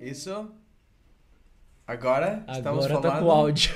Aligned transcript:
Isso? 0.00 0.46
Agora? 1.86 2.42
Estamos 2.50 2.84
Agora 2.84 3.00
tá 3.00 3.10
falando? 3.12 3.24
com 3.24 3.30
áudio. 3.30 3.72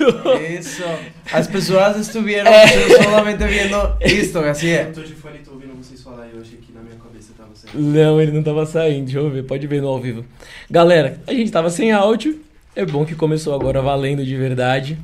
Isso. 0.59 0.83
As 1.31 1.47
pessoas 1.47 1.95
estiveram 1.97 2.51
É. 2.51 3.03
solamente 3.03 3.37
vendo 3.45 3.77
isto, 4.01 4.37
assim 4.39 4.67
é. 4.67 4.83
Eu 4.83 4.93
tô 4.93 5.01
de 5.01 5.13
fone 5.13 5.37
e 5.37 5.39
tô 5.45 5.51
ouvindo 5.53 5.73
vocês 5.75 6.01
falar 6.01 6.27
e 6.27 6.35
eu 6.35 6.41
achei 6.41 6.57
que 6.57 6.73
na 6.73 6.81
minha 6.81 6.97
cabeça 6.97 7.31
tava 7.37 7.55
certo. 7.55 7.77
Não, 7.77 8.21
ele 8.21 8.31
não 8.33 8.43
tava 8.43 8.65
saindo. 8.65 9.05
Deixa 9.05 9.19
eu 9.19 9.29
ver, 9.29 9.43
pode 9.43 9.65
ver 9.65 9.81
no 9.81 9.87
ao 9.87 9.99
vivo. 9.99 10.25
Galera, 10.69 11.21
a 11.25 11.33
gente 11.33 11.49
tava 11.51 11.69
sem 11.69 11.91
áudio. 11.93 12.41
É 12.75 12.85
bom 12.85 13.05
que 13.05 13.15
começou 13.15 13.53
agora 13.55 13.81
valendo 13.81 14.25
de 14.25 14.35
verdade. 14.35 14.97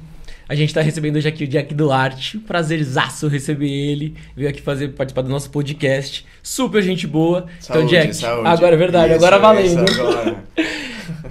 A 0.49 0.55
gente 0.55 0.73
tá 0.73 0.81
recebendo 0.81 1.15
hoje 1.17 1.27
aqui 1.27 1.43
o 1.45 1.47
Jack 1.47 1.73
Duarte. 1.73 2.37
Prazerzaço 2.39 3.27
receber 3.27 3.69
ele. 3.69 4.15
Veio 4.35 4.49
aqui 4.49 4.61
fazer 4.61 4.89
participar 4.89 5.21
do 5.21 5.29
nosso 5.29 5.49
podcast. 5.49 6.25
Super 6.43 6.81
gente 6.81 7.05
boa. 7.07 7.39
então, 7.61 7.75
Saúde, 7.81 7.89
Jack, 7.89 8.13
saúde. 8.15 8.47
agora 8.47 8.75
é 8.75 8.77
verdade, 8.77 9.13
Isso, 9.13 9.25
agora 9.25 9.39
valendo. 9.39 9.89
isso, 9.89 10.01
agora. 10.01 10.43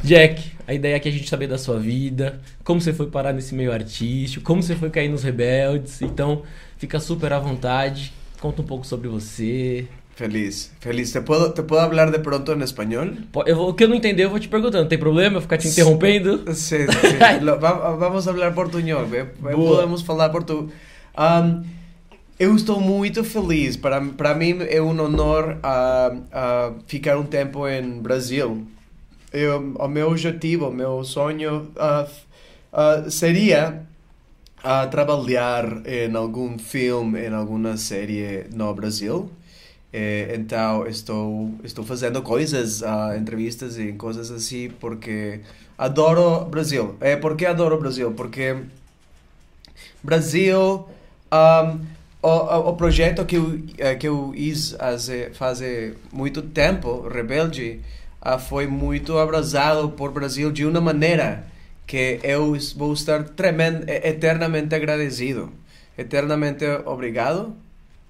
Jack, 0.02 0.42
a 0.66 0.74
ideia 0.74 0.96
aqui 0.96 1.08
é 1.08 1.12
a 1.12 1.14
gente 1.14 1.28
saber 1.28 1.46
da 1.46 1.58
sua 1.58 1.78
vida, 1.78 2.40
como 2.64 2.80
você 2.80 2.92
foi 2.92 3.06
parar 3.06 3.32
nesse 3.32 3.54
meio 3.54 3.72
artístico, 3.72 4.44
como 4.44 4.62
você 4.62 4.74
foi 4.76 4.90
cair 4.90 5.08
nos 5.08 5.22
rebeldes. 5.22 6.02
Então, 6.02 6.42
fica 6.78 6.98
super 7.00 7.32
à 7.32 7.38
vontade. 7.38 8.12
Conta 8.40 8.62
um 8.62 8.64
pouco 8.64 8.86
sobre 8.86 9.08
você. 9.08 9.86
Feliz, 10.14 10.72
feliz. 10.80 11.12
¿Te 11.12 11.20
puedo, 11.20 11.52
¿Te 11.52 11.62
puedo 11.62 11.82
hablar 11.82 12.10
de 12.10 12.18
pronto 12.18 12.52
en 12.52 12.62
español? 12.62 13.18
Po- 13.32 13.44
Eu 13.46 13.54
vou, 13.56 13.68
o 13.70 13.74
que 13.74 13.84
eu 13.84 13.88
não 13.88 13.96
entender, 13.96 14.24
eu 14.24 14.30
vou 14.30 14.38
te 14.40 14.48
perguntando. 14.48 14.88
Tem 14.88 14.98
problema 14.98 15.36
eu 15.36 15.42
ficar 15.42 15.58
te 15.58 15.68
interrompendo? 15.68 16.42
Sí, 16.54 16.78
sí, 16.78 16.86
sí. 16.86 17.44
Vamos 17.98 18.26
a 18.26 18.30
hablar 18.30 18.54
portuñol. 18.54 19.06
eh, 19.14 19.24
Boa. 19.38 19.76
Podemos 19.76 20.00
falar 20.02 20.30
português. 20.30 20.70
Um, 21.18 21.62
eu 22.38 22.54
estou 22.56 22.80
muito 22.80 23.22
feliz. 23.24 23.76
Para, 23.76 24.00
para 24.00 24.34
mim 24.34 24.56
é 24.70 24.80
um 24.80 24.98
honor 24.98 25.58
a, 25.62 26.12
a 26.32 26.72
ficar 26.86 27.18
um 27.18 27.24
tempo 27.24 27.66
em 27.68 27.98
Brasil. 28.00 28.66
Eu, 29.36 29.74
o 29.78 29.88
meu 29.88 30.08
objetivo, 30.10 30.68
o 30.68 30.72
meu 30.72 31.04
sonho 31.04 31.70
f- 31.76 32.22
ah, 32.72 33.04
seria 33.10 33.82
ah, 34.64 34.86
trabalhar 34.88 35.64
em 35.86 36.14
algum 36.16 36.58
filme, 36.58 37.20
em 37.28 37.34
alguma 37.34 37.76
série 37.76 38.46
no 38.54 38.72
Brasil. 38.74 39.30
Eh, 39.92 40.34
então 40.38 40.86
estou 40.86 41.52
estou 41.64 41.84
fazendo 41.84 42.22
coisas, 42.22 42.82
entrevistas 43.18 43.78
e 43.78 43.92
coisas 43.94 44.30
assim 44.30 44.70
porque 44.80 45.40
adoro 45.78 46.44
Brasil. 46.46 46.96
É 47.00 47.16
porque 47.16 47.46
adoro 47.46 47.78
Brasil 47.78 48.12
porque 48.12 48.56
Brasil 50.02 50.86
um, 51.32 51.80
o, 52.22 52.70
o, 52.70 52.76
projeto 52.76 53.24
que 53.24 53.36
eu 53.36 53.60
eh, 53.78 53.94
que 53.94 54.08
eu 54.08 54.32
fiz 54.34 54.72
faz 54.72 55.08
faz 55.34 55.60
muito 56.12 56.42
tempo, 56.42 57.08
Rebelde, 57.08 57.80
ah, 58.26 58.38
foi 58.38 58.66
muito 58.66 59.18
abraçado 59.18 59.90
por 59.90 60.10
Brasil 60.12 60.50
de 60.50 60.64
uma 60.66 60.80
maneira 60.80 61.44
que 61.86 62.18
eu 62.24 62.56
vou 62.76 62.92
estar 62.92 63.22
tremend, 63.38 63.84
eh, 63.86 64.08
eternamente 64.10 64.74
agradecido, 64.74 65.52
eternamente 65.96 66.64
obrigado, 66.84 67.54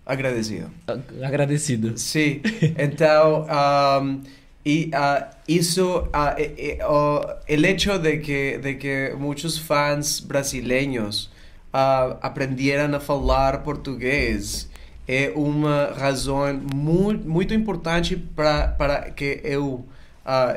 agradecido. 0.07 0.71
Agradecido. 1.23 1.99
Sim, 1.99 2.41
então 2.79 3.45
um, 4.03 4.23
e 4.65 4.91
ah, 4.95 5.29
isso 5.47 6.09
ah, 6.13 6.35
e- 6.39 6.79
o 6.83 7.21
el 7.47 7.65
hecho 7.65 7.99
de 7.99 8.17
que 8.19 8.59
de 8.59 8.75
que 8.75 9.15
muitos 9.19 9.59
fãs 9.59 10.21
brasileiros 10.21 11.31
ah, 11.73 12.17
aprenderam 12.23 12.97
a 12.97 13.01
falar 13.01 13.63
português 13.63 14.69
é 15.07 15.31
uma 15.37 15.93
razão 15.97 16.53
muito 16.75 17.29
muito 17.29 17.53
importante 17.55 18.17
para 18.17 19.11
que 19.15 19.41
eu 19.45 19.85
ah, 20.27 20.57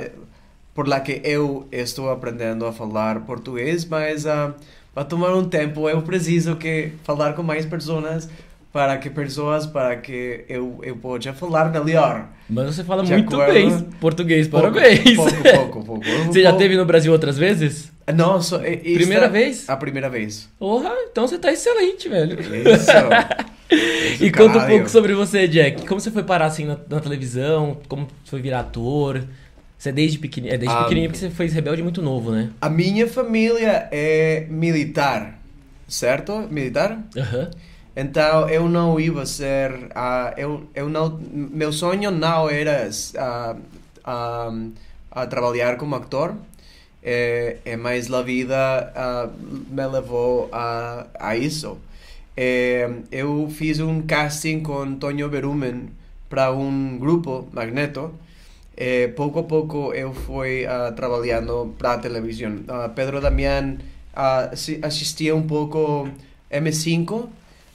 por 0.74 0.88
la 0.88 1.00
que 1.00 1.22
eu 1.24 1.68
estou 1.72 2.10
aprendendo 2.10 2.66
a 2.66 2.74
falar 2.74 3.22
português, 3.22 3.86
mas 3.86 4.26
ah, 4.26 4.54
vai 4.96 5.06
tomar 5.06 5.34
um 5.36 5.48
tempo. 5.48 5.88
Eu 5.88 6.02
preciso 6.02 6.56
que 6.56 6.92
falar 7.04 7.34
com 7.34 7.44
mais 7.44 7.66
pessoas 7.66 8.30
para 8.72 8.98
que 8.98 9.10
pessoas 9.10 9.66
para 9.66 9.96
que 9.98 10.46
eu 10.48 10.80
eu 10.84 10.96
possa 10.96 11.34
falar 11.34 11.72
melhor. 11.72 12.28
Mas 12.50 12.76
você 12.76 12.84
fala 12.84 13.04
De 13.04 13.12
muito 13.14 13.36
acordo. 13.36 13.54
bem 13.54 13.82
português, 14.00 14.48
Pouco, 14.48 14.72
parabéns. 14.72 15.16
Pouco, 15.16 15.44
pouco, 15.44 15.86
pouco. 15.86 16.06
Você 16.28 16.42
já 16.42 16.54
teve 16.54 16.76
no 16.76 16.84
Brasil 16.86 17.12
outras 17.12 17.38
vezes? 17.38 17.92
Não, 18.16 18.42
só, 18.42 18.58
Primeira 18.58 19.30
vez? 19.30 19.70
A 19.70 19.78
primeira 19.78 20.10
vez. 20.10 20.50
Porra, 20.58 20.92
então 21.12 21.28
você 21.28 21.38
tá 21.38 21.52
excelente, 21.52 22.10
velho. 22.10 22.40
Isso. 22.40 22.90
Isso, 23.72 24.24
E 24.24 24.32
conta 24.32 24.58
um 24.58 24.68
pouco 24.68 24.90
sobre 24.90 25.14
você, 25.14 25.48
Jack. 25.48 25.86
Como 25.86 26.00
você 26.02 26.10
foi 26.10 26.24
parar 26.24 26.46
assim 26.48 26.66
na, 26.66 26.76
na 26.90 27.00
televisão? 27.00 27.78
Como 27.88 28.08
foi 28.26 28.42
virar 28.42 28.62
ator? 28.62 29.22
Você 29.80 29.90
é 29.90 29.92
desde 29.94 30.20
pequenininho, 30.20 30.56
é 30.56 30.58
desde 30.58 30.76
Ah, 30.76 30.84
pequenininho 30.84 31.10
porque 31.10 31.26
você 31.26 31.30
fez 31.30 31.54
Rebelde 31.54 31.82
muito 31.82 32.02
novo, 32.02 32.32
né? 32.32 32.50
A 32.60 32.70
minha 32.70 33.08
família 33.08 33.88
é 33.94 34.46
militar, 34.50 35.40
certo? 35.88 36.46
Militar? 36.52 37.02
Aham. 37.16 37.50
Então 37.96 38.50
eu 38.50 38.68
não 38.68 39.00
ia 39.00 39.26
ser, 39.26 39.72
ah, 39.96 40.34
eu, 40.36 40.68
eu 40.76 40.90
não, 40.90 41.18
meu 41.32 41.72
sonho 41.72 42.12
não 42.12 42.50
era 42.50 42.90
ah, 43.18 43.56
ah, 44.04 44.54
a 45.12 45.26
trabalhar 45.28 45.78
como 45.78 45.96
ator, 45.96 46.36
é, 47.02 47.60
é 47.64 47.78
mas 47.78 48.14
a 48.14 48.22
vida 48.22 49.34
me 49.70 49.88
levou 49.88 50.50
a, 50.52 51.08
a 51.18 51.38
isso. 51.38 51.78
É, 52.36 52.90
eu 53.10 53.50
fiz 53.50 53.80
um 53.80 54.02
casting 54.02 54.60
com 54.60 54.96
Tonho 54.96 55.30
Berumen 55.30 55.90
para 56.30 56.52
um 56.52 56.98
grupo, 56.98 57.48
Magneto. 57.54 58.14
Pouco 59.16 59.40
a 59.40 59.44
pouco 59.44 59.94
eu 59.94 60.14
fui 60.14 60.66
ah, 60.66 60.94
trabalhando 60.96 61.76
para 61.78 61.98
a. 61.98 62.64
Ah, 62.68 62.90
Pedro 62.90 63.20
Damián 63.20 63.78
assistia 64.82 65.36
um 65.36 65.46
pouco 65.46 66.10
M5. 66.50 67.28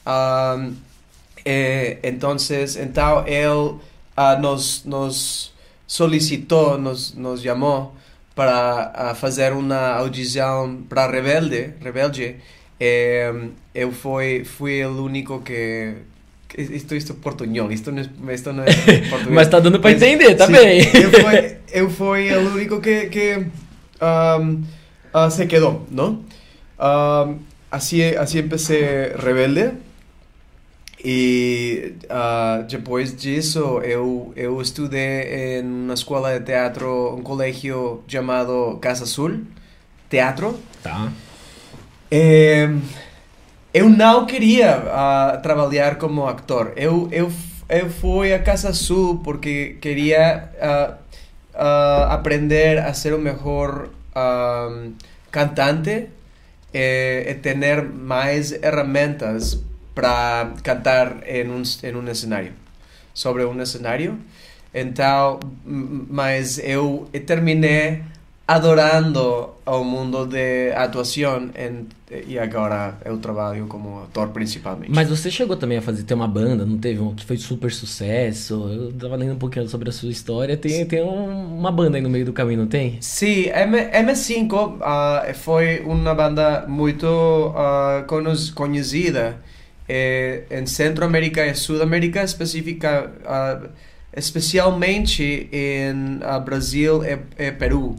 ah, 0.07 0.71
eh, 1.45 1.99
entonces, 2.03 2.77
então 2.77 3.25
nos, 4.41 4.85
nos 4.85 5.53
solicitou, 5.87 6.79
nos, 6.79 7.15
nos 7.15 7.43
chamou 7.43 7.95
para 8.35 9.15
fazer 9.15 9.53
uma 9.53 9.97
audição 9.97 10.83
para 10.89 11.07
Rebelde, 11.07 11.75
Rebelde. 11.81 12.37
Eh, 12.81 13.33
eu 13.75 13.93
fui, 13.93 14.45
fui 14.45 14.85
o 14.85 15.05
único 15.05 15.41
que... 15.43 15.95
é 16.57 17.15
portunhol, 17.21 17.71
isto 17.73 17.91
não 17.91 18.03
é, 18.03 18.35
isto 18.35 18.53
não 18.53 18.63
é 18.65 18.73
português. 19.09 19.29
Mas 19.35 19.49
tá 19.49 19.61
dando 19.61 19.81
pra 19.81 19.91
Mas, 19.91 20.03
entender, 20.03 20.35
tá 20.35 20.47
sim, 20.47 20.53
bem. 20.53 20.81
Eu 20.95 21.11
fui, 21.11 21.57
eu 21.73 21.91
fui 21.91 22.35
o 22.35 22.55
único 22.55 22.81
que, 22.81 23.07
que 23.07 23.47
um, 24.01 24.63
ah, 25.13 25.31
se 25.31 25.47
quedou, 25.47 25.87
não? 25.91 26.25
Um, 26.79 27.39
assim, 27.71 28.03
assim 28.17 28.39
empecé 28.39 29.15
Rebelde. 29.19 29.73
E 31.05 31.95
ah, 32.09 32.65
depois 32.69 33.15
disso, 33.15 33.81
eu, 33.85 34.33
eu 34.35 34.61
estudei 34.61 35.61
em 35.61 35.63
uma 35.63 35.95
escola 35.95 36.39
de 36.39 36.47
teatro, 36.47 37.15
um 37.15 37.23
colégio 37.23 38.03
chamado 38.09 38.79
Casa 38.81 39.05
Azul, 39.05 39.41
teatro. 40.09 40.59
Tá. 40.83 41.13
É, 42.11 42.71
eu 43.75 43.89
não 43.91 44.25
queria 44.25 44.71
ah, 44.87 45.41
trabalhar 45.43 45.97
como 45.97 46.29
ator. 46.29 46.73
Eu, 46.77 47.09
eu, 47.11 47.31
eu 47.69 47.91
fui 47.91 48.33
a 48.33 48.39
Casa 48.39 48.73
Sul 48.73 49.19
porque 49.19 49.77
queria 49.81 50.49
ah, 50.61 50.95
ah, 51.53 52.15
aprender 52.15 52.79
a 52.79 52.95
ser 52.95 53.13
o 53.13 53.19
melhor 53.19 53.89
cantante 55.33 56.09
eh, 56.73 57.27
e 57.29 57.35
ter 57.35 57.83
mais 57.83 58.51
ferramentas 58.53 59.61
para 59.93 60.53
cantar 60.63 61.17
em 61.27 61.51
um, 61.51 61.63
em 61.83 61.97
um 61.97 62.15
cenário, 62.15 62.53
sobre 63.13 63.45
um 63.45 63.67
cenário. 63.67 64.21
Então, 64.73 65.41
mas 65.65 66.61
eu 66.61 67.09
terminei 67.27 68.05
adorando 68.47 69.55
o 69.65 69.83
mundo 69.83 70.27
de 70.27 70.71
atuação 70.73 71.51
em, 71.57 71.87
e 72.29 72.39
agora 72.39 72.95
eu 73.05 73.17
trabalho 73.17 73.67
como 73.67 74.03
ator 74.03 74.29
principalmente. 74.29 74.91
Mas 74.95 75.09
você 75.09 75.31
chegou 75.31 75.57
também 75.57 75.79
a 75.79 75.83
fazer 75.83 76.03
ter 76.03 76.13
uma 76.13 76.29
banda, 76.29 76.67
não 76.67 76.77
teve 76.77 77.01
um 77.01 77.15
que 77.15 77.25
foi 77.25 77.39
super 77.39 77.73
sucesso? 77.73 78.69
Eu 78.71 78.93
tava 78.93 79.17
lendo 79.17 79.33
um 79.33 79.39
pouquinho 79.39 79.67
sobre 79.69 79.89
a 79.89 79.93
sua 79.93 80.11
história. 80.11 80.57
Tem, 80.59 80.85
tem 80.85 81.03
um- 81.03 81.57
uma 81.59 81.73
banda 81.73 81.97
aí 81.97 82.03
no 82.03 82.11
meio 82.11 82.27
do 82.27 82.33
caminho, 82.35 82.61
não 82.61 82.67
tem? 82.67 82.99
Sim, 83.01 83.47
M, 83.49 83.79
M5 83.79 84.77
ah, 84.83 85.25
foi 85.35 85.81
uma 85.81 86.15
banda 86.15 86.67
muito 86.69 87.07
cono- 88.07 88.33
conhecida 88.55 89.39
eh, 89.89 90.43
em 90.51 90.67
Centro-América 90.67 91.47
e 91.47 91.55
Sudamérica, 91.55 92.23
específica, 92.23 93.11
ah, 93.25 93.61
especialmente 94.15 95.49
em 95.53 96.19
Brasil 96.45 97.03
e, 97.05 97.19
e 97.47 97.53
Peru, 97.53 97.97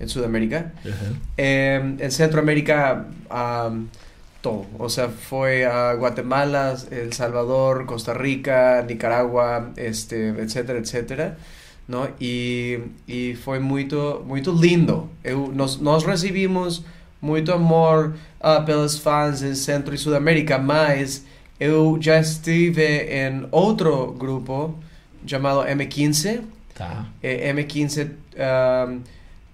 em 0.00 0.08
Sudamérica. 0.08 0.72
Eh, 1.36 1.80
en 1.98 2.10
Centroamérica, 2.10 3.06
am, 3.30 3.88
todo. 4.42 4.66
O 4.78 4.88
sea, 4.88 5.08
fue 5.08 5.64
a 5.64 5.94
Guatemala, 5.94 6.76
El 6.90 7.12
Salvador, 7.12 7.84
Costa 7.86 8.14
Rica, 8.14 8.84
Nicaragua, 8.86 9.72
este, 9.76 10.16
etcétera, 10.38 10.78
etcétera. 10.78 11.36
não? 11.88 12.08
E, 12.20 12.80
e 13.06 13.34
foi 13.36 13.58
muito, 13.58 14.22
muito 14.26 14.52
lindo. 14.52 15.08
Eu, 15.22 15.52
nós, 15.54 15.78
nós 15.78 16.04
recebemos 16.04 16.84
muito 17.20 17.52
amor 17.52 18.14
ah, 18.40 18.60
pelos 18.60 18.98
fãs 18.98 19.42
em 19.42 19.54
Centro 19.54 19.94
e 19.94 19.98
Sudamérica, 19.98 20.58
mas 20.58 21.24
eu 21.58 21.98
já 22.00 22.20
estive 22.20 22.84
em 22.84 23.46
outro 23.50 24.12
grupo 24.12 24.78
chamado 25.26 25.66
M15. 25.66 26.42
Tá. 26.74 27.06
E 27.22 27.52
M15 27.52 28.10
ah, 28.38 28.96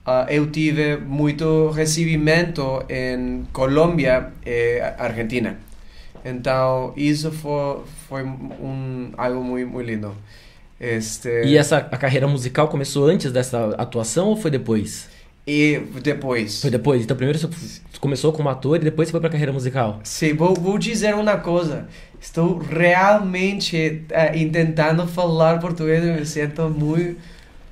ah, 0.07 0.27
eu 0.29 0.51
tive 0.51 0.97
muito 0.97 1.71
recebimento 1.71 2.85
em 2.89 3.45
Colômbia 3.53 4.33
e 4.45 4.81
Argentina. 4.99 5.57
Então, 6.25 6.93
isso 6.97 7.31
foi, 7.33 7.81
foi 8.09 8.23
um, 8.23 9.11
algo 9.17 9.43
muito, 9.43 9.69
muito 9.71 9.87
lindo. 9.87 10.15
Este, 10.81 11.29
E 11.45 11.57
essa 11.57 11.79
a 11.79 11.97
carreira 11.97 12.27
musical 12.27 12.69
começou 12.69 13.07
antes 13.07 13.31
dessa 13.31 13.75
atuação 13.77 14.29
ou 14.29 14.37
foi 14.37 14.51
depois? 14.51 15.09
e 15.47 15.81
depois. 16.03 16.61
Foi 16.61 16.71
depois. 16.71 17.03
Então 17.03 17.17
primeiro 17.17 17.39
você 17.39 17.49
começou 18.01 18.33
como 18.33 18.49
ator 18.49 18.77
e 18.77 18.85
depois 18.85 19.09
você 19.09 19.13
foi 19.13 19.21
pra 19.21 19.31
carreira 19.31 19.53
musical. 19.53 20.01
Sim, 20.05 20.35
vou, 20.35 20.55
vou 20.55 20.79
dizer 20.79 21.15
uma 21.15 21.37
coisa. 21.37 21.89
Estou 22.21 22.59
realmente 22.59 24.05
eh, 24.11 24.49
tentando 24.53 25.07
falar 25.07 25.59
português 25.59 26.05
e 26.05 26.13
me 26.13 26.25
sinto 26.25 26.69
muito, 26.71 27.17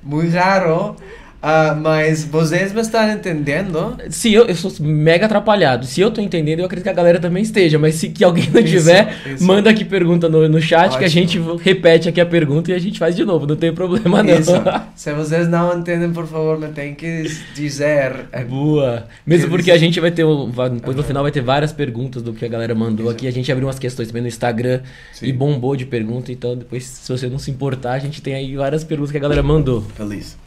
muito 0.03 0.33
raro. 0.33 0.95
Ah, 1.41 1.73
mas 1.79 2.23
vocês 2.23 2.71
me 2.71 2.81
estão 2.81 3.11
entendendo? 3.11 3.97
Se 4.09 4.31
eu, 4.33 4.45
eu 4.45 4.55
sou 4.55 4.71
mega 4.79 5.25
atrapalhado. 5.25 5.85
Se 5.87 5.99
eu 5.99 6.11
tô 6.11 6.21
entendendo, 6.21 6.59
eu 6.59 6.65
acredito 6.65 6.83
que 6.83 6.89
a 6.89 6.93
galera 6.93 7.19
também 7.19 7.41
esteja. 7.41 7.79
Mas 7.79 7.95
se 7.95 8.09
que 8.09 8.23
alguém 8.23 8.47
não 8.51 8.61
Isso, 8.61 8.77
tiver, 8.77 9.15
isso. 9.25 9.43
manda 9.43 9.69
aqui 9.69 9.83
pergunta 9.83 10.29
no, 10.29 10.47
no 10.47 10.61
chat 10.61 10.89
que 10.91 11.03
a 11.03 11.07
Ótimo. 11.07 11.09
gente 11.09 11.41
repete 11.63 12.07
aqui 12.07 12.21
a 12.21 12.25
pergunta 12.25 12.71
e 12.71 12.73
a 12.75 12.79
gente 12.79 12.99
faz 12.99 13.15
de 13.15 13.25
novo. 13.25 13.47
Não 13.47 13.55
tem 13.55 13.73
problema 13.73 14.21
não. 14.21 14.37
Isso. 14.39 14.51
Se 14.95 15.11
vocês 15.13 15.47
não 15.47 15.79
entendem, 15.79 16.11
por 16.11 16.27
favor, 16.27 16.59
me 16.59 16.67
tem 16.67 16.93
que 16.93 17.23
dizer. 17.55 18.27
Boa. 18.47 19.07
Mesmo 19.25 19.45
Que 19.45 19.51
porque 19.51 19.71
a 19.71 19.77
gente 19.77 19.99
vai 19.99 20.11
ter. 20.11 20.23
um- 20.23 20.51
vai- 20.51 20.69
Depois 20.69 20.95
no 20.95 21.03
final 21.03 21.23
vai 21.23 21.31
ter 21.31 21.41
várias 21.41 21.71
perguntas 21.73 22.21
do 22.21 22.33
que 22.33 22.45
a 22.45 22.47
galera 22.47 22.75
mandou 22.75 23.07
Isso. 23.07 23.15
aqui. 23.15 23.27
A 23.27 23.31
gente 23.31 23.51
abriu 23.51 23.67
umas 23.67 23.79
questões 23.79 24.07
também 24.09 24.21
no 24.21 24.27
Instagram 24.27 24.81
Sim. 25.13 25.25
e 25.27 25.33
bombou 25.33 25.75
de 25.75 25.85
pergunta. 25.85 26.31
Então, 26.31 26.55
depois, 26.55 26.83
se 26.85 27.11
você 27.11 27.27
não 27.27 27.39
se 27.39 27.49
importar, 27.49 27.93
a 27.93 27.99
gente 27.99 28.21
tem 28.21 28.35
aí 28.35 28.55
várias 28.55 28.83
perguntas 28.83 29.11
que 29.11 29.17
a 29.17 29.21
galera 29.21 29.41
mandou. 29.41 29.81
Feliz. 29.95 30.37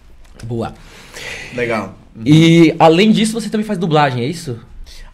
Boa. 0.44 0.74
Legal. 1.54 1.94
E 2.24 2.74
além 2.78 3.10
disso, 3.10 3.32
você 3.40 3.48
também 3.48 3.66
faz 3.66 3.78
dublagem, 3.78 4.22
é 4.22 4.26
isso? 4.26 4.58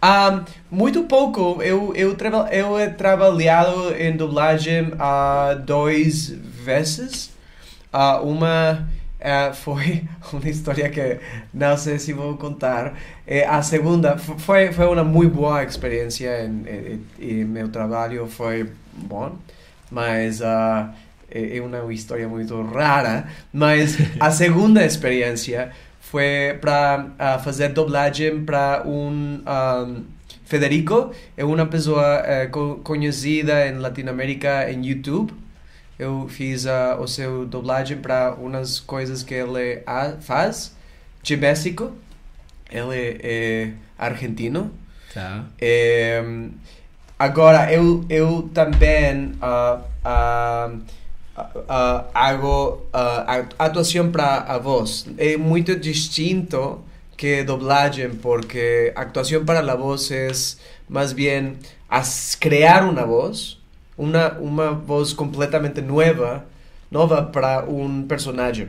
Ah, 0.03 0.45
muito 0.71 1.03
pouco. 1.05 1.63
Eu, 1.63 1.95
eu, 1.95 2.15
traba, 2.15 2.49
eu 2.53 2.79
he 2.79 2.89
trabalhado 2.91 3.95
em 3.95 4.17
dublagem 4.17 4.93
ah, 4.99 5.55
dois 5.65 6.29
vezes. 6.65 7.31
Ah, 7.93 8.21
uma 8.21 8.89
eh, 9.19 9.53
foi 9.53 10.05
uma 10.33 10.49
história 10.49 10.89
que 10.89 11.19
não 11.53 11.77
sei 11.77 11.99
se 11.99 12.13
vou 12.13 12.37
contar. 12.37 12.95
Eh, 13.27 13.45
a 13.47 13.61
segunda 13.63 14.17
foi, 14.17 14.73
foi 14.73 14.87
uma 14.87 15.05
muito 15.05 15.35
boa 15.35 15.63
experiência 15.65 16.47
em- 16.47 17.01
e 17.19 17.45
meu 17.45 17.69
trabalho 17.69 18.27
foi 18.27 18.71
bom. 18.95 19.33
Mas 19.91 20.41
ah, 20.41 20.95
é 21.31 21.57
é 21.57 21.61
uma 21.63 21.93
história 21.93 22.29
muito 22.29 22.61
rara. 22.63 23.27
Mas 23.53 23.97
a 24.19 24.31
segunda 24.31 24.85
experiência 24.85 25.71
foi 26.01 26.59
para 26.61 27.39
fazer 27.45 27.69
dublagem 27.69 28.45
para 28.45 28.83
um, 28.87 29.41
um, 29.47 30.05
Federico, 30.45 31.13
é 31.37 31.45
uma 31.45 31.65
pessoa 31.67 32.23
eh, 32.25 32.47
co- 32.47 32.81
conhecida 32.83 33.69
em 33.69 33.79
Latinoamérica 33.79 34.69
em 34.69 34.85
YouTube. 34.85 35.33
Eu 35.97 36.27
fiz 36.29 36.67
ah, 36.67 36.97
o 37.01 37.07
seu 37.07 37.47
dublagem 37.47 37.99
para 37.99 38.33
umas 38.35 38.81
coisas 38.81 39.23
que 39.23 39.35
ele 39.35 39.83
faz 40.23 40.75
de 41.23 41.37
México. 41.37 41.93
Ele 42.69 43.21
é 43.23 43.73
argentino. 43.97 44.73
Tá. 45.15 45.45
É, 45.61 46.21
agora, 47.19 47.73
eu, 47.73 48.05
eu 48.09 48.51
também 48.53 49.33
ah, 49.41 49.81
ah, 50.05 50.71
ah, 51.69 52.07
hago 52.15 52.87
ah, 52.93 53.25
a- 53.59 53.65
atuação 53.67 54.11
para 54.11 54.59
voz. 54.59 55.07
É 55.19 55.37
muito 55.37 55.77
distinto 55.77 56.79
que 57.17 57.45
dublagem, 57.45 58.11
porque 58.23 58.93
actuación 58.97 59.45
para 59.45 59.61
la 59.63 59.75
voz 59.75 60.11
es 60.11 60.59
más 60.89 61.13
bien 61.15 61.59
crear 62.41 62.85
una 62.85 63.05
voz, 63.05 63.59
una, 63.97 64.37
una 64.41 64.71
voz 64.71 65.15
completamente 65.15 65.83
nueva, 65.83 66.45
nueva 66.91 67.31
para 67.31 67.65
un 67.65 68.07
personaje. 68.09 68.69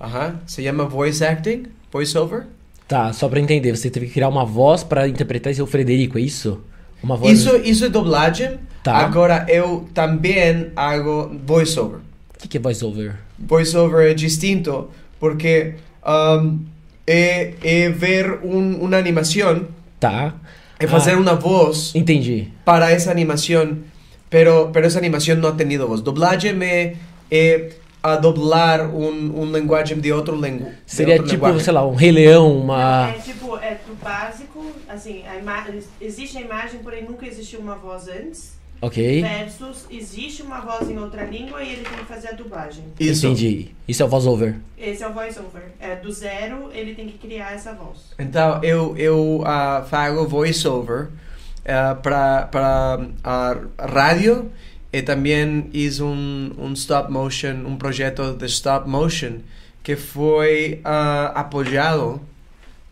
Ajá. 0.00 0.40
Se 0.46 0.62
llama 0.62 0.84
voice 0.84 1.24
acting, 1.24 1.68
voice 1.92 2.16
over. 2.18 2.46
Tá, 2.88 3.12
só 3.12 3.28
pra 3.28 3.40
entender, 3.40 3.74
você 3.74 3.90
teve 3.90 4.06
que 4.06 4.12
criar 4.14 4.28
uma 4.28 4.44
voz 4.44 4.84
pra 4.84 5.08
interpretar 5.08 5.50
esse 5.52 5.66
Frederico, 5.66 6.18
é 6.18 6.20
isso? 6.20 6.60
Uma 7.04 7.16
voz. 7.16 7.30
Isso, 7.38 7.54
isso 7.58 7.84
é 7.84 7.88
dublagem. 7.90 8.58
Tá. 8.82 8.96
Agora 8.96 9.44
eu 9.48 9.86
também 9.94 10.70
hago 10.74 11.30
voice 11.46 11.78
over. 11.78 11.98
O 11.98 12.38
que, 12.38 12.48
que 12.48 12.56
é 12.56 12.60
voiceover? 12.60 13.14
Voice 13.38 13.76
over 13.76 14.10
é 14.10 14.14
distinto 14.14 14.88
porque 15.20 15.74
um, 16.06 16.58
é, 17.06 17.52
é 17.62 17.88
ver 17.90 18.40
um, 18.42 18.76
uma 18.84 18.96
animação, 18.96 19.66
Tá. 20.00 20.34
é 20.78 20.86
fazer 20.86 21.12
Ah. 21.12 21.18
uma 21.18 21.34
voz 21.34 21.94
Entendi. 21.94 22.48
para 22.64 22.92
esa 22.92 23.10
animación, 23.10 23.84
pero, 24.28 24.70
pero 24.72 24.86
esa 24.86 24.98
animación 24.98 25.40
no 25.40 25.48
ha 25.48 25.56
tenido 25.56 25.86
voz. 25.88 26.02
Doblaje 26.02 26.52
me 26.52 26.96
é 27.30 27.70
a 28.04 28.16
doblar 28.16 28.94
um, 28.94 29.40
um 29.40 29.50
linguagem 29.50 29.98
de 29.98 30.12
outro 30.12 30.36
lengu 30.36 30.70
Seria 30.84 31.14
tipo, 31.14 31.30
linguagem. 31.30 31.60
sei 31.60 31.72
lá, 31.72 31.86
um 31.86 31.94
Rei 31.94 32.12
Leão, 32.12 32.54
uma. 32.58 33.08
É 33.08 33.12
tipo, 33.14 33.56
é 33.56 33.78
do 33.86 33.94
básico, 33.94 34.62
assim, 34.86 35.24
a 35.26 35.36
ima 35.36 35.64
existe 35.98 36.36
a 36.36 36.42
imagem, 36.42 36.80
porém 36.80 37.02
nunca 37.02 37.26
existiu 37.26 37.60
uma 37.60 37.76
voz 37.76 38.06
antes. 38.08 38.58
Ok. 38.82 39.22
Versus 39.22 39.86
existe 39.90 40.42
uma 40.42 40.60
voz 40.60 40.90
em 40.90 40.98
outra 40.98 41.24
língua 41.24 41.62
e 41.62 41.72
ele 41.72 41.82
tem 41.82 41.96
que 41.96 42.04
fazer 42.04 42.28
a 42.28 42.32
dublagem. 42.32 42.84
Isso. 43.00 43.26
Entendi. 43.26 43.74
Isso 43.88 44.02
é 44.02 44.06
o 44.06 44.08
voiceover. 44.08 44.56
Esse 44.76 45.02
é 45.02 45.08
o 45.08 45.12
voice-over. 45.14 45.62
É, 45.80 45.96
do 45.96 46.12
zero, 46.12 46.68
ele 46.74 46.94
tem 46.94 47.06
que 47.06 47.16
criar 47.16 47.54
essa 47.54 47.72
voz. 47.72 48.12
Então 48.18 48.62
eu 48.62 48.94
eu 48.98 49.40
uh, 49.40 49.82
faço 49.88 50.28
voice 50.28 50.68
over 50.68 51.04
uh, 51.04 51.96
para 52.02 52.42
para 52.48 53.06
a 53.22 53.56
rádio 53.78 54.50
e 54.94 55.02
também 55.02 55.66
fiz 55.72 56.00
um 56.00 56.52
um 56.56 56.72
stop 56.74 57.10
motion, 57.10 57.66
um 57.66 57.76
projeto 57.76 58.34
de 58.34 58.46
stop 58.46 58.88
motion 58.88 59.40
que 59.82 59.96
foi 59.96 60.80
uh, 60.84 61.32
apoiado, 61.34 62.20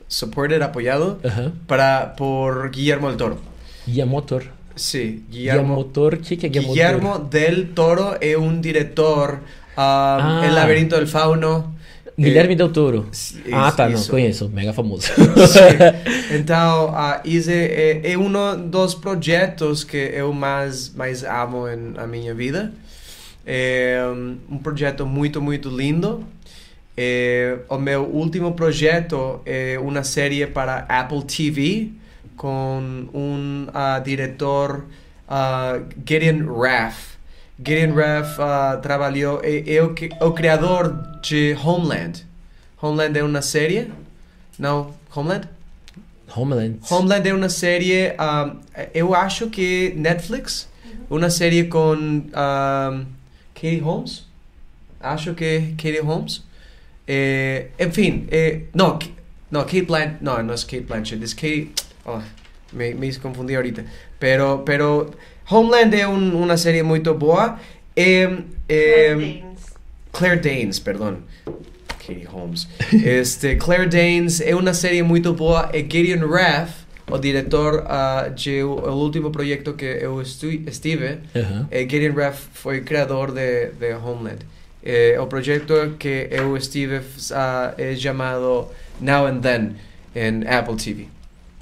supported, 0.08 0.60
apoiado 0.62 1.18
Aham. 1.24 1.52
para 1.66 2.06
por 2.18 2.68
Guillermo 2.70 3.08
del 3.08 3.16
Toro. 3.16 3.38
Guia 3.86 4.04
motor. 4.04 4.42
Sí, 4.74 5.22
Guia 5.30 5.52
Guillermo, 5.52 5.74
motor, 5.74 6.14
o 6.14 6.18
que, 6.18 6.36
que 6.36 6.46
é 6.46 6.48
guia 6.48 6.62
motor? 6.62 6.74
Guillermo 6.74 7.18
del 7.18 7.68
Toro 7.74 8.16
é 8.20 8.36
um 8.36 8.60
diretor 8.60 9.34
um, 9.34 9.40
Ah. 9.76 10.42
El 10.44 10.54
Laberinto 10.54 10.96
del 10.96 11.06
Fauno. 11.06 11.71
Guilherme 12.18 12.52
eh, 12.52 12.56
Del 12.56 12.70
Toro. 12.70 13.06
ah, 13.52 13.68
isso, 13.68 13.76
tá, 13.76 13.88
não, 13.88 13.94
isso. 13.94 14.10
conheço, 14.10 14.48
mega 14.48 14.72
famoso. 14.72 15.08
Sim. 15.48 16.32
Então, 16.34 16.90
uh, 16.90 17.20
esse 17.24 17.52
é, 17.52 18.12
é 18.12 18.18
um 18.18 18.30
dos 18.68 18.94
projetos 18.94 19.84
que 19.84 19.96
eu 19.96 20.32
mais, 20.32 20.94
mais 20.94 21.22
amo 21.22 21.66
na 21.66 22.06
minha 22.06 22.34
vida. 22.34 22.72
É 23.44 24.02
um, 24.06 24.38
um 24.54 24.58
projeto 24.58 25.04
muito, 25.04 25.42
muito 25.42 25.68
lindo. 25.68 26.24
É, 26.96 27.58
o 27.68 27.78
meu 27.78 28.04
último 28.04 28.52
projeto 28.52 29.40
é 29.44 29.78
uma 29.78 30.04
série 30.04 30.46
para 30.46 30.86
Apple 30.88 31.22
TV 31.24 31.90
com 32.36 33.06
um 33.14 33.66
uh, 33.68 34.02
diretor, 34.02 34.84
uh, 35.28 35.84
Gideon 36.04 36.52
Raff. 36.52 37.11
Gideon 37.64 37.94
Raff 37.94 38.40
uh, 38.40 38.80
trabalhou, 38.80 39.40
é, 39.42 39.74
é 39.74 39.82
o, 39.82 39.94
o 40.20 40.32
criador 40.32 41.20
de 41.22 41.56
Homeland. 41.64 42.26
Homeland 42.80 43.18
é 43.18 43.22
uma 43.22 43.42
série? 43.42 43.90
Não, 44.58 44.92
Homeland? 45.14 45.48
Homeland. 46.34 46.78
Homeland 46.90 47.28
é 47.28 47.34
uma 47.34 47.48
série, 47.48 48.12
um, 48.12 48.58
eu 48.94 49.14
acho 49.14 49.48
que 49.50 49.92
Netflix, 49.96 50.68
uma 51.08 51.30
série 51.30 51.64
com 51.64 51.94
um, 51.94 53.06
Katie 53.54 53.78
Holmes, 53.80 54.26
acho 55.00 55.34
que 55.34 55.74
Katie 55.76 56.00
Holmes, 56.00 56.42
eh, 57.06 57.68
enfim, 57.78 58.26
eh, 58.30 58.62
não, 58.74 58.98
não, 59.50 59.62
Kate 59.62 59.82
Blanchett, 59.82 60.16
não, 60.22 60.42
não 60.42 60.54
é 60.54 60.56
Kate 60.56 60.80
Blanchett, 60.80 61.22
é 61.22 61.28
Kate, 61.28 61.72
oh, 62.06 62.20
me, 62.72 62.94
me 62.94 63.14
confundi 63.16 63.54
ahorita, 63.54 63.84
pero, 64.18 64.62
pero 64.64 65.10
Homeland 65.52 65.94
é 65.94 66.08
um, 66.08 66.42
uma 66.42 66.56
série 66.56 66.82
muito 66.82 67.12
boa, 67.14 67.58
e, 67.96 68.28
eh, 68.68 69.14
Danes. 69.14 69.42
Claire 70.12 70.40
Danes, 70.40 70.78
perdão. 70.78 71.18
Katie 71.98 72.24
Holmes. 72.24 72.66
Este, 72.92 73.56
Claire 73.56 73.88
Danes 73.88 74.40
é 74.40 74.54
uma 74.54 74.74
série 74.74 75.02
muito 75.02 75.32
boa. 75.34 75.70
E 75.72 75.80
Gideon 75.82 76.26
Raff, 76.28 76.72
o 77.10 77.18
diretor 77.18 77.84
ah, 77.86 78.28
de 78.34 78.62
o, 78.62 78.70
o 78.72 78.92
último 78.94 79.30
projeto 79.30 79.74
que 79.74 79.84
eu 79.84 80.20
estive, 80.22 81.18
Aham. 81.36 81.68
eh, 81.70 81.82
Gideon 81.88 82.14
Raff 82.14 82.48
foi 82.54 82.80
criador 82.80 83.30
de, 83.32 83.66
de 83.78 83.94
Homeland. 83.94 84.38
Eh, 84.84 85.16
o 85.20 85.26
projeto 85.26 85.94
que 85.98 86.28
eu 86.30 86.56
estive 86.56 87.00
ah, 87.32 87.74
é 87.78 87.94
chamado 87.94 88.68
Now 89.00 89.26
and 89.26 89.40
Then 89.40 89.74
em 90.14 90.46
Apple 90.48 90.76
TV. 90.76 91.08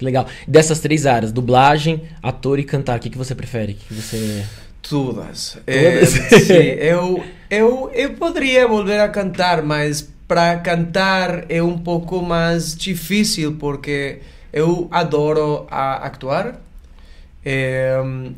Que 0.00 0.04
legal. 0.06 0.26
Dessas 0.48 0.80
três 0.80 1.04
áreas, 1.04 1.30
dublagem, 1.30 2.00
ator 2.22 2.58
e 2.58 2.64
cantar, 2.64 2.96
o 2.98 3.02
que, 3.02 3.10
que 3.10 3.18
você 3.18 3.34
prefere? 3.34 3.74
Que, 3.74 3.92
você. 3.92 4.46
Todas. 4.80 5.58
Eh, 5.66 6.06
sim, 6.06 6.54
eu, 6.80 7.22
eu, 7.50 7.90
eu 7.92 8.14
poderia 8.14 8.66
volver 8.66 8.98
a 8.98 9.10
cantar, 9.10 9.62
mas 9.62 10.08
para 10.26 10.56
cantar 10.60 11.44
é 11.50 11.62
um 11.62 11.76
pouco 11.76 12.22
mais 12.22 12.74
difícil 12.74 13.56
porque 13.58 14.20
eu 14.54 14.88
adoro 14.90 15.66
a 15.70 15.96
actuar. 16.06 16.58
Eh, 17.44 18.30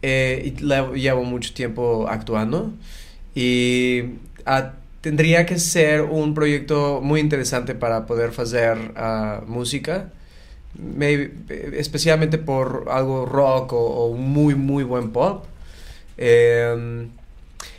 eh, 0.00 0.42
y 0.46 0.62
levo- 0.62 0.94
llevo 0.94 1.22
mucho 1.24 1.52
tiempo 1.52 2.06
actuando 2.08 2.72
y 3.34 4.04
ah, 4.46 4.72
tendría 5.02 5.44
que 5.44 5.58
ser 5.58 6.00
un 6.00 6.32
proyecto 6.32 7.00
muy 7.02 7.20
interesante 7.20 7.74
para 7.74 8.06
poder 8.06 8.30
hacer 8.38 8.92
ah, 8.96 9.42
música, 9.46 10.10
Maybe- 10.74 11.32
especialmente 11.78 12.38
por 12.38 12.86
algo 12.88 13.24
rock 13.26 13.74
o, 13.74 13.78
o 13.78 14.06
un 14.12 14.32
muy 14.32 14.54
muy 14.54 14.84
buen 14.84 15.10
pop. 15.10 15.44
Eh, 16.16 17.06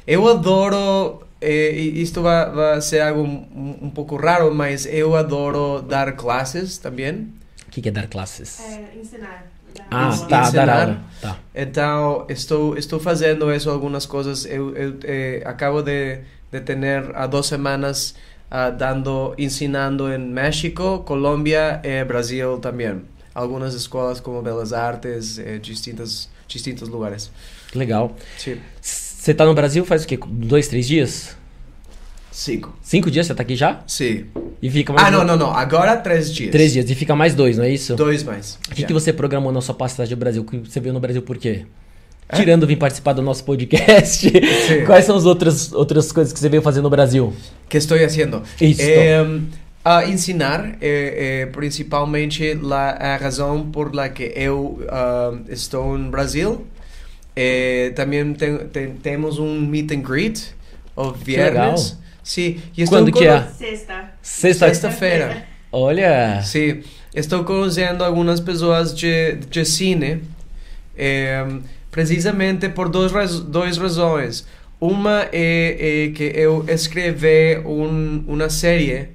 eu 0.05 0.27
adoro, 0.27 1.23
eh, 1.39 1.71
e 1.73 2.01
isto 2.01 2.21
vai, 2.21 2.49
vai 2.51 2.81
ser 2.81 3.01
algo 3.01 3.21
um, 3.23 3.77
um 3.83 3.89
pouco 3.89 4.17
raro, 4.17 4.53
mas 4.53 4.85
eu 4.85 5.15
adoro 5.15 5.81
dar 5.81 6.15
classes 6.15 6.77
também. 6.79 7.33
O 7.67 7.71
que, 7.71 7.81
que 7.81 7.89
é 7.89 7.91
dar 7.91 8.07
classes? 8.07 8.59
É, 8.59 8.99
ensinar. 8.99 9.47
Ah, 9.89 10.05
aula. 10.07 10.17
tá, 10.27 10.39
dar 10.41 10.47
ensinar. 10.47 10.81
aula. 10.81 11.01
Tá. 11.21 11.37
Então, 11.55 12.25
estou, 12.29 12.77
estou 12.77 12.99
fazendo 12.99 13.53
isso, 13.53 13.69
algumas 13.69 14.05
coisas. 14.05 14.45
Eu, 14.45 14.75
eu 14.75 14.95
eh, 15.03 15.41
acabo 15.45 15.81
de, 15.81 16.19
de 16.51 16.59
ter 16.59 16.77
há 17.15 17.25
duas 17.27 17.45
semanas 17.45 18.15
ah, 18.51 18.69
dando, 18.69 19.33
ensinando 19.37 20.11
em 20.11 20.17
México, 20.19 20.99
Colômbia 20.99 21.79
e 21.83 22.03
Brasil 22.03 22.57
também. 22.59 23.01
Algumas 23.33 23.73
escolas 23.73 24.19
como 24.19 24.41
Belas 24.41 24.73
Artes, 24.73 25.39
eh, 25.39 25.57
distintas, 25.57 26.29
distintos 26.49 26.89
lugares. 26.89 27.31
Legal. 27.73 28.13
Sim. 28.37 28.57
Você 28.81 29.33
tá 29.33 29.45
no 29.45 29.53
Brasil 29.53 29.85
faz 29.85 30.03
o 30.03 30.07
quê? 30.07 30.19
Dois, 30.27 30.67
três 30.67 30.85
dias? 30.85 31.37
Cinco. 32.29 32.73
Cinco 32.81 33.09
dias 33.11 33.27
você 33.27 33.35
tá 33.35 33.43
aqui 33.43 33.55
já? 33.55 33.81
Sim. 33.87 34.25
E 34.61 34.69
fica 34.69 34.91
mais. 34.93 35.07
Ah, 35.07 35.11
não, 35.11 35.25
dois- 35.25 35.39
não, 35.39 35.47
não. 35.47 35.53
Agora 35.55 35.95
três 35.97 36.33
dias. 36.33 36.51
Três 36.51 36.73
dias. 36.73 36.89
E 36.89 36.95
fica 36.95 37.15
mais 37.15 37.33
dois, 37.35 37.57
não 37.57 37.63
é 37.65 37.69
isso? 37.69 37.95
Dois 37.95 38.23
mais. 38.23 38.57
O 38.69 38.75
que, 38.75 38.83
que 38.85 38.93
você 38.93 39.11
programou 39.13 39.51
na 39.51 39.61
sua 39.61 39.75
passagem 39.75 40.15
do 40.15 40.19
Brasil? 40.19 40.43
Que 40.43 40.57
Você 40.57 40.79
veio 40.79 40.93
no 40.93 40.99
Brasil 40.99 41.21
por 41.21 41.37
quê? 41.37 41.65
Tirando 42.35 42.65
vir 42.65 42.77
participar 42.77 43.13
do 43.13 43.21
nosso 43.21 43.43
podcast, 43.43 44.29
Sim. 44.29 44.85
quais 44.85 45.05
são 45.05 45.15
as 45.15 45.25
outras, 45.25 45.71
outras 45.73 46.11
coisas 46.11 46.31
que 46.31 46.39
você 46.39 46.49
veio 46.49 46.61
fazer 46.61 46.81
no 46.81 46.89
Brasil? 46.89 47.33
que 47.69 47.77
estou 47.77 47.97
fazendo? 47.97 48.43
Isto. 48.59 48.81
Eh, 48.81 49.41
a 49.83 50.05
ensinar, 50.05 50.77
eh, 50.79 51.41
eh, 51.41 51.45
principalmente 51.47 52.53
la, 52.53 52.91
a 52.91 53.17
razão 53.17 53.71
por 53.71 53.95
la 53.95 54.09
que 54.09 54.31
eu 54.35 54.85
ah, 54.89 55.33
estou 55.49 55.97
no 55.97 56.11
Brasil. 56.11 56.67
Eh, 57.35 57.91
também 57.95 58.33
tem, 58.33 58.57
tem- 58.67 58.91
temos 58.95 59.39
um 59.39 59.59
meet 59.61 59.91
and 59.91 60.01
greet 60.01 60.53
o 60.95 61.11
viernes. 61.11 61.97
Sim, 62.23 62.61
e 62.77 62.83
estou 62.83 62.99
Quando 62.99 63.11
que 63.11 63.25
é? 63.25 63.41
Sexta. 63.43 64.11
Sexta. 64.21 64.67
Sexta-feira. 64.67 65.45
Olha. 65.71 66.41
Sim, 66.43 66.81
estou 67.15 67.43
conhecendo 67.43 68.03
algumas 68.03 68.39
pessoas 68.39 68.93
de, 68.93 69.37
de 69.49 69.65
cine, 69.65 70.21
precisamente 71.91 72.69
por 72.69 72.89
duas, 72.89 73.11
raz 73.11 73.39
duas 73.39 73.77
razões. 73.77 74.47
Uma 74.79 75.27
é, 75.31 76.07
é 76.07 76.11
que 76.11 76.23
eu 76.23 76.65
escrevi 76.67 77.59
um, 77.65 78.23
uma 78.27 78.49
série 78.49 79.09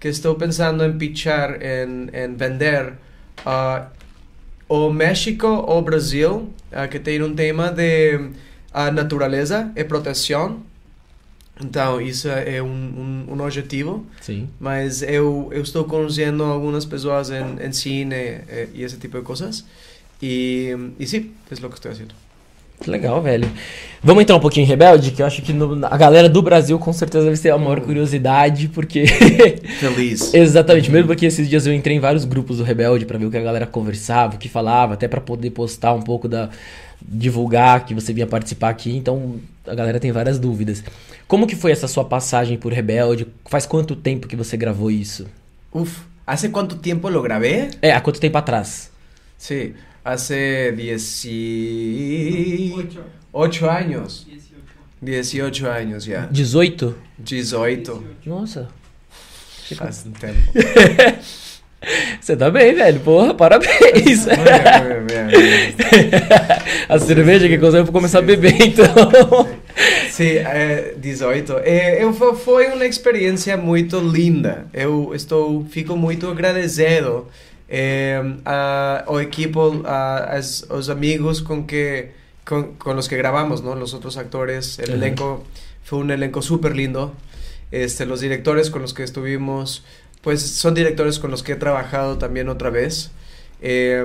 que 0.00 0.08
estou 0.08 0.34
pensando 0.34 0.84
em 0.84 0.98
pitchar, 0.98 1.60
em, 1.62 2.08
em 2.12 2.34
vender 2.34 2.94
ah, 3.46 3.86
o 4.68 4.90
México 4.90 5.46
ou 5.46 5.80
Brasil, 5.82 6.52
ah, 6.72 6.88
que 6.88 6.98
tem 6.98 7.22
um 7.22 7.34
tema 7.34 7.70
de 7.70 8.30
ah, 8.72 8.90
natureza 8.90 9.70
e 9.76 9.84
proteção. 9.84 10.60
Então, 11.60 12.00
isso 12.00 12.28
é 12.28 12.60
um, 12.60 12.66
um, 12.66 13.32
um 13.32 13.40
objetivo. 13.44 14.04
Sim. 14.20 14.48
Mas 14.58 15.02
eu, 15.02 15.48
eu 15.52 15.62
estou 15.62 15.84
conhecendo 15.84 16.42
algumas 16.42 16.84
pessoas 16.84 17.30
em, 17.30 17.64
em 17.64 17.72
cine 17.72 18.16
eh, 18.16 18.68
e 18.74 18.82
esse 18.82 18.96
tipo 18.96 19.18
de 19.18 19.22
coisas. 19.22 19.64
E, 20.22 20.76
e 20.98 21.06
sim, 21.06 21.30
é 21.50 21.54
o 21.54 21.68
que 21.68 21.74
estou 21.74 21.90
fazendo. 21.92 22.14
Que 22.80 22.90
legal, 22.90 23.20
velho. 23.22 23.48
Vamos 24.02 24.22
entrar 24.22 24.34
um 24.36 24.40
pouquinho 24.40 24.64
em 24.64 24.68
Rebelde, 24.68 25.12
que 25.12 25.22
eu 25.22 25.26
acho 25.26 25.40
que 25.42 25.52
no- 25.52 25.84
a 25.86 25.96
galera 25.96 26.28
do 26.28 26.42
Brasil 26.42 26.76
com 26.78 26.92
certeza 26.92 27.24
deve 27.26 27.38
ter 27.40 27.50
a 27.50 27.58
maior 27.58 27.80
curiosidade, 27.80 28.68
porque. 28.68 29.06
Feliz. 29.78 30.34
Exatamente, 30.34 30.90
mesmo 30.90 31.06
porque 31.06 31.26
esses 31.26 31.48
dias 31.48 31.64
eu 31.66 31.72
entrei 31.74 31.96
em 31.96 32.00
vários 32.00 32.24
grupos 32.24 32.58
do 32.58 32.64
Rebelde 32.64 33.04
pra 33.06 33.18
ver 33.18 33.26
o 33.26 33.30
que 33.30 33.36
a 33.36 33.42
galera 33.42 33.66
conversava, 33.66 34.34
o 34.34 34.38
que 34.38 34.48
falava, 34.48 34.94
até 34.94 35.06
pra 35.06 35.20
poder 35.20 35.50
postar 35.50 35.92
um 35.94 36.02
pouco 36.02 36.26
da. 36.28 36.50
divulgar 37.00 37.84
que 37.84 37.94
você 37.94 38.12
vinha 38.12 38.26
participar 38.26 38.70
aqui, 38.70 38.96
então 38.96 39.36
a 39.66 39.74
galera 39.74 40.00
tem 40.00 40.10
várias 40.12 40.38
dúvidas. 40.38 40.82
Como 41.28 41.46
que 41.46 41.54
foi 41.56 41.70
essa 41.72 41.86
sua 41.88 42.04
passagem 42.04 42.58
por 42.58 42.72
Rebelde? 42.72 43.26
Faz 43.48 43.64
quanto 43.64 43.94
tempo 43.94 44.26
que 44.26 44.34
você 44.36 44.56
gravou 44.56 44.90
isso? 44.90 45.26
Uf, 45.72 46.00
¿hace 46.26 46.48
cuánto 46.48 46.76
tiempo 46.76 47.08
lo 47.08 47.22
grabé? 47.22 47.70
É, 47.80 47.92
há 47.92 48.00
quanto 48.00 48.20
tempo 48.20 48.36
atrás? 48.38 48.90
Sí, 49.38 49.72
hace 50.04 50.72
18 50.72 53.68
años. 53.68 54.26
18 55.00 55.70
años 55.70 56.04
ya. 56.06 56.26
18? 56.30 56.94
18. 57.18 58.04
Nossa, 58.26 58.68
Faz 59.76 60.04
um 60.06 60.12
tempo. 60.12 60.38
você 62.20 62.36
tá 62.36 62.50
bem, 62.50 62.74
velho. 62.74 63.00
Porra, 63.00 63.32
parabéns. 63.34 64.26
A 66.88 66.98
cerveja 66.98 67.48
que 67.48 67.54
eu 67.54 67.70
vou 67.84 67.92
começar 67.92 68.18
a 68.18 68.22
beber, 68.22 68.54
então. 68.60 69.48
Sim, 70.10 70.36
é, 70.36 70.94
18. 70.98 71.52
É, 71.64 72.02
eu, 72.04 72.12
fo- 72.12 72.34
foi 72.34 72.66
uma 72.68 72.84
experiência 72.86 73.56
muito 73.56 73.98
linda. 73.98 74.66
Eu 74.74 75.12
estou, 75.14 75.64
fico 75.70 75.96
muito 75.96 76.28
agradecido 76.28 77.28
é, 77.74 78.20
a- 78.44 79.04
ao 79.08 79.16
equipo, 79.18 79.80
a, 79.88 80.36
aos 80.68 80.88
amigos 80.92 81.40
com 81.40 81.64
que 81.64 82.12
com, 82.44 82.74
com 82.76 82.92
los 82.92 83.08
que 83.08 83.16
grabamos, 83.16 83.62
¿no? 83.64 83.74
Los 83.74 83.94
otros 83.94 84.18
actores, 84.18 84.78
el 84.78 84.90
Ajá. 84.90 84.94
elenco 85.00 85.44
fue 85.82 85.98
un 86.04 86.10
elenco 86.10 86.42
súper 86.42 86.76
lindo. 86.76 87.14
Este, 87.70 88.04
los 88.04 88.20
directores 88.20 88.68
con 88.68 88.82
los 88.82 88.92
que 88.92 89.02
estuvimos, 89.02 89.84
pues 90.20 90.42
son 90.42 90.74
directores 90.74 91.18
con 91.18 91.30
los 91.30 91.42
que 91.42 91.52
he 91.52 91.56
trabajado 91.56 92.18
también 92.18 92.50
otra 92.50 92.68
vez. 92.68 93.10
Eh, 93.62 94.04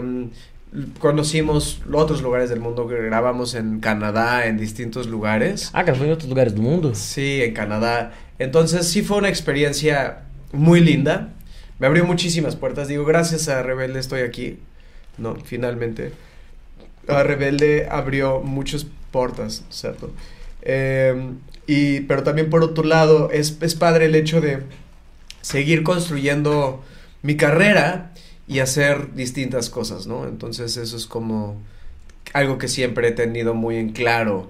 conocimos 1.00 1.82
otros 1.92 2.22
lugares 2.22 2.50
del 2.50 2.60
mundo 2.60 2.88
que 2.88 2.96
grabamos 3.02 3.54
en 3.56 3.80
Canadá, 3.80 4.46
en 4.48 4.58
distintos 4.58 5.08
lugares. 5.08 5.70
Ah, 5.74 5.84
gravou 5.84 6.06
em 6.06 6.12
outros 6.12 6.30
lugares 6.30 6.54
do 6.54 6.62
mundo? 6.62 6.94
Sí, 6.96 7.42
en 7.44 7.54
Canadá. 7.54 8.12
Entonces 8.40 8.88
sí 8.88 9.02
fue 9.02 9.18
una 9.18 9.30
experiencia 9.30 10.24
muy 10.54 10.80
linda. 10.80 11.34
Me 11.80 11.88
abrió 11.88 12.06
muchísimas 12.06 12.56
puertas. 12.56 12.88
Digo, 12.88 13.06
gracias 13.06 13.48
a 13.50 13.62
Rebelde 13.64 14.00
estoy 14.00 14.22
aquí. 14.22 14.60
No, 15.18 15.36
finalmente. 15.36 16.12
A 17.08 17.24
Rebelde 17.24 17.88
abrió 17.90 18.42
muchas 18.42 18.86
puertas, 19.12 19.64
¿cierto? 19.70 20.12
Eh, 20.62 21.32
y, 21.68 22.02
pero 22.02 22.24
también 22.24 22.50
por 22.50 22.64
otro 22.64 22.84
lado, 22.84 23.30
es, 23.32 23.58
es 23.62 23.76
padre 23.76 24.06
el 24.06 24.16
hecho 24.16 24.42
de 24.42 24.60
seguir 25.42 25.84
construyendo 25.84 26.84
mi 27.22 27.38
carrera 27.38 28.14
y 28.48 28.60
hacer 28.60 29.14
distintas 29.14 29.70
cosas, 29.70 30.08
¿no? 30.08 30.28
Entonces 30.28 30.78
eso 30.78 30.98
es 30.98 31.06
como 31.06 31.62
algo 32.34 32.58
que 32.58 32.68
siempre 32.68 33.10
he 33.10 33.12
tenido 33.12 33.54
muy 33.54 33.78
en 33.78 33.90
claro 33.90 34.50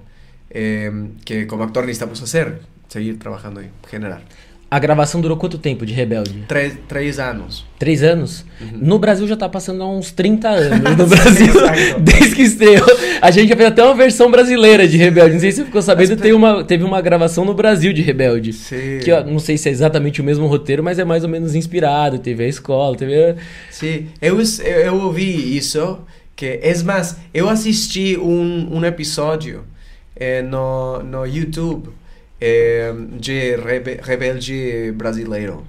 eh, 0.49 0.91
que 1.25 1.47
como 1.47 1.63
actor 1.63 1.85
necesitamos 1.85 2.21
hacer, 2.21 2.61
seguir 2.87 3.19
trabajando 3.19 3.61
y 3.61 3.69
generar. 3.89 4.21
A 4.69 4.79
gravação 4.79 5.21
durou 5.21 5.37
quanto 5.37 5.57
tempo 5.57 5.85
de 5.85 5.93
Rebelde? 5.93 6.43
Tres, 6.45 6.77
tres 6.89 7.19
años. 7.19 7.65
Três 7.79 8.03
anos? 8.03 8.43
Uhum. 8.59 8.79
No 8.81 8.99
Brasil 8.99 9.25
já 9.25 9.37
tá 9.37 9.47
passando 9.47 9.81
há 9.81 9.89
uns 9.89 10.11
30 10.11 10.49
anos. 10.49 10.97
No 10.97 11.07
Brasil, 11.07 11.53
desde 12.01 12.35
que 12.35 12.41
estreou. 12.41 12.85
A 13.21 13.31
gente 13.31 13.47
já 13.47 13.55
fez 13.55 13.69
até 13.69 13.81
uma 13.81 13.95
versão 13.95 14.29
brasileira 14.29 14.85
de 14.85 14.97
Rebelde. 14.97 15.35
Não 15.35 15.39
sei 15.39 15.51
se 15.53 15.59
você 15.59 15.65
ficou 15.65 15.81
sabendo, 15.81 16.09
Mas- 16.09 16.21
tem 16.21 16.33
uma, 16.33 16.63
teve 16.65 16.83
uma 16.83 16.99
gravação 16.99 17.45
no 17.45 17.53
Brasil 17.53 17.93
de 17.93 18.01
Rebelde. 18.01 18.51
Sí. 18.51 18.99
Que 19.05 19.09
eu 19.09 19.23
não 19.25 19.39
sei 19.39 19.57
se 19.57 19.69
é 19.69 19.71
exatamente 19.71 20.19
o 20.19 20.23
mesmo 20.23 20.45
roteiro, 20.47 20.83
mas 20.83 20.99
é 20.99 21.05
mais 21.05 21.23
ou 21.23 21.29
menos 21.29 21.55
inspirado. 21.55 22.19
Teve 22.19 22.43
a 22.43 22.47
escola, 22.49 22.97
teve. 22.97 23.15
a- 23.15 23.35
Sí, 23.71 24.07
eu, 24.21 24.37
eu, 24.37 24.65
eu 24.65 24.95
ouvi 25.01 25.55
isso, 25.55 25.99
que, 26.35 26.59
es 26.61 26.83
más, 26.83 27.15
eu 27.33 27.47
assisti 27.47 28.17
um, 28.17 28.67
um 28.77 28.83
episódio 28.83 29.63
eh, 30.13 30.41
no, 30.41 31.01
no 31.03 31.25
YouTube 31.25 31.89
eh, 32.39 32.93
de 33.19 33.55
Rebe, 33.57 33.99
Rebelde 34.01 34.91
Brasileiro. 34.95 35.63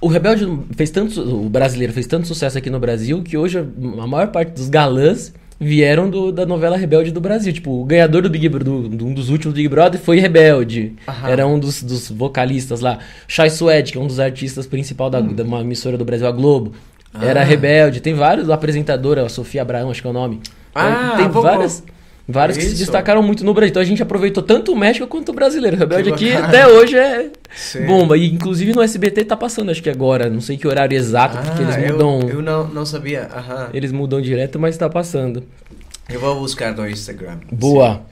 O 0.00 0.08
Rebelde 0.08 0.46
fez 0.76 0.90
tanto. 0.90 1.20
O 1.20 1.48
brasileiro 1.48 1.92
fez 1.92 2.06
tanto 2.06 2.26
sucesso 2.26 2.58
aqui 2.58 2.68
no 2.70 2.78
Brasil 2.78 3.22
que 3.22 3.36
hoje 3.36 3.58
a 3.58 4.06
maior 4.06 4.28
parte 4.28 4.50
dos 4.52 4.68
galãs 4.68 5.32
vieram 5.58 6.10
do- 6.10 6.30
da 6.30 6.44
novela 6.44 6.76
Rebelde 6.76 7.10
do 7.10 7.20
Brasil. 7.20 7.50
Tipo, 7.52 7.80
o 7.80 7.84
ganhador 7.84 8.20
do 8.22 8.28
Big 8.28 8.46
Bro- 8.46 8.62
do, 8.62 8.88
do- 8.90 9.06
um 9.06 9.14
dos 9.14 9.30
últimos 9.30 9.54
Big 9.54 9.68
Brother 9.68 9.98
foi 9.98 10.20
Rebelde. 10.20 10.92
Aham. 11.08 11.28
Era 11.30 11.46
um 11.46 11.58
dos, 11.58 11.82
dos 11.82 12.10
vocalistas 12.10 12.80
lá. 12.80 12.98
Chai 13.26 13.48
Suede, 13.48 13.92
que 13.92 13.96
é 13.98 14.00
um 14.00 14.06
dos 14.06 14.20
artistas 14.20 14.66
principal 14.66 15.08
da, 15.08 15.20
de 15.22 15.40
uma 15.42 15.62
emissora 15.62 15.96
do 15.96 16.04
Brasil, 16.04 16.26
a 16.26 16.32
Globo. 16.32 16.72
Era 17.18 17.40
Hum. 17.40 17.42
Ah. 17.42 17.46
Rebelde. 17.46 18.00
Tem 18.02 18.12
vários 18.12 18.50
apresentadores, 18.50 19.24
a 19.24 19.28
Sofia 19.30 19.62
Abraão, 19.62 19.90
acho 19.90 20.02
que 20.02 20.06
é 20.06 20.10
o 20.10 20.12
nome. 20.12 20.40
Ah, 20.74 21.14
tem 21.16 21.28
vou- 21.30 21.42
várias. 21.42 21.82
Vários 22.28 22.58
que 22.58 22.64
se 22.64 22.70
Isso. 22.70 22.78
destacaram 22.78 23.22
muito 23.22 23.44
no 23.44 23.54
Brasil. 23.54 23.70
Então 23.70 23.80
a 23.82 23.84
gente 23.84 24.02
aproveitou 24.02 24.42
tanto 24.42 24.72
o 24.72 24.76
México 24.76 25.06
quanto 25.06 25.28
o 25.28 25.32
brasileiro. 25.32 25.76
Rebelde 25.76 26.12
aqui 26.12 26.30
bacana. 26.32 26.48
até 26.48 26.66
hoje 26.66 26.96
é 26.98 27.30
Sim. 27.54 27.86
bomba. 27.86 28.18
E 28.18 28.26
inclusive 28.32 28.72
no 28.74 28.82
SBT 28.82 29.24
tá 29.24 29.36
passando, 29.36 29.70
acho 29.70 29.80
que 29.82 29.88
agora. 29.90 30.28
Não 30.28 30.40
sei 30.40 30.56
que 30.56 30.66
horário 30.66 30.96
exato, 30.96 31.36
porque 31.38 31.62
eles 31.62 31.76
Ah, 31.76 31.80
eu- 31.80 31.92
mudam. 31.92 32.28
Eu, 32.28 32.42
não, 32.42 32.66
não 32.68 32.84
sabia. 32.84 33.28
Aham. 33.32 33.68
Eles 33.72 33.92
mudam 33.92 34.20
direto, 34.20 34.58
mas 34.58 34.76
tá 34.76 34.88
passando. 34.88 35.44
Eu 36.08 36.18
vou 36.20 36.38
buscar 36.40 36.74
no 36.74 36.88
Instagram. 36.88 37.38
Boa. 37.52 38.02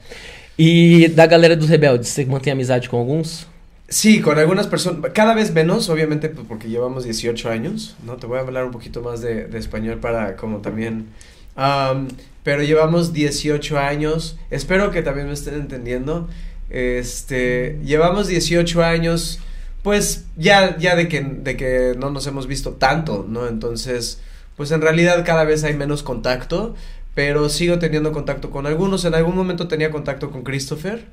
E 0.57 1.09
da 1.09 1.25
galera 1.25 1.55
dos 1.55 1.67
rebeldes, 1.67 2.07
você 2.09 2.23
mantém 2.25 2.53
amizade 2.53 2.87
com 2.89 2.97
alguns? 2.97 3.45
Sí, 3.89 4.19
con 4.21 4.39
algunas 4.39 4.65
personas, 4.65 5.11
cada 5.13 5.33
vez 5.35 5.51
menos, 5.51 5.89
obviamente, 5.89 6.29
porque 6.29 6.67
llevamos 6.67 7.03
18 7.03 7.49
años, 7.49 7.95
¿no? 8.03 8.15
Te 8.15 8.25
voy 8.25 8.37
a 8.37 8.41
hablar 8.41 8.63
un 8.65 8.71
poquito 8.71 9.01
más 9.01 9.21
de, 9.21 9.45
de 9.45 9.59
español 9.59 9.97
para 9.99 10.35
como 10.37 10.57
también... 10.59 11.07
am, 11.55 12.07
pero 12.45 12.61
llevamos 12.61 13.11
18 13.11 13.79
años, 13.79 14.37
espero 14.51 14.91
que 14.91 15.01
también 15.01 15.25
me 15.25 15.33
estén 15.33 15.55
entendiendo. 15.55 16.29
Este, 16.69 17.79
llevamos 17.83 18.27
18 18.27 18.83
años, 18.83 19.39
pues 19.81 20.25
ya, 20.37 20.77
ya 20.77 20.95
de, 20.95 21.07
que, 21.07 21.21
de 21.21 21.57
que 21.57 21.95
no 21.97 22.11
nos 22.11 22.27
hemos 22.27 22.45
visto 22.45 22.73
tanto, 22.73 23.25
¿no? 23.27 23.47
Entonces, 23.47 24.21
pues 24.55 24.69
en 24.69 24.81
realidad 24.81 25.25
cada 25.25 25.43
vez 25.43 25.63
hay 25.63 25.73
menos 25.73 26.03
contacto, 26.03 26.75
pero 27.15 27.49
sigo 27.49 27.79
teniendo 27.79 28.11
contacto 28.11 28.51
con 28.51 28.67
algunos. 28.67 29.05
En 29.05 29.15
algún 29.15 29.35
momento 29.35 29.67
tenía 29.67 29.89
contacto 29.89 30.29
con 30.29 30.43
Christopher. 30.43 31.03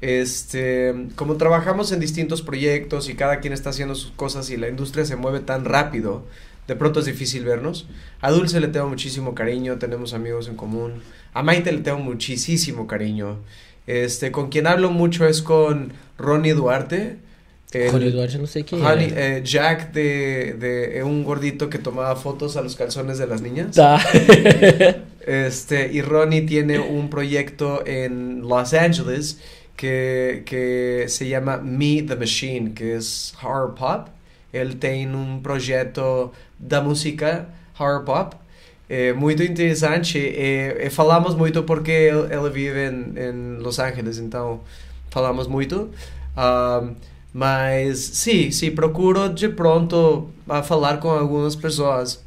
Este, 0.00 0.92
como 1.14 1.36
trabajamos 1.36 1.92
en 1.92 2.00
distintos 2.00 2.42
proyectos 2.42 3.08
y 3.08 3.14
cada 3.14 3.38
quien 3.38 3.52
está 3.52 3.70
haciendo 3.70 3.94
sus 3.94 4.10
cosas 4.10 4.50
y 4.50 4.56
la 4.56 4.66
industria 4.66 5.04
se 5.04 5.14
mueve 5.14 5.38
tan 5.38 5.64
rápido, 5.64 6.24
de 6.72 6.76
pronto 6.76 7.00
es 7.00 7.06
difícil 7.06 7.44
vernos. 7.44 7.86
A 8.22 8.30
Dulce 8.30 8.58
le 8.58 8.68
tengo 8.68 8.88
muchísimo 8.88 9.34
cariño, 9.34 9.78
tenemos 9.78 10.14
amigos 10.14 10.48
en 10.48 10.56
común. 10.56 11.02
A 11.34 11.42
Maite 11.42 11.70
le 11.70 11.80
tengo 11.80 11.98
muchísimo 11.98 12.86
cariño. 12.86 13.40
Este, 13.86 14.32
con 14.32 14.48
quien 14.48 14.66
hablo 14.66 14.90
mucho 14.90 15.26
es 15.26 15.42
con 15.42 15.92
Ronnie 16.16 16.54
Duarte. 16.54 17.18
Jorge 17.90 18.06
Eduardo, 18.06 18.38
no 18.38 18.46
sé 18.46 18.64
quién 18.64 18.84
Honey, 18.84 19.12
eh, 19.14 19.42
Jack 19.44 19.92
de, 19.92 20.56
de 20.58 20.98
eh, 20.98 21.02
un 21.02 21.24
gordito 21.24 21.68
que 21.68 21.78
tomaba 21.78 22.16
fotos 22.16 22.56
a 22.56 22.62
los 22.62 22.74
calzones 22.74 23.18
de 23.18 23.26
las 23.26 23.42
niñas. 23.42 23.76
Tá. 23.76 24.00
Este, 25.24 25.92
y 25.92 26.02
Ronnie 26.02 26.42
tiene 26.42 26.80
un 26.80 27.08
proyecto 27.08 27.86
en 27.86 28.40
Los 28.40 28.74
Angeles 28.74 29.38
que, 29.76 30.42
que 30.44 31.04
se 31.06 31.28
llama 31.28 31.58
Me 31.58 32.02
the 32.02 32.16
Machine, 32.16 32.74
que 32.74 32.96
es 32.96 33.32
horror 33.40 33.76
pop. 33.76 34.08
Ele 34.52 34.74
tem 34.74 35.08
um 35.08 35.40
projeto 35.40 36.30
da 36.62 36.80
música 36.80 37.48
horror 37.78 38.04
pop. 38.04 38.36
É 38.88 39.12
muito 39.12 39.42
interessante. 39.42 40.18
E, 40.18 40.86
e 40.86 40.90
falamos 40.90 41.34
muito 41.34 41.62
porque 41.64 41.90
ele 41.90 42.50
vive 42.50 42.88
em, 42.88 43.14
em 43.18 43.56
Los 43.58 43.78
Angeles, 43.78 44.18
então 44.18 44.60
falamos 45.10 45.46
muito. 45.46 45.90
Ahm, 46.36 46.94
mas 47.32 47.98
sim, 47.98 48.50
sim, 48.50 48.70
procuro 48.70 49.28
de 49.28 49.48
pronto 49.48 50.28
a 50.48 50.62
falar 50.62 50.98
com 50.98 51.10
algumas 51.10 51.56
pessoas. 51.56 52.22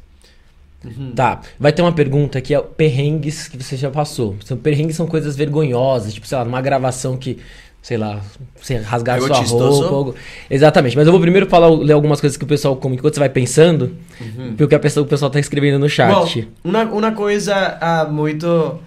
Uhum. 0.84 1.12
Tá, 1.14 1.40
vai 1.58 1.72
ter 1.72 1.82
uma 1.82 1.92
pergunta 1.92 2.38
aqui, 2.38 2.54
é 2.54 2.60
perrengues 2.60 3.48
que 3.48 3.56
você 3.56 3.76
já 3.76 3.90
passou. 3.90 4.36
São, 4.44 4.56
perrengues 4.56 4.96
são 4.96 5.06
coisas 5.06 5.36
vergonhosas, 5.36 6.14
tipo, 6.14 6.26
sei 6.26 6.38
lá, 6.38 6.44
numa 6.44 6.60
gravação 6.60 7.16
que, 7.16 7.38
sei 7.86 7.96
lá, 7.96 8.20
rasgar 8.84 9.20
sua 9.20 9.36
roupa. 9.44 9.94
algo- 9.94 10.14
Exatamente, 10.50 10.96
mas 10.96 11.06
eu 11.06 11.12
vou 11.12 11.20
primeiro 11.20 11.46
falar, 11.48 11.68
ler 11.70 11.92
algumas 11.92 12.20
coisas 12.20 12.36
que 12.36 12.42
o 12.42 12.46
pessoal 12.46 12.74
come 12.74 12.96
enquanto 12.96 13.14
você 13.14 13.20
vai 13.20 13.28
pensando, 13.28 13.96
Uhum. 14.20 14.56
porque 14.56 14.74
a 14.74 14.80
pessoa, 14.80 15.06
o 15.06 15.08
pessoal 15.08 15.30
tá 15.30 15.38
escrevendo 15.38 15.78
no 15.78 15.88
chat. 15.88 16.12
Bom, 16.12 16.48
uma, 16.64 16.82
uma 16.82 17.12
coisa 17.12 17.54
ah, 17.80 18.04
muito. 18.10 18.80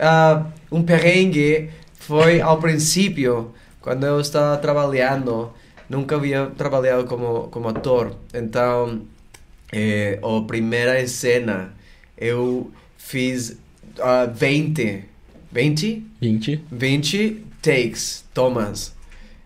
ah, 0.00 0.46
um 0.72 0.82
perrengue 0.82 1.68
foi 1.98 2.40
ao 2.40 2.56
princípio, 2.56 3.50
quando 3.82 4.06
eu 4.06 4.18
estava 4.22 4.56
trabalhando. 4.56 5.50
Nunca 5.90 6.16
havia 6.16 6.46
trabalhado 6.56 7.04
como, 7.04 7.48
como 7.48 7.68
ator. 7.68 8.12
Então, 8.32 9.02
eh, 9.70 10.18
a 10.22 10.40
primeira 10.46 11.06
cena 11.06 11.74
eu 12.16 12.70
fiz 12.96 13.58
ah, 14.00 14.24
20. 14.24 15.04
20? 15.52 16.02
20. 16.18 16.60
20 16.72 17.45
takes, 17.66 18.24
tomas. 18.32 18.94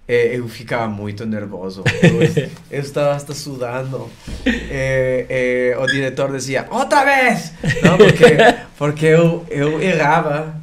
Eh, 0.07 0.37
eu 0.37 0.47
ficava 0.47 0.87
muito 0.89 1.25
nervoso. 1.25 1.83
Eu, 2.03 2.51
eu 2.71 2.81
estava 2.81 3.13
hasta 3.13 3.33
sudando. 3.33 4.11
Eh, 4.45 5.75
o 5.81 5.87
diretor 5.87 6.31
dizia, 6.31 6.67
outra 6.71 7.05
vez! 7.05 7.53
Não, 7.83 7.97
porque, 7.97 8.37
porque 8.77 9.07
eu, 9.07 9.47
eu 9.49 9.81
errava 9.81 10.55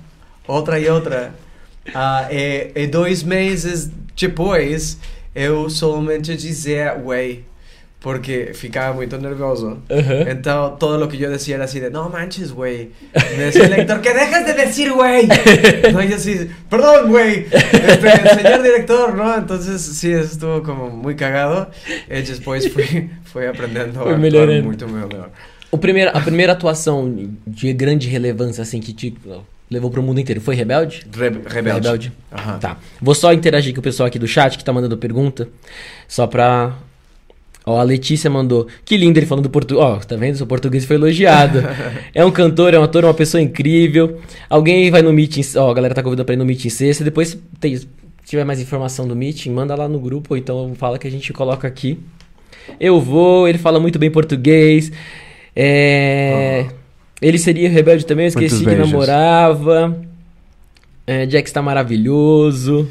outra 0.48 0.80
e 0.80 0.88
outra. 0.88 1.34
Ah, 1.96 2.28
e, 2.30 2.72
e 2.76 2.88
dois 2.88 3.24
meses 3.24 3.90
depois, 4.16 5.00
eu 5.34 5.70
somente 5.70 6.36
dizia, 6.36 6.96
wey, 7.04 7.46
porque 8.08 8.52
ficava 8.54 8.94
muito 8.94 9.18
nervoso. 9.18 9.80
Aham. 9.92 10.32
Então, 10.32 10.78
todo 10.80 10.98
lo 10.98 11.10
que 11.10 11.18
yo 11.18 11.30
decía 11.30 11.56
era 11.56 11.66
así 11.66 11.82
de, 11.82 11.90
no 11.90 12.10
manches, 12.10 12.54
güey. 12.54 12.92
Me 13.36 13.44
decía 13.44 13.66
el 13.66 13.72
lector, 13.72 14.00
que 14.00 14.14
dejas 14.14 14.46
de 14.46 14.54
decir, 14.54 14.94
güey. 14.94 15.28
No, 15.92 16.02
yo 16.02 16.16
así, 16.16 16.50
perdón, 16.70 17.10
güey. 17.10 17.48
Este, 17.52 18.36
señor 18.42 18.64
director, 18.64 19.14
¿no? 19.14 19.36
Entonces, 19.36 19.82
sí, 19.82 20.10
eso 20.14 20.32
estuvo 20.32 20.64
como 20.64 20.90
muy 20.90 21.18
cagado. 21.18 21.70
Y 22.10 22.22
después 22.22 22.72
fui, 22.72 23.10
fui 23.26 23.46
aprendendo 23.46 24.02
Foi 24.02 24.14
a 24.14 24.18
melhorando. 24.18 24.64
muito 24.64 24.88
melhor. 24.88 25.30
O 25.70 25.78
primeiro, 25.78 26.12
a 26.14 26.22
primeira 26.22 26.54
atuação 26.54 27.14
de 27.46 27.74
grande 27.74 28.08
relevância, 28.08 28.62
assim, 28.62 28.80
que 28.80 28.94
te 28.94 29.14
levou 29.70 29.92
pro 29.92 30.02
mundo 30.02 30.22
inteiro, 30.22 30.40
foi 30.40 30.56
Rebelde? 30.56 31.06
Re 31.14 31.28
rebelde. 31.28 31.50
Rebelde. 31.54 32.12
Ajá. 32.32 32.58
Tá. 32.58 32.78
Vou 33.02 33.14
só 33.14 33.34
interagir 33.34 33.74
com 33.74 33.82
o 33.82 33.84
pessoal 33.84 34.08
aqui 34.08 34.18
do 34.18 34.30
chat 34.30 34.58
que 34.58 34.64
tá 34.64 34.72
mandando 34.72 34.98
pergunta. 34.98 35.50
Só 36.08 36.26
pra. 36.26 36.74
Ó, 37.68 37.78
a 37.78 37.84
Letícia 37.84 38.30
mandou. 38.30 38.66
Que 38.86 38.96
lindo 38.96 39.20
ele 39.20 39.26
falando 39.26 39.44
do 39.44 39.50
português. 39.50 39.86
Ó, 39.86 39.98
tá 39.98 40.16
vendo? 40.16 40.38
Seu 40.38 40.48
português 40.48 40.86
foi 40.86 40.96
elogiado. 40.96 41.60
é 42.16 42.24
um 42.24 42.32
cantor, 42.32 42.74
é 42.74 42.80
um 42.80 42.84
ator, 42.84 43.04
é 43.04 43.08
uma 43.08 43.14
pessoa 43.14 43.42
incrível. 43.42 44.22
Alguém 44.50 44.90
vai 44.90 45.02
no 45.02 45.12
meeting. 45.12 45.42
Ó, 45.58 45.70
a 45.70 45.74
galera 45.74 45.94
tá 45.94 46.02
convidando 46.02 46.26
pra 46.26 46.34
ir 46.34 46.38
no 46.38 46.46
meeting 46.46 46.70
sexta. 46.70 47.04
Depois, 47.04 47.38
se 47.62 47.88
tiver 48.26 48.46
mais 48.46 48.62
informação 48.62 49.06
do 49.06 49.14
meeting, 49.14 49.52
manda 49.52 49.76
lá 49.76 49.90
no 49.90 50.00
grupo. 50.00 50.34
Ou 50.34 50.38
então 50.38 50.74
fala 50.76 50.98
que 50.98 51.10
a 51.10 51.12
gente 51.12 51.34
coloca 51.34 51.68
aqui. 51.68 52.00
Eu 52.80 53.02
vou, 53.02 53.50
ele 53.50 53.58
fala 53.58 53.82
muito 53.82 54.00
bem 54.00 54.10
português. 54.10 54.90
É. 55.54 56.68
Ele 57.22 57.38
seria 57.38 57.70
rebelde 57.70 58.06
também, 58.06 58.26
eu 58.26 58.30
esqueci 58.30 58.64
Muitos 58.64 58.72
que 58.72 58.76
beijos. 58.78 58.92
namorava. 58.92 60.02
É, 61.06 61.30
Jax 61.30 61.52
tá 61.52 61.62
maravilhoso. 61.62 62.88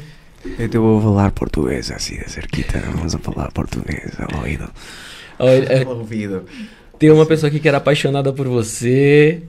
Eu 0.59 0.67
te 0.69 0.77
vou 0.77 1.01
falar 1.01 1.31
português 1.31 1.91
assim 1.91 2.17
de 2.17 2.29
cerquita. 2.31 2.79
Vamos 2.79 3.13
a 3.15 3.19
falar 3.19 3.51
português 3.51 4.11
ao 4.19 4.37
ouvido. 4.39 4.69
Ó, 5.39 5.47
ele- 5.49 5.65
é, 5.71 5.83
Ao 5.83 5.97
ouvido. 5.97 6.45
tem 6.97 7.11
uma 7.11 7.25
pessoa 7.25 7.49
aqui 7.49 7.59
que 7.59 7.67
era 7.67 7.77
apaixonada 7.77 8.31
por 8.33 8.47
você. 8.47 9.43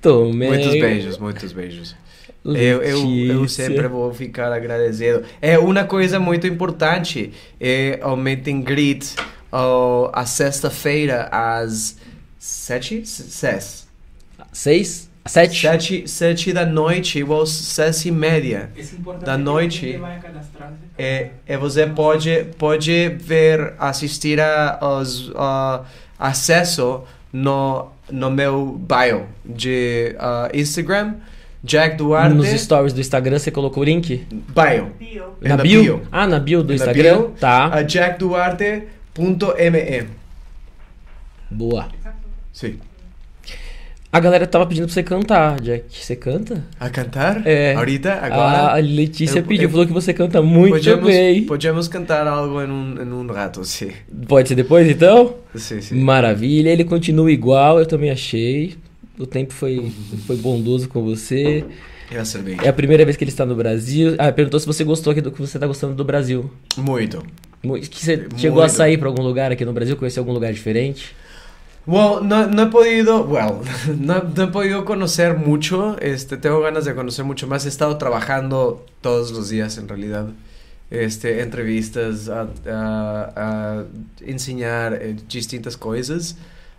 Tomei. 0.00 0.48
Muitos 0.48 0.72
beijos, 0.72 1.18
muitos 1.18 1.52
beijos. 1.52 1.96
Eu, 2.44 2.82
eu, 2.82 3.08
eu 3.26 3.48
sempre 3.48 3.86
vou 3.86 4.12
ficar 4.12 4.52
agradecido. 4.52 5.22
É 5.40 5.56
uma 5.58 5.84
coisa 5.84 6.18
muito 6.18 6.44
importante. 6.46 7.32
É 7.60 8.00
o 8.04 8.16
meet 8.16 8.48
and 8.48 8.62
greet 8.62 9.14
ó, 9.52 10.10
a 10.12 10.26
sexta-feira 10.26 11.28
às 11.30 11.96
sete? 12.38 13.06
Seis. 13.06 13.86
Seis? 14.52 15.08
Sete? 15.24 15.60
Sete, 15.60 16.08
sete 16.08 16.52
da 16.52 16.66
noite 16.66 17.22
ou 17.22 17.46
seis 17.46 18.04
e 18.04 18.10
meia. 18.10 18.70
Da 19.24 19.34
é 19.34 19.36
noite. 19.36 20.00
cadastrar. 20.20 20.72
É, 20.98 21.28
é 21.46 21.56
você 21.56 21.86
pode, 21.86 22.46
pode 22.58 23.10
ver, 23.20 23.74
assistir 23.78 24.40
a, 24.40 24.80
os 24.82 25.30
a, 25.36 25.84
acesso 26.18 27.04
no, 27.32 27.86
no 28.10 28.32
meu 28.32 28.80
bio 28.80 29.26
de 29.44 30.16
ah, 30.18 30.50
Instagram, 30.52 31.14
Jack 31.62 31.96
Duarte. 31.96 32.34
Nos 32.34 32.48
stories 32.48 32.92
do 32.92 33.00
Instagram 33.00 33.38
você 33.38 33.52
colocou 33.52 33.84
o 33.84 33.86
link? 33.86 34.26
Bio. 34.28 34.90
Bio. 34.98 35.36
Na 35.40 35.56
na 35.56 35.62
bio? 35.62 35.82
bio. 35.82 36.02
Ah, 36.10 36.26
na 36.26 36.40
bio 36.40 36.64
do 36.64 36.70
na 36.70 36.74
Instagram? 36.74 37.18
bio. 37.18 37.28
Tá. 37.38 37.72
A 37.72 37.84
jackduarte.me. 37.84 40.08
Boa. 41.48 41.88
Sim. 42.52 42.80
A 44.14 44.20
galera 44.20 44.46
tava 44.46 44.66
pedindo 44.66 44.84
pra 44.84 44.92
você 44.92 45.02
cantar, 45.02 45.58
Jack. 45.62 45.84
Você 45.88 46.14
canta? 46.14 46.62
A 46.78 46.90
cantar? 46.90 47.46
É. 47.46 47.74
Ahorita? 47.74 48.12
Agora? 48.12 48.74
A 48.74 48.76
Letícia 48.76 49.38
Eu- 49.38 49.42
pediu, 49.42 49.64
eu- 49.64 49.70
falou 49.70 49.86
que 49.86 49.92
você 49.92 50.12
canta 50.12 50.42
muito 50.42 50.74
podemos, 50.76 51.06
bem. 51.06 51.44
podemos 51.44 51.88
cantar 51.88 52.26
algo 52.26 52.60
em 52.60 52.70
um, 52.70 53.02
em 53.02 53.10
um 53.10 53.26
rato, 53.32 53.64
sim. 53.64 53.90
Pode 54.28 54.48
ser 54.50 54.54
depois, 54.54 54.86
então? 54.86 55.36
Sim, 55.54 55.80
sim. 55.80 55.94
Maravilha. 55.98 56.68
Ele 56.68 56.84
continua 56.84 57.32
igual, 57.32 57.78
eu 57.78 57.86
também 57.86 58.10
achei. 58.10 58.74
O 59.18 59.24
tempo 59.24 59.54
foi, 59.54 59.90
foi 60.26 60.36
bondoso 60.36 60.90
com 60.90 61.02
você. 61.02 61.64
Eu 62.10 62.20
acertei. 62.20 62.58
É 62.62 62.68
a 62.68 62.72
primeira 62.74 63.06
vez 63.06 63.16
que 63.16 63.24
ele 63.24 63.30
está 63.30 63.46
no 63.46 63.54
Brasil. 63.54 64.14
Ah, 64.18 64.30
perguntou 64.30 64.60
se 64.60 64.66
você 64.66 64.84
gostou 64.84 65.10
aqui 65.12 65.22
do 65.22 65.32
que 65.32 65.38
você 65.40 65.56
está 65.56 65.66
gostando 65.66 65.94
do 65.94 66.04
Brasil. 66.04 66.50
Muito. 66.76 67.22
Mu- 67.62 67.78
Que 67.80 68.04
você 68.04 68.26
chegou 68.36 68.58
a 68.60 68.64
Muito. 68.66 68.76
sair 68.76 68.98
para 68.98 69.08
algum 69.08 69.22
lugar 69.22 69.50
aqui 69.52 69.64
no 69.64 69.72
Brasil, 69.72 69.96
conhecer 69.96 70.18
algum 70.18 70.32
lugar 70.32 70.52
diferente? 70.52 71.14
Well, 71.84 72.22
no, 72.22 72.46
no 72.46 72.62
he 72.64 72.70
podido, 72.70 73.24
well, 73.26 73.60
no, 73.98 74.22
no 74.22 74.44
he 74.44 74.46
podido 74.48 74.84
conocer 74.84 75.36
mucho, 75.36 75.96
este, 76.00 76.36
tengo 76.36 76.60
ganas 76.60 76.84
de 76.84 76.94
conocer 76.94 77.24
mucho 77.24 77.48
más, 77.48 77.64
he 77.66 77.68
estado 77.68 77.98
trabajando 77.98 78.86
todos 79.00 79.32
los 79.32 79.48
días 79.48 79.78
en 79.78 79.88
realidad, 79.88 80.28
este, 80.90 81.40
entrevistas, 81.42 82.28
a, 82.28 82.46
a- 82.68 83.32
a 83.80 83.84
ensinar 84.20 84.94
eh, 84.94 85.16
distintas 85.28 85.76
coisas, 85.76 86.36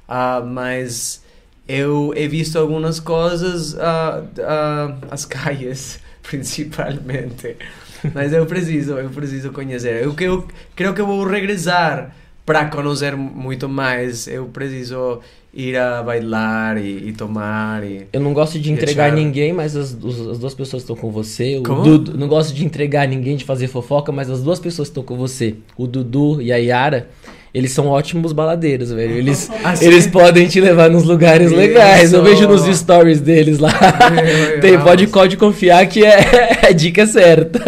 ah, 0.08 0.42
mas 0.46 1.22
eu 1.68 2.14
he 2.16 2.30
visto 2.30 2.58
algumas 2.58 3.02
coisas, 3.02 3.76
ah, 3.80 4.24
ah, 4.42 4.96
as 5.12 5.26
calles 5.26 6.00
principalmente, 6.22 7.58
mas 8.14 8.32
eu 8.32 8.46
preciso, 8.46 8.94
eu 8.98 9.10
preciso 9.10 9.52
conhecer, 9.52 10.02
eu, 10.04 10.14
que- 10.16 10.24
eu 10.24 10.48
creo 10.78 10.94
que 10.94 11.02
vou 11.02 11.26
regressar 11.26 12.16
para 12.46 12.66
conhecer 12.66 13.16
muito 13.16 13.70
mais, 13.70 14.28
eu 14.28 14.46
preciso 14.46 15.20
ir 15.54 15.78
a 15.78 16.02
bailar 16.02 16.78
e, 16.78 17.10
e 17.10 17.14
tomar 17.14 17.84
e... 17.84 18.08
Eu 18.12 18.20
não 18.20 18.34
gosto 18.34 18.60
de 18.60 18.72
entregar 18.72 19.12
ninguém, 19.12 19.54
mas 19.54 19.76
as, 19.76 19.94
as 19.94 20.38
duas 20.40 20.54
pessoas 20.54 20.84
que 20.84 20.92
estão 20.92 20.96
com 20.96 21.12
você. 21.12 21.58
O 21.58 21.64
Como? 21.64 21.84
Dudu, 21.84 22.18
não 22.18 22.28
gosto 22.28 22.54
de 22.54 22.66
entregar 22.66 23.08
ninguém, 23.08 23.38
de 23.38 23.46
fazer 23.46 23.68
fofoca, 23.68 24.12
mas 24.12 24.30
as 24.30 24.42
duas 24.42 24.60
pessoas 24.60 24.88
que 24.88 24.92
estão 24.92 25.04
com 25.04 25.16
você, 25.16 25.56
o 25.78 25.86
Dudu 25.86 26.42
e 26.42 26.52
a 26.52 26.58
Yara, 26.58 27.08
eles 27.54 27.72
são 27.72 27.88
ótimos 27.88 28.34
baladeiros, 28.34 28.92
velho. 28.92 29.14
Eles, 29.16 29.50
Ah, 29.64 29.76
sim? 29.76 29.86
eles 29.86 30.08
podem 30.08 30.48
te 30.48 30.60
levar 30.60 30.90
nos 30.90 31.04
lugares 31.04 31.48
Isso. 31.52 31.56
legais. 31.56 32.12
Eu 32.12 32.24
vejo 32.24 32.48
nos 32.48 32.64
stories 32.76 33.22
deles 33.22 33.60
lá. 33.60 33.72
Tem, 34.60 34.80
pode, 34.80 35.08
pode 35.08 35.38
confiar 35.38 35.86
que 35.86 36.04
é 36.04 36.68
a 36.68 36.72
dica 36.74 37.06
certa. 37.06 37.60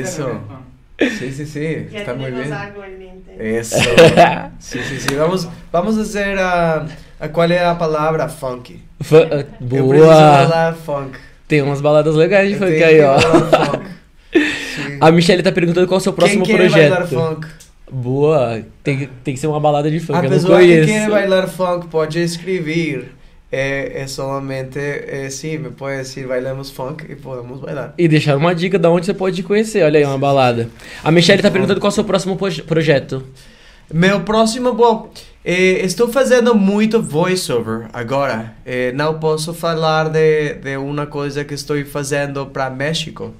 Isso, 0.00 0.26
sí, 0.98 1.32
sí, 1.32 1.46
sí, 1.46 1.86
Ya 1.90 2.00
está 2.00 2.14
muy 2.14 2.30
bien. 2.30 2.52
algo 2.52 2.84
en. 2.84 3.04
Eso, 3.38 3.76
sí, 4.60 4.78
sí, 4.88 5.00
sí, 5.00 5.14
vamos, 5.16 5.48
vamos 5.72 5.98
a 5.98 6.02
hacer, 6.02 6.38
a 6.38 6.86
a 7.18 7.28
¿cuál 7.28 7.50
es 7.52 7.60
la 7.62 7.76
palabra? 7.76 8.28
Funky. 8.28 8.80
Fã- 9.02 9.28
Eu 9.28 9.88
preciso 9.88 10.04
Boa! 10.04 10.46
falar 10.46 10.74
funk. 10.74 11.16
Tem 11.48 11.62
umas 11.62 11.80
baladas 11.80 12.14
legais 12.14 12.48
de 12.48 12.54
Eu 12.54 12.58
funk 12.60 12.82
aí, 12.84 13.00
ó. 13.02 13.18
funk. 13.18 13.86
A 15.00 15.10
Michelle 15.10 15.42
tá 15.42 15.50
perguntando 15.52 15.86
qual 15.86 15.98
é 15.98 16.00
o 16.00 16.02
seu 16.02 16.12
próximo 16.12 16.44
Quem 16.44 16.56
quer 16.56 16.70
bailar 16.70 17.06
projeto. 17.06 17.20
funk? 17.20 17.46
Boa, 17.90 18.62
tem, 18.82 18.98
que- 18.98 19.06
tem 19.22 19.34
que 19.34 19.40
ser 19.40 19.46
uma 19.46 19.60
balada 19.60 19.90
de 19.90 20.00
funk, 20.00 20.18
A 20.18 20.24
eu 20.24 20.30
pessoa 20.30 20.60
que 20.60 20.84
quer 20.86 21.10
bailar 21.10 21.48
funk 21.48 21.88
pode 21.88 22.20
escrever. 22.20 23.13
É, 23.54 24.02
é 24.02 24.06
solamente, 24.08 24.78
é, 24.78 25.30
sim, 25.30 25.58
me 25.58 25.70
pode 25.70 26.02
dizer 26.02 26.26
bailamos 26.26 26.70
funk 26.70 27.04
e 27.08 27.14
podemos 27.14 27.60
bailar. 27.60 27.94
E 27.96 28.08
deixar 28.08 28.36
uma 28.36 28.52
dica 28.54 28.78
de 28.78 28.88
onde 28.88 29.06
você 29.06 29.14
pode 29.14 29.42
conhecer, 29.44 29.84
olha 29.84 29.98
aí, 29.98 30.04
uma 30.04 30.18
balada. 30.18 30.68
A 31.04 31.10
Michelle 31.12 31.40
tá 31.40 31.50
perguntando 31.50 31.78
qual 31.80 31.90
é 31.90 31.92
o 31.92 31.94
seu 31.94 32.04
próximo 32.04 32.36
proje- 32.36 32.62
projeto. 32.62 33.22
Meu 33.92 34.22
próximo, 34.22 34.72
bom, 34.72 35.10
eh, 35.44 35.84
estou 35.84 36.08
fazendo 36.08 36.54
muito 36.54 37.00
voiceover 37.00 37.88
agora. 37.92 38.54
Eh, 38.66 38.90
não 38.92 39.20
posso 39.20 39.54
falar 39.54 40.08
de, 40.08 40.54
de 40.54 40.76
uma 40.76 41.06
coisa 41.06 41.44
que 41.44 41.54
estou 41.54 41.76
fazendo 41.84 42.46
para 42.46 42.68
México. 42.70 43.32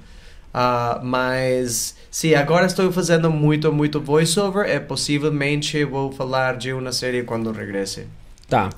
Ah, 0.53 1.01
mas, 1.03 1.95
sim, 2.09 2.33
agora 2.33 2.65
estou 2.67 2.89
fazendo 2.89 3.29
muito, 3.29 3.73
muito 3.73 3.99
voiceover 3.99 4.69
e 4.69 4.79
possivelmente 4.79 5.83
vou 5.83 6.11
falar 6.13 6.55
de 6.55 6.71
uma 6.71 6.93
série 6.93 7.23
quando 7.23 7.51
regresse. 7.51 8.05
Tá. 8.47 8.69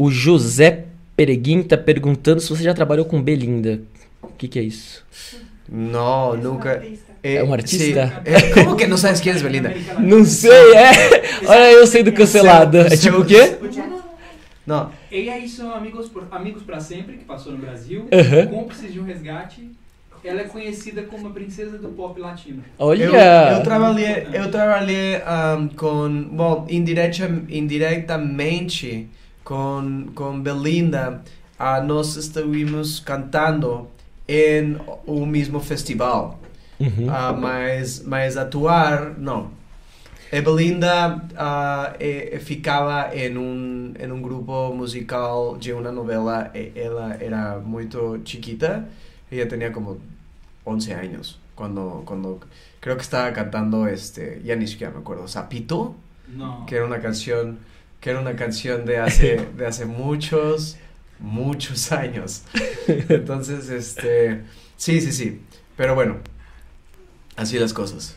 O 0.00 0.10
José 0.10 0.86
Pereguin 1.14 1.62
tá 1.62 1.76
perguntando 1.76 2.40
se 2.40 2.48
você 2.48 2.62
já 2.62 2.72
trabalhou 2.72 3.04
com 3.04 3.20
Belinda. 3.20 3.82
O 4.22 4.28
que 4.28 4.48
que 4.48 4.58
é 4.58 4.62
isso? 4.62 5.04
Não, 5.68 6.34
nunca. 6.34 6.70
artista. 6.70 7.12
É 7.22 7.44
um 7.44 7.52
artista? 7.52 8.22
sí. 8.24 8.24
Eh, 8.24 8.50
¿Cómo 8.54 8.76
que 8.76 8.86
não 8.86 8.96
sabes 8.96 9.20
quem 9.20 9.30
é 9.30 9.38
Belinda? 9.38 9.74
Não 9.98 10.24
sei, 10.24 10.74
é. 10.74 10.90
Olha 11.46 11.72
eu 11.72 11.86
sendo 11.86 12.10
cancelada. 12.12 12.86
É 12.90 12.96
tipo 12.96 13.18
o 13.18 13.26
quê? 13.26 13.58
Não. 14.66 14.90
E 15.12 15.28
aí 15.28 15.46
são 15.46 15.74
amigos, 15.74 16.08
por, 16.08 16.26
amigos 16.30 16.62
pra 16.62 16.80
sempre, 16.80 17.18
que 17.18 17.24
passou 17.26 17.52
no 17.52 17.58
Brasil, 17.58 18.08
Aham. 18.10 18.46
cúmplices 18.46 18.94
de 18.94 19.00
um 19.00 19.04
resgate. 19.04 19.70
Ela 20.24 20.40
é 20.40 20.44
conhecida 20.44 21.02
como 21.02 21.26
a 21.26 21.30
princesa 21.30 21.76
do 21.76 21.90
pop 21.90 22.18
latino. 22.18 22.64
Olha. 22.78 23.04
Eu, 23.04 23.14
eu 23.58 23.62
trabalhei, 23.62 24.28
eu 24.32 24.50
trabalhei 24.50 25.16
ahm, 25.26 25.68
com, 25.76 26.22
bom, 26.22 26.66
indiretamente 26.70 29.06
com, 29.50 30.06
com 30.14 30.40
Belinda. 30.40 31.22
ah, 31.58 31.80
nós 31.82 32.14
estávamos 32.14 33.00
cantando 33.00 33.88
em 34.28 34.78
o 35.04 35.26
mesmo 35.26 35.58
festival, 35.60 36.38
Uhum. 36.78 37.10
Ah, 37.10 37.32
mas, 37.34 38.02
mas 38.06 38.36
atuar, 38.38 39.18
não. 39.18 39.50
E 40.32 40.40
Belinda 40.40 41.20
ah, 41.36 41.94
eh, 42.00 42.38
ficava 42.40 43.10
em 43.14 43.36
um, 43.36 43.92
em 43.98 44.10
um 44.10 44.22
grupo 44.22 44.72
musical 44.72 45.58
de 45.58 45.72
uma 45.74 45.90
novela. 45.92 46.50
e 46.54 46.72
Ela 46.74 47.16
era 47.20 47.58
muito 47.58 48.20
chiquita, 48.24 48.88
ella 49.30 49.46
tenía 49.46 49.70
como 49.72 50.00
11 50.64 50.92
años 50.94 51.38
cuando, 51.54 52.02
cuando 52.06 52.40
creo 52.80 52.96
que 52.96 53.02
estaba 53.02 53.30
cantando 53.32 53.86
este, 53.86 54.40
ya 54.42 54.56
ni 54.56 54.66
siquiera 54.66 54.92
me 54.94 55.00
acuerdo, 55.00 55.26
Zapito, 55.28 55.96
Não. 56.28 56.64
que 56.64 56.76
era 56.76 56.86
una 56.86 57.00
canción, 57.00 57.58
que 58.00 58.10
era 58.10 58.20
una 58.20 58.34
canción 58.34 58.84
de 58.84 58.98
hace, 58.98 59.36
de 59.56 59.66
hace 59.66 59.84
muchos, 59.84 60.76
muchos 61.18 61.92
años. 61.92 62.42
Entonces, 63.08 63.68
este, 63.70 64.40
sí, 64.76 65.00
sí, 65.00 65.12
sí, 65.12 65.40
pero 65.76 65.94
bueno, 65.94 66.16
así 67.36 67.58
las 67.58 67.72
cosas. 67.72 68.16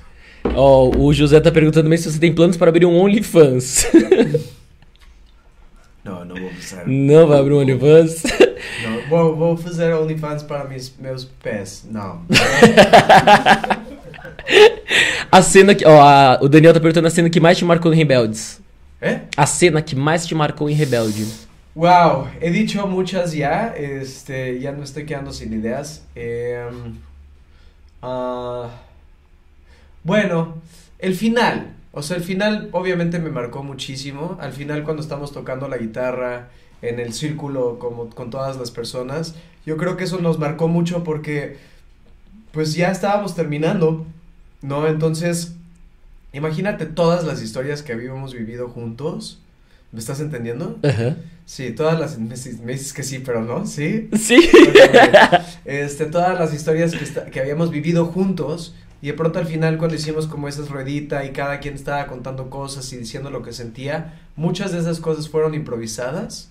Ó, 0.55 0.89
o 0.89 1.13
José 1.13 1.39
tá 1.39 1.51
perguntando 1.51 1.85
também 1.85 1.97
se 1.97 2.11
você 2.11 2.19
tem 2.19 2.33
planos 2.33 2.57
para 2.57 2.69
abrir 2.69 2.85
um 2.85 2.97
OnlyFans. 2.99 3.87
No, 6.03 6.25
no 6.25 6.33
voy 6.35 6.47
a 6.47 6.51
empezar. 6.51 6.83
Não 6.85 7.27
vai 7.27 7.39
abrir 7.39 7.53
um 7.53 7.59
OnlyFans? 7.59 8.23
No, 8.83 9.01
voy, 9.07 9.35
voy 9.37 9.51
a 9.65 9.69
hacer 9.69 9.93
OnlyFans 9.93 10.43
para 10.43 10.65
mis, 10.65 10.93
meus 10.99 11.23
pés, 11.23 11.85
no. 11.89 12.25
A 15.31 15.41
cena 15.41 15.73
que. 15.73 15.85
Ó, 15.85 16.01
a- 16.01 16.39
o 16.41 16.49
Daniel 16.49 16.73
tá 16.73 16.81
perguntando 16.81 17.07
a 17.07 17.09
cena 17.09 17.29
que 17.29 17.39
mais 17.39 17.57
te 17.57 17.63
marcou 17.65 17.93
em 17.93 17.95
Rebeldes. 17.95 18.59
¿Eh? 19.03 19.19
A 19.35 19.45
cena 19.45 19.81
que 19.81 19.97
mais 19.97 20.25
te 20.25 20.33
marcou 20.33 20.69
em 20.69 20.73
Rebelde. 20.73 21.27
Wow, 21.75 22.29
he 22.39 22.49
dicho 22.49 22.87
muchas 22.87 23.33
ya, 23.33 23.73
este, 23.75 24.59
ya 24.59 24.71
no 24.71 24.81
estoy 24.81 25.05
quedando 25.05 25.33
sin 25.33 25.51
ideas. 25.51 26.05
Em, 26.15 26.95
ah, 28.01 28.69
bueno, 30.05 30.61
el 30.99 31.15
final, 31.15 31.73
o 31.91 32.01
sea, 32.01 32.15
el 32.15 32.23
final 32.23 32.69
obviamente 32.71 33.19
me 33.19 33.29
marcó 33.29 33.61
muchísimo. 33.61 34.37
Al 34.39 34.53
final 34.53 34.83
cuando 34.85 35.01
estamos 35.01 35.33
tocando 35.33 35.67
la 35.67 35.77
guitarra 35.77 36.47
en 36.81 37.01
el 37.01 37.11
círculo 37.11 37.79
como 37.79 38.09
con 38.09 38.29
todas 38.29 38.55
las 38.55 38.71
personas, 38.71 39.35
yo 39.65 39.75
creo 39.75 39.97
que 39.97 40.05
eso 40.05 40.19
nos 40.21 40.39
marcó 40.39 40.69
mucho 40.69 41.03
porque 41.03 41.57
pues 42.53 42.73
ya 42.73 42.89
estábamos 42.89 43.35
terminando, 43.35 44.05
¿no? 44.61 44.87
Entonces, 44.87 45.55
imagínate 46.33 46.85
todas 46.85 47.23
las 47.23 47.41
historias 47.41 47.81
que 47.83 47.93
habíamos 47.93 48.33
vivido 48.33 48.67
juntos. 48.69 49.39
¿Me 49.91 49.99
estás 49.99 50.19
entendiendo? 50.19 50.79
Aham. 50.83 51.15
Sí, 51.45 51.71
todas 51.71 51.99
las... 51.99 52.17
Me, 52.17 52.33
dices- 52.35 52.59
me 52.61 52.71
dices 52.71 52.93
que 52.93 53.03
sí, 53.03 53.19
pero 53.19 53.41
no, 53.43 53.65
¿sí? 53.65 54.09
Ok. 54.11 54.19
Este, 55.65 56.05
todas 56.07 56.37
las 56.39 56.53
historias 56.53 56.93
que, 57.31 57.39
habíamos 57.39 57.69
vivido 57.71 58.05
juntos 58.07 58.75
y 59.01 59.07
de 59.07 59.13
pronto 59.13 59.39
al 59.39 59.45
final 59.45 59.77
cuando 59.77 59.95
hicimos 59.95 60.27
como 60.27 60.47
esas 60.47 60.69
ruedita 60.69 61.23
y 61.25 61.31
cada 61.31 61.59
quien 61.59 61.75
estaba 61.75 62.07
contando 62.07 62.49
cosas 62.49 62.91
y 62.93 62.97
diciendo 62.97 63.29
lo 63.29 63.41
que 63.43 63.53
sentía, 63.53 64.19
muchas 64.35 64.71
de 64.71 64.79
esas 64.79 64.99
cosas 64.99 65.29
fueron 65.29 65.53
improvisadas 65.53 66.49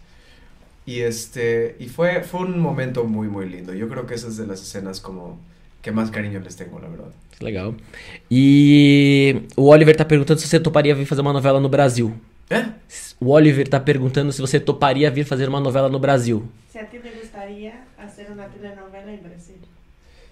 y 0.86 1.00
este 1.00 1.76
y 1.78 1.88
fue 1.88 2.22
fue 2.24 2.40
un 2.40 2.58
momento 2.60 3.04
muy 3.04 3.28
muy 3.28 3.48
lindo. 3.48 3.72
Yo 3.74 3.88
creo 3.88 4.06
que 4.06 4.14
esas 4.14 4.36
de 4.36 4.46
las 4.46 4.62
escenas 4.62 5.00
como 5.00 5.38
que 5.82 5.90
más 5.90 6.10
cariño 6.10 6.40
les 6.40 6.56
tengo, 6.56 6.78
la 6.78 6.88
verdad. 6.88 7.12
Legal. 7.40 7.74
E 8.30 9.42
o 9.56 9.68
Oliver 9.68 9.96
tá 9.96 10.04
perguntando 10.04 10.40
se 10.40 10.48
você 10.48 10.60
toparia 10.60 10.94
vir 10.94 11.06
fazer 11.06 11.22
uma 11.22 11.32
novela 11.32 11.60
no 11.60 11.68
Brasil. 11.68 12.14
¿Eh? 12.48 12.66
O 13.20 13.30
Oliver 13.30 13.66
tá 13.68 13.80
perguntando 13.80 14.32
se 14.32 14.40
você 14.40 14.60
toparia 14.60 15.10
vir 15.10 15.24
fazer 15.24 15.48
uma 15.48 15.60
novela 15.60 15.88
no 15.88 15.98
Brasil. 15.98 16.48
Si 16.70 16.78
a 16.78 16.86
ti 16.86 16.98
te 16.98 17.10
gustaría 17.10 17.84
hacer 17.98 18.30
una 18.30 18.46
telenovela 18.46 19.12
en 19.12 19.22
Brasil. 19.22 19.56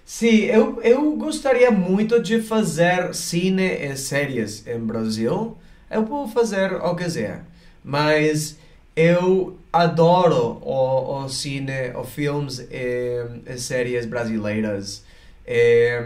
Sim, 0.05 0.45
eu, 0.45 0.81
eu 0.81 1.15
gostaria 1.15 1.71
muito 1.71 2.21
de 2.21 2.41
fazer 2.41 3.13
cine 3.13 3.63
e 3.63 3.95
séries 3.95 4.65
em 4.67 4.79
Brasil. 4.79 5.57
Eu 5.89 6.05
vou 6.05 6.27
fazer 6.27 6.73
o 6.73 6.95
que 6.95 7.03
quiser, 7.03 7.43
mas 7.83 8.57
eu 8.95 9.57
adoro 9.71 10.59
o, 10.61 11.23
o 11.23 11.29
cine, 11.29 11.91
os 11.95 12.09
filmes 12.09 12.59
e, 12.59 13.25
e 13.45 13.57
séries 13.57 14.05
brasileiras. 14.05 15.03
E, 15.47 16.03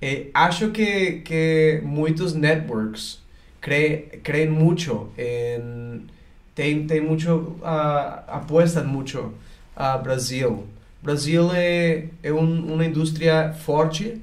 e 0.00 0.30
acho 0.34 0.70
que, 0.70 1.20
que 1.20 1.80
muitos 1.84 2.34
networks 2.34 3.20
cre, 3.60 4.20
creem 4.22 4.48
muito 4.48 5.10
em... 5.18 6.06
Tem, 6.54 6.86
tem 6.86 7.02
mucho, 7.02 7.56
ah, 7.62 8.24
apuestan 8.28 8.84
mucho 8.84 9.34
a 9.76 9.98
Brasil. 9.98 10.66
Brasil 11.02 11.50
é, 11.52 12.06
é 12.22 12.32
um, 12.32 12.72
uma 12.72 12.82
indústria 12.82 13.52
forte, 13.52 14.22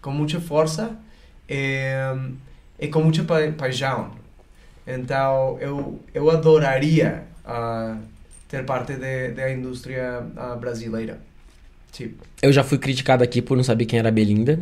com 0.00 0.10
muita 0.10 0.40
força 0.40 0.98
e, 1.48 1.92
e 2.80 2.88
com 2.88 3.00
muita 3.00 3.22
pa 3.22 3.36
paixão. 3.56 4.10
Então, 4.84 5.56
eu, 5.60 6.00
eu 6.12 6.28
adoraria 6.30 7.22
ah, 7.44 7.96
ter 8.48 8.64
parte 8.66 8.94
da 8.96 9.52
indústria 9.52 10.26
ah, 10.36 10.56
brasileira. 10.56 11.20
Sim. 11.92 12.12
Eu 12.40 12.52
já 12.52 12.64
fui 12.64 12.78
criticado 12.78 13.22
aqui 13.22 13.42
por 13.42 13.56
não 13.56 13.62
saber 13.62 13.84
quem 13.84 13.98
era 13.98 14.08
a 14.08 14.12
Belinda. 14.12 14.58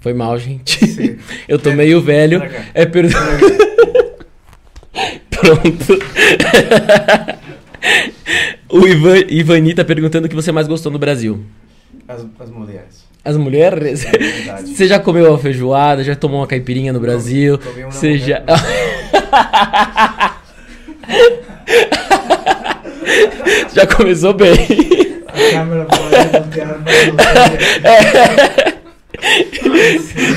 Foi 0.00 0.12
mal, 0.12 0.36
gente. 0.36 0.84
Sim. 0.86 1.16
Eu 1.46 1.58
tô 1.58 1.72
meio 1.72 2.02
velho. 2.02 2.42
É, 2.74 2.84
perdão. 2.84 3.20
Pronto. 5.30 5.98
o 8.68 8.86
Ivan, 8.86 9.18
Ivani 9.28 9.74
tá 9.74 9.84
perguntando 9.84 10.26
o 10.26 10.28
que 10.28 10.34
você 10.34 10.50
mais 10.50 10.66
gostou 10.66 10.90
no 10.90 10.98
Brasil. 10.98 11.44
As, 12.08 12.26
as 12.40 12.50
mulheres. 12.50 13.04
As 13.24 13.36
mulheres? 13.36 14.04
É 14.04 14.10
verdade. 14.10 14.74
Você 14.74 14.88
já 14.88 14.98
comeu 14.98 15.30
uma 15.30 15.38
feijoada? 15.38 16.02
Já 16.02 16.16
tomou 16.16 16.40
uma 16.40 16.46
caipirinha 16.48 16.92
no 16.92 16.98
Brasil? 16.98 17.56
Você 17.88 18.18
já... 18.18 18.42
já 23.72 23.86
começou 23.86 24.34
bem. 24.34 25.11
A 25.32 25.50
câmera 25.50 25.84
pode 25.86 26.28
bloquear 26.28 26.78
para 26.82 28.72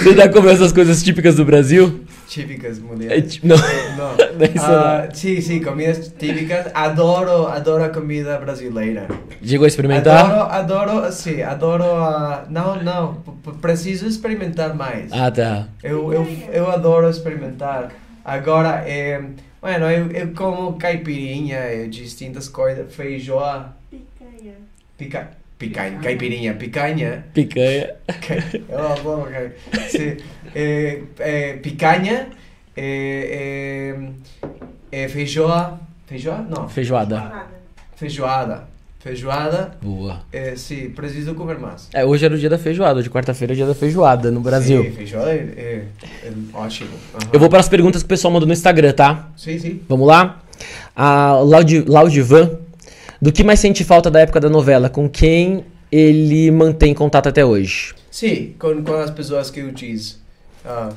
Você 0.04 0.14
já 0.16 0.30
comeu 0.30 0.52
essas 0.52 0.72
coisas 0.72 1.02
típicas 1.04 1.36
do 1.36 1.44
Brasil? 1.46 2.02
Típicas 2.28 2.78
É, 2.78 2.82
mulheres. 2.82 3.34
ti- 3.34 3.42
não. 3.44 3.56
Não. 3.98 4.16
Não 4.36 4.46
é 4.46 4.50
isso 4.54 4.66
Ah, 4.66 5.08
sim, 5.14 5.40
sim, 5.42 5.62
comidas 5.62 6.12
típicas. 6.20 6.68
Adoro, 6.74 7.48
adoro 7.48 7.84
a 7.84 7.90
comida 7.90 8.38
brasileira. 8.38 9.08
Chegou 9.44 9.66
a 9.66 9.68
experimentar? 9.68 10.26
Adoro, 10.50 10.92
adoro, 10.92 11.12
sim, 11.12 11.42
adoro 11.42 11.84
a... 11.84 12.46
Não, 12.50 12.82
não, 12.84 13.14
preciso 13.62 14.06
experimentar 14.08 14.76
mais. 14.76 15.12
Ah, 15.12 15.32
tá. 15.32 15.68
Eu, 15.84 16.12
eu, 16.14 16.28
eu 16.52 16.70
adoro 16.70 17.10
experimentar. 17.10 17.92
Agora, 18.24 18.84
é, 18.86 19.22
bueno, 19.62 19.86
eu, 19.90 20.12
eu 20.12 20.28
como 20.34 20.74
caipirinha 20.74 21.74
e 21.74 21.88
distintas 21.88 22.50
coisas, 22.50 22.94
feijoa. 22.94 23.74
Pica, 24.98 25.30
picanha, 25.58 26.00
caipirinha, 26.00 26.54
picanha. 26.54 27.26
Picanha. 27.34 27.96
Eu 28.70 28.80
adoro 28.88 29.28
sim, 29.90 30.18
é, 30.54 31.02
é, 31.20 31.54
picanha, 31.54 32.28
é, 34.92 35.08
feijoa, 35.10 35.80
feijoa? 36.08 36.38
Não, 36.50 36.68
Feijoada. 36.70 37.46
Feijoada. 37.96 38.76
Feijoada, 39.00 39.78
Boa. 39.84 40.22
é, 40.34 40.56
sim, 40.56 40.90
preciso 40.90 41.36
comer 41.36 41.60
mais. 41.60 41.88
É, 41.94 42.04
hoje 42.04 42.26
era 42.26 42.34
o 42.34 42.38
dia 42.40 42.50
da 42.50 42.58
feijoada. 42.58 43.00
Hoje, 43.00 43.08
quarta-feira, 43.08 43.52
é 43.52 43.54
o 43.54 43.56
dia 43.58 43.66
da 43.68 43.76
feijoada 43.76 44.32
no 44.32 44.40
Brasil. 44.42 44.84
Sim, 44.84 44.92
feijoada 44.94 45.32
é, 45.32 45.36
é, 45.36 45.84
é 46.24 46.32
ótimo. 46.52 46.90
Aham. 47.14 47.30
Eu 47.32 47.40
vou 47.40 47.48
para 47.48 47.60
as 47.60 47.70
perguntas 47.70 48.02
que 48.02 48.08
o 48.08 48.10
pessoal 48.10 48.34
mandou 48.34 48.48
no 48.48 48.54
Instagram, 48.54 48.94
tá? 48.94 49.30
Sim, 49.38 49.60
sim. 49.60 49.80
Vamos 49.88 50.08
lá? 50.08 50.42
A 50.96 51.34
Laudi- 51.34 51.84
Laudivan. 51.88 52.58
Do 53.26 53.32
que 53.32 53.44
mais 53.44 53.60
sente 53.60 53.84
falta 53.84 54.12
da 54.12 54.20
época 54.20 54.40
da 54.40 54.48
novela? 54.48 54.88
Com 54.88 55.10
quem 55.10 55.66
ele 55.92 56.52
mantém 56.52 56.94
contato 56.94 57.28
até 57.28 57.44
hoje? 57.44 57.96
Sim, 58.12 58.54
com, 58.60 58.84
com 58.84 58.94
as 58.94 59.10
pessoas 59.10 59.50
que 59.50 59.62
eu 59.62 59.72
disse. 59.72 60.18
Ah, 60.64 60.94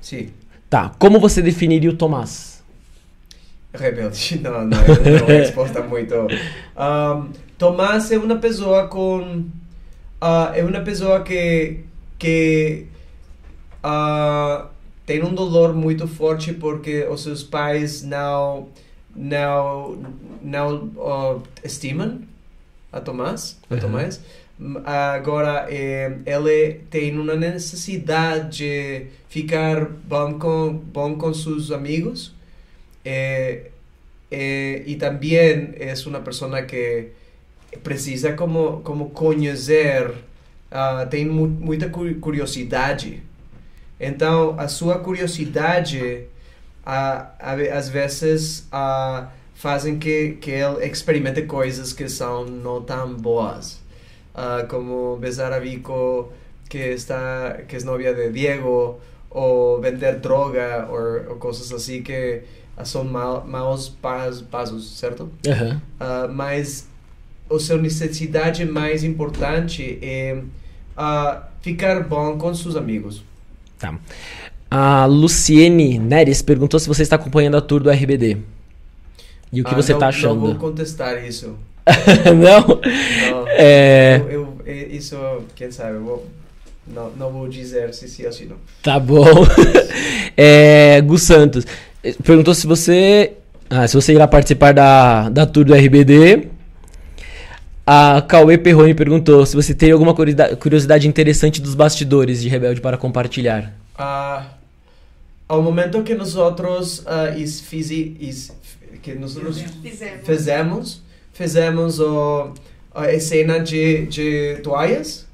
sim, 0.00 0.30
Tá. 0.68 0.90
Como 0.98 1.20
você 1.20 1.40
definiria 1.40 1.88
o 1.88 1.94
Tomás? 1.94 2.64
rebelde. 3.72 4.40
Não, 4.42 4.64
não, 4.66 4.78
uma 4.80 5.32
resposta 5.34 5.80
muito. 5.84 6.14
Um, 6.16 7.30
Tomás 7.56 8.10
é 8.10 8.18
uma 8.18 8.38
pessoa 8.38 8.88
com. 8.88 9.44
ah, 10.20 10.50
é 10.56 10.64
uma 10.64 10.80
pessoa 10.80 11.22
que. 11.22 11.78
que 12.18 12.86
ah, 13.84 14.66
tem 15.06 15.22
um 15.22 15.32
dolor 15.32 15.72
muito 15.72 16.08
forte 16.08 16.52
porque 16.52 17.04
os 17.04 17.22
seus 17.22 17.44
pais 17.44 18.02
não. 18.02 18.66
Não. 19.14 19.96
não 20.42 20.90
ah, 20.98 21.38
estimam 21.64 22.22
a 22.92 23.00
Tomás. 23.00 23.58
A 23.70 23.74
Uhum. 23.74 23.80
Tomás. 23.80 24.20
Agora, 24.84 25.66
eh, 25.70 26.18
ele 26.26 26.74
tem 26.90 27.18
uma 27.18 27.34
necessidade 27.34 28.58
de 28.58 29.06
ficar 29.28 29.86
bom 29.86 30.38
com, 30.38 30.74
bom 30.74 31.16
com 31.16 31.34
seus 31.34 31.70
amigos. 31.72 32.32
Eh, 33.04 33.70
eh, 34.30 34.82
e 34.86 34.96
também 34.96 35.74
é 35.76 35.94
uma 36.06 36.20
pessoa 36.20 36.62
que 36.62 37.08
precisa 37.82 38.32
como, 38.34 38.80
como 38.82 39.10
conhecer, 39.10 40.12
ah, 40.70 41.06
tem 41.06 41.26
mu 41.26 41.46
muita 41.48 41.88
cu- 41.88 42.14
curiosidade. 42.16 43.22
Então, 44.00 44.58
a 44.58 44.68
sua 44.68 44.98
curiosidade, 44.98 46.24
a 46.84 47.54
ve- 47.56 47.70
às 47.70 47.88
vezes, 47.88 48.66
ah, 48.72 49.28
fazem 49.54 49.98
que, 49.98 50.32
que 50.40 50.50
ele 50.50 50.84
experimente 50.86 51.42
coisas 51.42 51.92
que 51.92 52.08
são 52.08 52.44
não 52.44 52.82
tão 52.82 53.14
boas. 53.14 53.80
Ah, 54.34 54.64
como 54.68 55.16
besar 55.18 55.52
a 55.52 55.58
Vico, 55.58 56.32
que, 56.68 56.78
está, 56.78 57.58
que 57.68 57.76
es 57.76 57.84
novia 57.84 58.14
de 58.14 58.30
Diego, 58.30 58.98
o 59.30 59.78
vender 59.80 60.18
droga, 60.20 60.88
o, 60.90 61.32
o 61.32 61.36
cosas 61.36 61.72
assim 61.72 62.02
que 62.02 62.42
ah, 62.76 62.84
são 62.84 63.04
maus 63.04 63.88
pas, 63.88 64.40
passos, 64.42 64.98
certo? 64.98 65.30
Ah, 66.00 66.28
mas 66.28 66.88
a 67.50 67.58
sua 67.58 67.76
necessidade 67.78 68.64
mais 68.64 69.04
importante 69.04 69.98
é 70.02 70.42
ah, 70.96 71.42
ficar 71.60 72.02
bom 72.02 72.36
com 72.38 72.52
seus 72.54 72.74
amigos. 72.74 73.22
Tá. 73.78 73.94
A 74.74 75.04
Luciene 75.04 75.98
Neres 75.98 76.40
perguntou 76.40 76.80
se 76.80 76.88
você 76.88 77.02
está 77.02 77.16
acompanhando 77.16 77.58
a 77.58 77.60
tour 77.60 77.82
do 77.82 77.90
RBD. 77.90 78.38
E 79.52 79.60
o 79.60 79.64
que 79.64 79.72
Ah, 79.74 79.76
você 79.76 79.92
não- 79.92 79.98
tá 79.98 80.06
Não 80.06 80.08
achando? 80.10 80.40
vou 80.40 80.54
contestar 80.54 81.22
isso. 81.26 81.54
Não? 82.26 82.66
Não. 82.66 83.48
É. 83.48 84.16
Eu, 84.24 84.30
eu- 84.30 84.56
é- 84.64 84.86
isso, 84.86 85.14
quem 85.54 85.70
sabe, 85.70 85.96
eu 85.96 86.02
vou, 86.04 86.26
não, 86.86 87.10
não 87.18 87.30
vou 87.30 87.48
dizer 87.48 87.92
se 87.92 88.08
sim 88.08 88.24
ou 88.24 88.32
se 88.32 88.46
não. 88.46 88.56
Tá 88.82 88.98
bom. 88.98 89.24
É, 90.34 91.02
Gus 91.02 91.22
Santos 91.24 91.66
eh, 92.02 92.14
perguntou 92.24 92.54
se 92.54 92.66
você. 92.66 93.32
Ah, 93.68 93.86
se 93.86 93.94
você 93.94 94.14
irá 94.14 94.26
participar 94.26 94.72
da, 94.72 95.28
da 95.28 95.44
tour 95.44 95.64
do 95.66 95.74
RBD. 95.74 96.48
A 97.86 98.22
Cauê 98.26 98.56
Perrone 98.56 98.94
perguntou 98.94 99.44
se 99.44 99.54
você 99.54 99.74
tem 99.74 99.90
alguma 99.90 100.14
curiosidade, 100.14 100.56
curiosidade 100.56 101.06
interessante 101.08 101.60
dos 101.60 101.74
bastidores 101.74 102.40
de 102.40 102.48
Rebelde 102.48 102.80
para 102.80 102.96
compartilhar. 102.96 103.74
Ah, 103.98 104.46
ao 105.52 105.60
momento 105.60 106.02
que 106.02 106.14
nós 106.14 106.34
outros 106.34 107.02
ah, 107.06 107.36
is, 107.36 107.60
fizi, 107.60 108.16
is, 108.18 108.56
que 109.02 109.14
nós 109.14 109.36
Fizemos. 109.82 110.24
fizemos, 110.24 111.02
fizemos 111.34 112.00
o, 112.00 112.54
a 112.94 113.20
cena 113.20 113.60
de, 113.60 114.06
de 114.06 114.60
toalhas, 114.62 115.26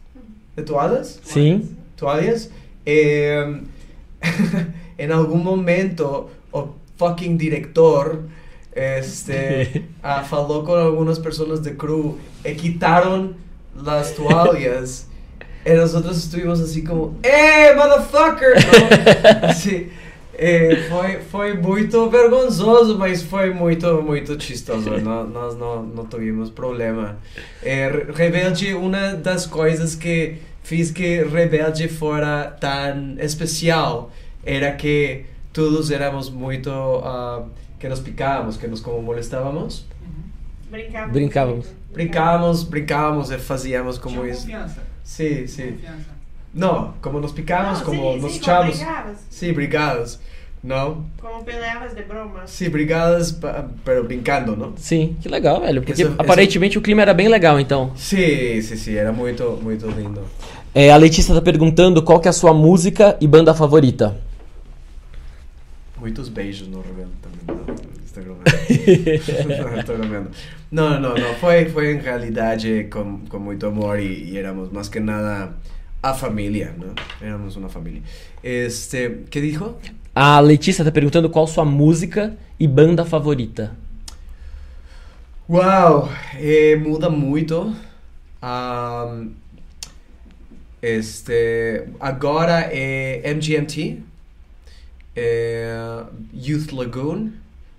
de 0.57 0.65
toalhas, 0.65 1.21
Sim? 1.23 1.77
toalhas, 1.97 2.51
e 2.85 3.61
em 4.99 5.11
algum 5.13 5.39
momento 5.39 6.29
o 6.53 6.69
fucking 6.97 7.37
diretor 7.37 8.25
este, 8.75 9.85
ah, 10.03 10.25
falou 10.25 10.65
com 10.65 10.73
algumas 10.75 11.21
pessoas 11.21 11.61
de 11.61 11.75
crew 11.75 12.19
e 12.45 12.55
quitaram 12.57 13.37
as 13.87 14.11
toalhas 14.11 15.07
e 15.65 15.75
nós 15.75 15.95
outros 15.95 16.19
estuvimos 16.19 16.61
assim 16.61 16.83
como 16.83 17.17
¡Eh, 17.23 17.73
motherfucker! 17.77 18.55
¿no? 18.57 19.53
Sí. 19.55 19.93
Eh, 20.39 20.87
foi, 20.89 21.19
foi 21.23 21.55
muito 21.55 22.09
vergonzoso, 22.09 22.97
mas 22.97 23.23
foi 23.23 23.53
muito, 23.53 24.01
muito 24.03 24.41
chistoso. 24.41 24.89
Nó- 25.03 25.25
nós 25.25 25.57
não, 25.57 25.83
não 25.83 26.07
tivemos 26.07 26.49
problema. 26.51 27.19
Re- 27.63 28.13
Rebelde, 28.15 28.73
uma 28.75 29.15
das 29.15 29.47
coisas 29.47 29.95
que 29.97 30.37
fiz 30.63 30.91
que 30.93 31.23
Rebelde 31.25 31.89
fora 31.89 32.57
tão 32.61 33.17
especial 33.19 34.13
era 34.45 34.71
que 34.73 35.25
todos 35.53 35.91
éramos 35.91 36.31
muito. 36.31 36.71
ah, 36.71 37.45
que 37.81 37.89
nos 37.89 38.01
picávamos, 38.01 38.57
que 38.57 38.67
nos 38.69 38.81
como 38.81 39.03
molestávamos. 39.03 39.87
Brincávamos. 40.71 41.13
Brincávamos. 41.13 41.67
Brincávamos, 41.93 42.63
brincávamos 42.65 43.31
e 43.31 43.39
fazíamos 43.39 43.99
como 43.99 44.21
Tinha 44.21 44.31
isso. 44.33 44.41
confiança. 44.43 44.83
Sim, 45.03 45.47
sim. 45.47 45.73
Confiança. 45.73 46.18
Não, 46.59 46.93
como 47.01 47.21
nos 47.21 47.31
picávamos, 47.31 47.79
Não, 47.79 47.85
como 47.87 47.97
sim, 47.97 48.03
nos 48.21 48.39
como 48.39 48.63
brincavas. 48.65 49.19
Sim, 49.31 49.53
brigadas. 49.53 50.21
Não? 50.63 51.07
Como 51.21 51.45
peleavas 51.45 51.95
de 51.95 52.03
broma. 52.03 52.45
Sim, 52.47 52.69
brigadas, 52.69 53.39
pero 53.85 54.03
brincando, 54.03 54.57
não? 54.57 54.73
Sim, 54.77 55.17
que 55.23 55.29
legal, 55.29 55.61
velho. 55.61 55.81
Porque 55.81 55.93
Isso- 55.93 56.11
isso- 56.11 56.15
aparentemente 56.21 56.77
o 56.77 56.81
clima 56.83 57.01
era 57.03 57.15
bem 57.15 57.29
legal, 57.29 57.61
então. 57.61 57.93
Sim, 57.95 58.61
sim, 58.61 58.75
sim, 58.77 58.95
era 58.97 59.13
muito, 59.13 59.57
muito 59.63 59.87
lindo. 59.87 60.21
É, 60.75 60.91
a 60.91 60.97
Letícia 60.97 61.33
tá 61.33 61.41
perguntando 61.41 62.03
qual 62.03 62.19
que 62.19 62.27
é 62.27 62.31
a 62.31 62.33
sua 62.33 62.53
música 62.53 63.17
e 63.21 63.27
banda 63.29 63.55
favorita. 63.55 64.17
Muitos 65.97 66.29
beijos 66.29 66.67
no 66.67 66.81
Rebelde 66.81 67.13
também. 67.23 67.67
Gravando. 68.19 68.43
não, 69.63 69.79
estou 69.79 69.97
gravando. 69.97 70.31
Não, 70.73 71.01
não, 71.01 71.15
não. 71.15 71.35
Foi, 71.37 71.67
foi 71.67 71.93
em 71.93 71.99
realidade 71.99 72.89
com, 72.91 73.21
com 73.29 73.39
muito 73.39 73.65
amor 73.65 74.01
e, 74.01 74.31
e 74.33 74.37
éramos 74.39 74.73
más 74.73 74.89
que 74.89 74.99
nada 74.99 75.53
a 76.03 76.15
família, 76.15 76.75
¿no? 76.77 76.95
Éramos 77.21 77.57
uma 77.57 77.69
família. 77.69 78.03
Este, 78.43 79.25
¿qué 79.31 79.41
dijo? 79.41 79.79
A 80.15 80.41
Letícia 80.41 80.85
tá 80.85 80.91
perguntando 80.91 81.31
qual 81.31 81.47
sua 81.47 81.65
música 81.65 82.37
e 82.59 82.67
banda 82.67 83.05
favorita. 83.05 83.77
Uau, 85.49 86.09
eh, 86.35 86.77
muda 86.77 87.09
muito. 87.09 87.75
Ahm, 88.41 89.31
este, 90.81 91.89
agora 91.99 92.69
é 92.71 93.23
MGMT, 93.35 94.01
é 95.17 96.05
Youth 96.33 96.71
Lagoon, 96.73 97.33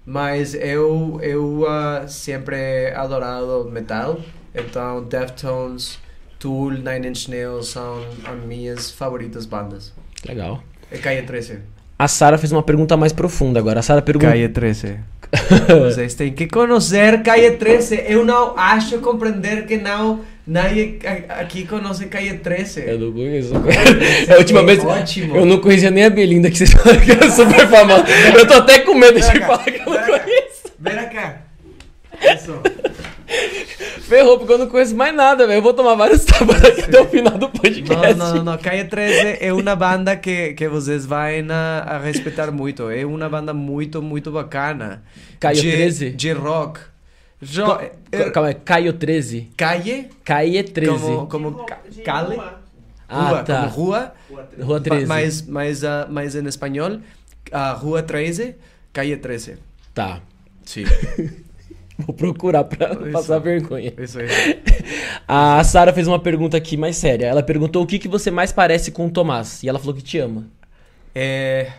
mas 0.05 0.53
eu, 0.53 1.19
eu 1.21 1.65
ah, 1.67 2.07
sempre 2.07 2.91
adorado 2.93 3.69
metal, 3.71 4.19
então 4.53 5.03
Deftones, 5.03 5.99
Tool, 6.39 6.71
Nine 6.71 7.09
Inch 7.09 7.27
Nails 7.29 7.67
são 7.67 8.01
as 8.25 8.43
minhas 8.45 8.89
favoritas 8.91 9.45
bandas. 9.45 9.91
Legal. 10.27 10.63
É 10.91 10.97
Calle 10.97 11.21
13. 11.23 11.59
A 11.97 12.07
Sara 12.07 12.37
fez 12.37 12.51
uma 12.53 12.63
pergunta 12.63 12.95
mais 12.95 13.11
profunda 13.11 13.59
agora. 13.59 13.81
A 13.81 13.83
Sara 13.83 14.01
perguntou. 14.01 14.29
Calle 14.29 14.47
13. 14.47 14.99
Vocês 15.83 16.13
têm 16.15 16.31
que 16.33 16.47
conhecer 16.47 17.21
Calle 17.21 17.51
13. 17.51 18.05
Eu 18.07 18.25
não 18.25 18.57
acho 18.57 18.99
compreender 18.99 19.65
que 19.67 19.77
não 19.77 20.21
nadie 20.47 20.97
aqui 21.27 21.67
conhece 21.67 22.05
Calle 22.07 22.37
13. 22.39 22.81
Eu 22.87 22.99
não 22.99 23.11
conheço. 23.11 23.51
É 24.29 24.33
a 24.33 24.37
última 24.37 24.61
É 24.61 24.65
vez. 24.65 24.83
ótimo. 24.83 25.35
Eu 25.35 25.45
não 25.45 25.59
conhecia 25.59 25.91
nem 25.91 26.05
a 26.05 26.09
Belinda, 26.09 26.49
que 26.49 26.57
vocês 26.57 26.71
falaram 26.73 27.01
que 27.01 27.11
era 27.11 27.29
super 27.29 27.67
famosa. 27.67 28.05
Eu 28.37 28.47
tô 28.47 28.53
até 28.53 28.79
com 28.79 28.95
medo 28.95 29.19
de 29.19 29.25
falar 29.41 29.63
que 29.65 29.79
eu 29.81 29.85
não 29.85 29.93
vem 29.93 30.01
cá. 30.05 30.19
conheço. 30.19 30.73
Vem 30.79 30.95
cá. 31.09 31.41
Isso. 32.33 32.61
Ferrou, 34.09 34.39
porque 34.39 34.51
eu 34.53 34.57
não 34.57 34.67
conheço 34.67 34.95
mais 34.95 35.15
nada, 35.15 35.45
velho. 35.45 35.59
Eu 35.59 35.61
vou 35.61 35.73
tomar 35.73 35.93
vários 35.93 36.25
tapas 36.25 36.63
aqui 36.65 36.81
até 36.81 36.99
o 36.99 37.07
final 37.07 37.37
do 37.37 37.47
podcast. 37.49 38.15
Não, 38.15 38.27
não, 38.27 38.35
não, 38.37 38.43
não. 38.43 38.57
Calle 38.57 38.83
13 38.85 39.37
é 39.39 39.53
uma 39.53 39.75
banda 39.75 40.15
que, 40.15 40.53
que 40.53 40.67
vocês 40.67 41.05
vão 41.05 41.19
a, 41.51 41.99
respeitar 41.99 42.51
muito. 42.51 42.89
É 42.89 43.05
uma 43.05 43.29
banda 43.29 43.53
muito, 43.53 44.01
muito 44.01 44.31
bacana. 44.31 45.03
Caio 45.39 45.61
de, 45.61 45.71
13? 45.71 46.09
De 46.09 46.31
rock. 46.31 46.79
Jo, 47.41 47.65
Co- 47.65 47.79
é- 48.11 48.29
Calma 48.31 48.49
aí, 48.49 48.55
Caio 48.55 48.93
13. 48.93 49.49
Calle, 49.55 50.09
Caie 50.25 50.63
13. 50.63 50.91
como, 50.91 51.27
como 51.27 51.51
De 51.51 51.65
ca- 51.65 51.79
de 51.89 52.01
Calle, 52.01 52.35
rua. 52.35 52.59
Ah, 53.07 53.29
rua, 53.29 53.43
tá. 53.43 53.55
como 53.61 53.69
rua, 53.69 54.13
Rua 54.61 54.79
13. 54.81 55.05
mas, 55.05 55.41
mas, 55.43 55.83
ah, 55.83 56.07
mas 56.09 56.35
em 56.35 56.45
espanhol, 56.47 56.99
a 57.51 57.71
Rua 57.71 58.03
13, 58.03 58.55
Calle 58.91 59.15
13. 59.17 59.57
Tá. 59.93 60.19
Sim, 60.65 60.83
Vou 62.05 62.15
procurar 62.15 62.63
pra 62.63 62.93
não 62.93 63.03
Isso. 63.03 63.11
passar 63.11 63.39
vergonha. 63.39 63.93
isso 63.97 64.19
aí. 64.19 64.27
A 65.27 65.63
Sara 65.63 65.93
fez 65.93 66.07
uma 66.07 66.19
pergunta 66.19 66.55
aqui 66.57 66.77
mais 66.77 66.95
séria. 66.97 67.25
Ela 67.27 67.43
perguntou 67.43 67.83
o 67.83 67.87
que, 67.87 67.99
que 67.99 68.07
você 68.07 68.31
mais 68.31 68.51
parece 68.51 68.91
com 68.91 69.05
o 69.07 69.11
Tomás. 69.11 69.61
E 69.63 69.69
ela 69.69 69.77
falou 69.79 69.93
que 69.93 70.01
te 70.01 70.17
ama. 70.17 70.47
É, 71.13 71.71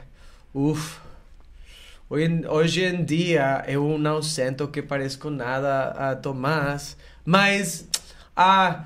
uf, 0.54 0.98
hoje, 2.08 2.24
em- 2.26 2.46
hoje 2.46 2.84
em 2.84 3.04
dia 3.04 3.64
eu 3.66 3.96
não 3.98 4.20
sinto 4.22 4.68
que 4.68 4.82
pareço 4.82 5.30
nada 5.30 5.90
a 5.90 6.16
Tomás, 6.16 6.96
mas 7.24 7.88
ah, 8.36 8.84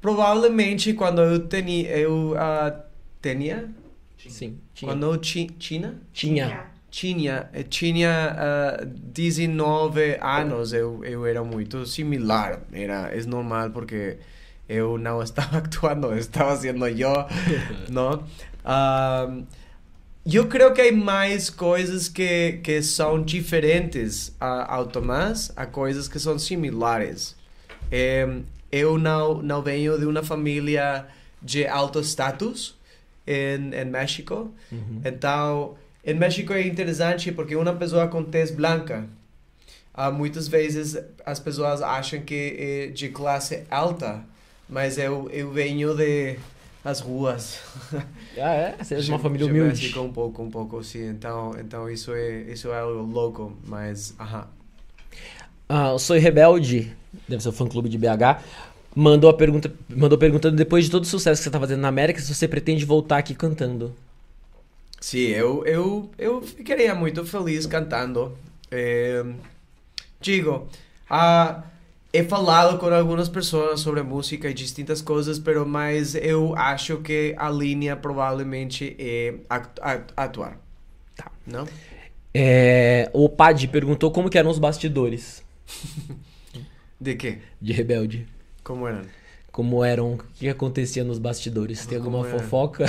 provavelmente 0.00 0.92
quando 0.94 1.20
eu 1.22 1.46
tinha, 1.46 1.88
eu 1.90 2.34
ah, 2.38 2.74
tinha, 3.22 3.70
Sim. 4.28 4.58
Tinha. 4.74 4.90
quando 4.90 5.06
eu 5.06 5.16
ti, 5.18 5.46
tinha, 5.58 5.94
Tinha. 6.12 6.64
Tinha, 6.90 7.48
eh, 7.52 7.62
tinha 7.62 8.34
ah, 8.38 8.84
19 8.84 10.18
anos, 10.20 10.72
eu, 10.72 11.04
eu 11.04 11.26
era 11.26 11.42
muito 11.44 11.84
similar, 11.86 12.60
era, 12.72 13.08
é 13.14 13.22
normal 13.24 13.70
porque 13.70 14.16
eu 14.68 14.96
não 14.98 15.20
estava 15.22 15.58
actuando, 15.58 16.12
estava 16.16 16.56
sendo 16.56 16.86
eu, 16.88 17.12
não? 17.90 18.22
Ah, 18.64 19.30
eu 20.24 20.46
creio 20.48 20.72
que 20.74 20.80
há 20.80 20.92
mais 20.92 21.48
coisas 21.50 22.08
que, 22.08 22.58
que 22.62 22.82
são 22.82 23.22
diferentes 23.22 24.34
a, 24.40 24.74
ao 24.74 24.86
Tomás, 24.86 25.52
há 25.54 25.66
coisas 25.66 26.08
que 26.08 26.18
são 26.18 26.36
similares. 26.38 27.36
Eu 28.72 28.98
não, 28.98 29.40
não 29.42 29.62
venho 29.62 29.96
de 29.98 30.04
uma 30.04 30.22
família 30.22 31.06
de 31.40 31.66
alto 31.66 32.00
status 32.00 32.76
em, 33.26 33.72
em 33.72 33.84
México, 33.84 34.50
Uhum. 34.72 35.00
então, 35.04 35.76
em 36.06 36.14
México 36.14 36.52
é 36.52 36.66
interessante 36.66 37.32
porque 37.32 37.56
uma 37.56 37.74
pessoa 37.74 38.06
com 38.06 38.22
tez 38.22 38.52
branca, 38.52 39.08
ah, 39.92 40.10
muitas 40.10 40.46
vezes 40.46 40.96
as 41.24 41.40
pessoas 41.40 41.82
acham 41.82 42.20
que 42.20 42.56
é 42.58 42.86
de 42.86 43.08
classe 43.08 43.64
alta, 43.68 44.24
mas 44.68 44.98
eu, 44.98 45.28
eu 45.32 45.50
venho 45.50 45.96
de 45.96 46.38
as 46.84 47.00
ruas. 47.00 47.58
Ah, 48.38 48.52
é? 48.52 48.76
Você 48.78 48.96
é 48.96 48.98
de 48.98 49.10
uma 49.10 49.18
família 49.18 49.46
de 49.46 49.50
humilde. 49.50 49.68
México 49.68 50.00
um 50.00 50.12
pouco, 50.12 50.42
um 50.42 50.50
pouco, 50.50 50.84
sim. 50.84 51.08
Então, 51.08 51.56
então 51.58 51.88
isso 51.88 52.12
é 52.12 52.42
isso 52.42 52.68
é 52.70 52.78
algo 52.78 53.00
louco, 53.00 53.56
mas, 53.64 54.14
aham. 54.20 54.46
Ah, 55.66 55.94
o 55.94 55.98
Sou 55.98 56.18
Rebelde, 56.18 56.94
deve 57.26 57.42
ser 57.42 57.48
o 57.48 57.52
fã 57.52 57.66
clube 57.66 57.88
de 57.88 57.96
BH, 57.96 58.42
mandou 58.94 59.30
a 59.30 59.34
pergunta, 59.34 59.72
mandou 59.88 60.18
perguntando 60.18 60.54
depois 60.54 60.84
de 60.84 60.90
todo 60.90 61.04
o 61.04 61.06
sucesso 61.06 61.40
que 61.40 61.44
você 61.44 61.50
tá 61.50 61.58
fazendo 61.58 61.80
na 61.80 61.88
América, 61.88 62.20
se 62.20 62.34
você 62.34 62.46
pretende 62.46 62.84
voltar 62.84 63.16
aqui 63.16 63.34
cantando. 63.34 63.96
Sim, 65.06 65.28
eu, 65.28 65.64
eu, 65.64 66.10
eu 66.18 66.42
ficaria 66.42 66.92
muito 66.92 67.24
feliz 67.24 67.64
cantando. 67.64 68.36
Eh, 68.72 69.24
digo, 70.20 70.66
ah, 71.08 71.62
he 72.12 72.24
falado 72.24 72.76
com 72.76 72.86
algumas 72.86 73.28
pessoas 73.28 73.78
sobre 73.78 74.02
música 74.02 74.50
e 74.50 74.52
distintas 74.52 75.00
coisas, 75.00 75.38
pero 75.38 75.64
mas 75.64 76.16
eu 76.16 76.56
acho 76.56 76.96
que 77.02 77.36
a 77.38 77.48
linha 77.48 77.94
provavelmente 77.94 78.96
é 78.98 79.36
atuar. 80.16 80.58
Tá. 81.14 81.30
Não? 81.46 81.68
É, 82.34 83.08
o 83.12 83.28
Pad 83.28 83.68
perguntou 83.68 84.10
como 84.10 84.28
que 84.28 84.36
eram 84.36 84.50
os 84.50 84.58
bastidores 84.58 85.40
De 87.00 87.14
quê? 87.14 87.38
de 87.62 87.72
Rebelde. 87.72 88.26
Como 88.64 88.88
eram? 88.88 89.02
Como 89.56 89.82
eram, 89.82 90.12
o 90.12 90.18
que 90.34 90.50
acontecia 90.50 91.02
nos 91.02 91.18
bastidores? 91.18 91.86
Tem 91.86 91.96
alguma 91.96 92.28
era? 92.28 92.38
fofoca? 92.38 92.84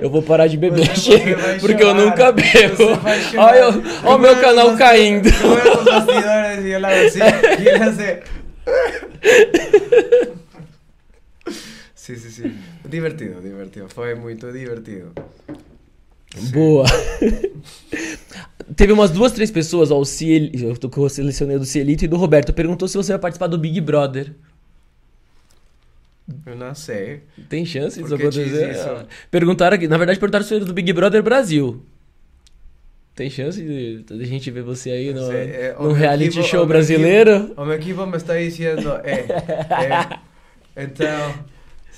Eu 0.00 0.10
vou 0.10 0.20
parar 0.20 0.48
de 0.48 0.56
beber, 0.56 0.96
chega, 0.98 1.36
porque 1.60 1.84
eu 1.84 1.94
nunca 1.94 2.32
bebo. 2.32 2.98
Olha, 3.38 3.68
o 4.04 4.18
meu 4.18 4.34
canal 4.40 4.76
caindo. 4.76 5.28
os 5.28 5.84
bastidores 5.84 6.64
e 6.64 6.70
eu 6.70 6.80
lá 6.80 6.88
assim, 6.88 7.20
e 7.62 7.68
Sim, 12.16 12.30
sim, 12.30 12.30
sim. 12.30 12.58
Divertido, 12.88 13.40
divertido. 13.40 13.88
Foi 13.88 14.14
muito 14.14 14.50
divertido. 14.52 15.12
Boa. 16.52 16.84
Teve 18.76 18.92
umas 18.92 19.10
duas, 19.10 19.32
três 19.32 19.50
pessoas, 19.50 19.90
ó, 19.90 19.98
o 19.98 20.04
Ciel, 20.04 20.48
eu 20.54 21.08
selecionei 21.08 21.58
do 21.58 21.64
Cielito 21.64 22.04
e 22.04 22.08
do 22.08 22.16
Roberto, 22.16 22.52
perguntou 22.52 22.86
se 22.86 22.96
você 22.96 23.12
vai 23.12 23.18
participar 23.20 23.48
do 23.48 23.58
Big 23.58 23.80
Brother. 23.80 24.32
Eu 26.46 26.54
não 26.54 26.72
sei. 26.74 27.22
Tem 27.48 27.66
chance 27.66 28.00
disso 28.00 28.14
acontecer? 28.14 28.70
isso? 28.70 28.88
Ah, 28.88 29.04
Perguntaram 29.30 29.74
aqui, 29.74 29.88
na 29.88 29.98
verdade 29.98 30.20
perguntaram 30.20 30.44
se 30.44 30.58
do 30.60 30.72
Big 30.72 30.92
Brother 30.92 31.22
Brasil. 31.22 31.82
Tem 33.16 33.28
chance 33.28 33.60
de, 33.60 34.02
de 34.04 34.22
a 34.22 34.26
gente 34.26 34.48
ver 34.52 34.62
você 34.62 34.90
aí 34.92 35.12
no, 35.12 35.26
Sei, 35.26 35.50
é, 35.50 35.74
o 35.76 35.82
num 35.82 35.88
meu 35.88 35.96
reality 35.96 36.28
equipo- 36.38 36.46
show 36.46 36.62
o 36.62 36.66
brasileiro? 36.66 37.30
equipo- 37.36 37.60
O 37.60 37.64
meu 37.64 37.74
equipo 37.74 38.06
me 38.06 38.16
está 38.16 38.36
dizendo, 38.36 38.88
é, 39.02 39.26
é. 39.84 40.30
Então, 40.84 41.34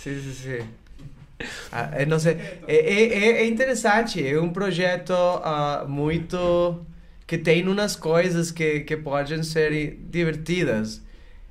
sim, 0.03 0.21
sim, 0.21 0.33
sim. 0.33 0.69
Ah, 1.71 1.91
eu 2.01 2.07
não 2.07 2.19
sei. 2.19 2.35
É, 2.67 2.77
é, 2.77 3.03
é- 3.19 3.43
é 3.43 3.47
interessante. 3.47 4.25
É 4.27 4.39
um 4.41 4.53
projeto 4.53 5.13
ah, 5.13 5.85
muito. 5.89 6.81
que 7.27 7.39
tem 7.39 7.67
umas 7.67 7.97
coisas 7.97 8.51
que, 8.51 8.81
que 8.81 8.97
podem 8.97 9.43
ser 9.43 9.97
divertidas. 10.11 11.01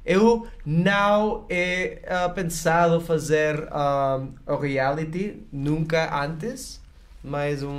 Eu 0.05 0.47
não 0.65 1.45
he 1.49 1.99
ah, 2.07 2.29
pensado 2.29 3.01
fazer 3.01 3.67
ah, 3.71 4.21
o 4.47 4.55
reality 4.57 5.43
nunca 5.51 6.09
antes, 6.23 6.81
mas 7.23 7.61
eu 7.63 7.71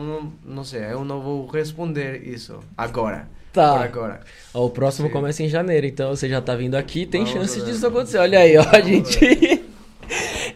não, 0.44 0.64
sei, 0.64 0.84
eu 0.92 1.04
não 1.04 1.20
vou 1.20 1.46
responder 1.46 2.22
isso 2.28 2.60
agora. 2.76 3.28
Tá. 3.52 3.72
Por 3.74 3.82
agora. 3.82 4.20
Ó, 4.54 4.66
o 4.66 4.70
próximo 4.70 5.08
Sim. 5.08 5.12
começa 5.12 5.42
em 5.42 5.48
janeiro, 5.48 5.86
então 5.86 6.10
você 6.10 6.28
já 6.28 6.40
tá 6.40 6.54
vindo 6.56 6.74
aqui, 6.76 7.06
tem 7.06 7.24
Vamos 7.24 7.26
chance 7.26 7.60
ver. 7.60 7.66
disso 7.66 7.86
acontecer. 7.86 8.18
Olha 8.18 8.38
aí, 8.40 8.56
ó, 8.56 8.62
a 8.62 8.80
Vamos 8.80 8.82
gente. 8.82 9.61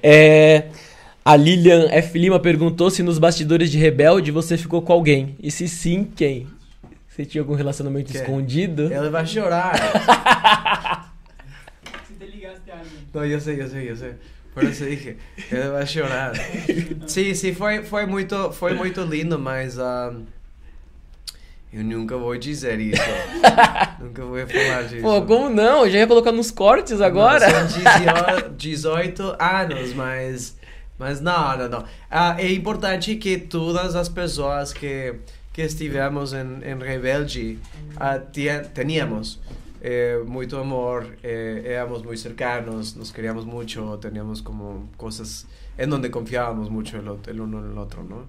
É, 0.08 0.68
a 1.24 1.34
Lilian 1.34 1.88
F. 1.90 2.16
Lima 2.16 2.38
perguntou 2.38 2.88
se 2.92 3.02
nos 3.02 3.18
bastidores 3.18 3.72
de 3.72 3.76
Rebelde 3.76 4.30
você 4.30 4.56
ficou 4.56 4.80
com 4.80 4.92
alguém. 4.92 5.34
E 5.42 5.50
se 5.50 5.66
sim, 5.66 6.04
quem? 6.04 6.46
Você 7.08 7.24
tinha 7.24 7.42
algum 7.42 7.54
relacionamento 7.54 8.12
Que? 8.12 8.18
escondido? 8.18 8.92
Ele 8.92 9.10
vai 9.10 9.26
chorar. 9.26 9.74
Se 12.06 12.14
te 12.14 12.26
ligaste 12.26 12.70
a 12.70 12.78
alguien. 12.78 13.08
No, 13.12 13.24
yo 13.24 13.40
sé, 13.40 13.56
yo 13.56 13.66
sé, 13.68 13.84
yo 13.84 13.96
sé. 13.96 14.14
Por 14.54 14.62
eso 14.64 14.84
dije, 14.84 15.16
ele 15.50 15.68
vai 15.70 15.86
chorar. 15.86 16.34
Sim, 17.08 17.34
sim, 17.34 17.52
foi, 17.52 17.82
foi, 17.82 18.06
muito, 18.06 18.52
foi 18.52 18.74
muito 18.74 19.00
lindo, 19.02 19.38
mas 19.38 19.78
ah, 19.78 20.14
eu 21.76 21.84
nunca 21.84 22.16
vou 22.16 22.36
dizer 22.36 22.80
isso. 22.80 23.02
nunca 24.00 24.24
vou 24.24 24.38
falar 24.46 24.82
disso. 24.84 25.02
Pô, 25.02 25.22
como 25.22 25.48
não? 25.50 25.84
Eu 25.84 25.90
já 25.90 25.98
ia 25.98 26.06
colocar 26.06 26.32
nos 26.32 26.50
cortes 26.50 27.00
agora. 27.00 27.46
Não, 27.48 27.68
são 27.68 27.78
18, 27.78 28.50
18 28.56 29.36
anos, 29.42 29.92
mas, 29.94 30.56
mas 30.98 31.20
não, 31.20 31.58
não, 31.58 31.68
não. 31.68 31.84
Ah, 32.10 32.36
é 32.38 32.50
importante 32.52 33.16
que 33.16 33.36
todas 33.38 33.94
as 33.94 34.08
pessoas 34.08 34.72
que, 34.72 35.14
que 35.52 35.62
estivemos 35.62 36.32
em, 36.32 36.62
em 36.64 36.78
Rebelde 36.78 37.58
ah, 37.96 38.18
teníamos 38.74 39.38
eh, 39.82 40.20
muito 40.26 40.56
amor, 40.56 41.06
eh, 41.22 41.62
éramos 41.66 42.02
muy 42.02 42.16
cercanos, 42.16 42.94
nos 42.96 43.10
queríamos 43.12 43.44
mucho, 43.44 43.98
teníamos 43.98 44.40
como 44.40 44.88
cosas 44.96 45.46
en 45.78 45.90
donde 45.90 46.10
confiábamos 46.10 46.70
mucho 46.70 46.96
el, 46.96 47.06
ot- 47.06 47.28
el 47.28 47.40
uno 47.40 47.58
en 47.64 47.72
el 47.72 47.78
otro, 47.78 48.02
¿no? 48.02 48.24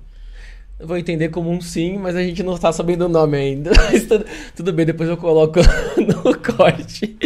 Eu 0.80 0.86
vou 0.88 0.98
entender 0.98 1.30
como 1.30 1.50
um 1.50 1.60
sim, 1.60 1.98
mas 1.98 2.16
a 2.16 2.22
gente 2.22 2.44
não 2.44 2.56
tá 2.56 2.72
sabendo 2.72 3.06
o 3.06 3.10
nome 3.10 3.36
ainda. 3.36 3.72
Tudo, 4.08 4.26
tudo 4.56 4.74
bem, 4.74 4.86
depois 4.86 5.10
eu 5.10 5.18
coloco 5.18 5.60
no 5.98 6.38
corte. 6.38 7.18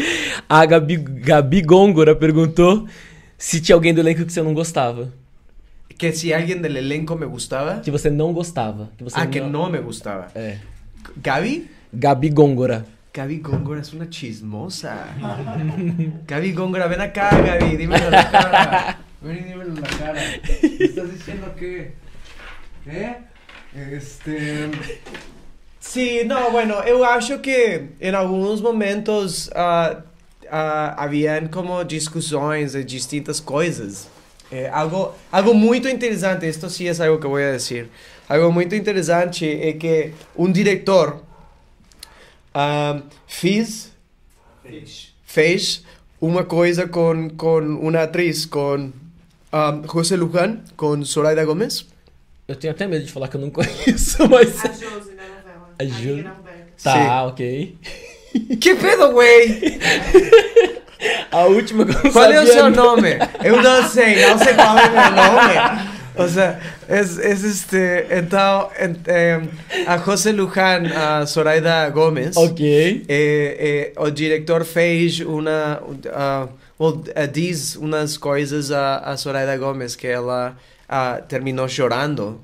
A 0.48 0.66
Gabi, 0.66 0.96
Gabi 0.98 1.62
Gôngora 1.62 2.16
perguntou 2.16 2.88
se 3.38 3.60
tinha 3.60 3.76
alguém 3.76 3.94
do 3.94 4.00
elenco 4.00 4.26
que 4.26 4.32
você 4.32 4.42
não 4.42 4.54
gostava. 4.54 5.12
Que 5.98 6.14
si 6.14 6.34
alguien 6.34 6.62
del 6.62 6.78
elenco 6.78 7.16
me 7.16 7.28
gustaba, 7.28 7.82
Que 7.82 7.92
você 7.92 8.10
não 8.10 8.34
gostava. 8.34 8.90
Que 8.98 9.04
você 9.04 9.20
ah, 9.20 9.28
que 9.28 9.40
no 9.42 9.70
me 9.70 9.80
gustaba. 9.80 10.30
É. 10.34 10.58
Gaby, 11.18 11.70
Gabi 11.94 12.30
Gôngora. 12.30 12.86
Gaby 13.14 13.40
Góngora 13.40 13.82
es 13.82 13.92
una 13.92 14.10
chismosa. 14.10 15.08
Gaby 16.26 16.54
Góngora, 16.54 16.88
ven 16.88 17.02
acá, 17.02 17.30
Gaby, 17.30 17.76
dímelo 17.76 18.06
en 18.06 18.12
la 18.12 18.32
cara. 18.32 19.00
Ven 19.22 19.38
y 19.38 19.44
dímelo 19.50 19.76
en 19.76 19.82
la 19.82 19.88
cara. 19.90 20.22
¿Me 20.62 20.86
estás 20.86 21.12
diciendo 21.12 21.54
qué? 21.60 21.94
¿Eh? 22.88 23.18
Este. 23.74 24.70
Sí, 25.80 26.24
no, 26.26 26.52
bueno, 26.52 26.76
eu 26.86 27.04
acho 27.04 27.40
que 27.40 27.90
em 28.00 28.14
alguns 28.14 28.62
momentos 28.62 29.50
ah, 29.56 30.04
ah, 30.50 30.96
haviam 31.04 31.48
como 31.48 31.84
discussões 31.84 32.74
de 32.74 32.84
distintas 32.84 33.40
coisas. 33.40 34.08
Eh, 34.52 34.70
algo, 34.70 35.14
algo 35.32 35.54
muito 35.54 35.88
interessante, 35.88 36.46
esto 36.46 36.70
sí 36.70 36.88
es 36.88 37.00
algo 37.00 37.20
que 37.20 37.28
voy 37.28 37.44
a 37.44 37.52
decir. 37.52 37.90
Algo 38.28 38.52
muito 38.52 38.76
interessante 38.76 39.46
é 39.46 39.74
que 39.74 40.14
um 40.36 40.52
diretor 40.52 41.22
ah, 42.54 43.02
fez, 43.26 43.92
fez 45.26 45.84
uma 46.20 46.44
coisa 46.44 46.88
com, 46.88 47.30
com 47.30 47.60
uma 47.60 48.04
atriz, 48.04 48.46
com 48.46 48.92
ah, 49.52 49.82
José 49.92 50.18
Luján, 50.18 50.60
com 50.76 51.02
Zoraida 51.04 51.46
Gomes. 51.46 51.91
Eu 52.52 52.56
tenho 52.56 52.72
até 52.74 52.88
medo 52.88 53.06
de 53.06 53.12
falar 53.12 53.28
que 53.28 53.36
eu 53.38 53.42
não 53.42 53.50
conheço, 53.52 54.28
mas. 54.30 54.64
A 54.66 54.68
Josi 54.70 55.12
na 55.16 55.24
novela. 55.24 55.70
A 55.80 55.84
A 55.84 55.86
Jo- 55.86 56.18
Josi. 56.18 56.26
Tá, 56.84 57.24
ok. 57.26 57.78
Que 58.60 58.76
pedo, 58.76 59.12
güey? 59.12 59.80
A 61.32 61.46
última 61.46 61.86
que 61.86 61.92
eu 61.96 62.04
não 62.04 62.12
Qual 62.12 62.32
é 62.32 62.42
o 62.42 62.46
seu 62.48 62.70
não. 62.70 62.96
nome? 62.96 63.10
Eu 63.44 63.62
não 63.62 63.88
sei, 63.90 64.26
não 64.28 64.38
sei 64.38 64.54
qual 64.54 64.78
é 64.78 64.88
o 64.88 64.92
meu 64.92 65.12
nome. 65.12 65.92
O 66.16 66.28
sea, 66.28 66.60
es, 66.90 67.18
es 67.18 67.44
este. 67.44 68.06
Então, 68.12 68.70
a 69.88 69.98
José 69.98 70.32
Luján, 70.34 70.86
a 70.94 71.26
Zoraida 71.26 71.90
Gomes. 71.90 72.36
Ok. 72.38 73.06
eh, 73.08 73.92
eh, 73.96 74.00
o 74.00 74.12
diretor 74.12 74.64
fez 74.66 75.22
uma. 75.22 75.82
Uh, 75.82 76.50
well, 76.80 77.02
eh, 77.16 77.28
diz 77.28 77.76
umas 77.78 78.18
coisas 78.18 78.72
a, 78.72 78.98
a 79.00 79.16
Zoraida 79.16 79.58
Gomes 79.58 79.96
que 79.96 80.06
ela 80.08 80.56
ah, 80.92 81.22
terminou 81.28 81.68
chorando. 81.68 82.40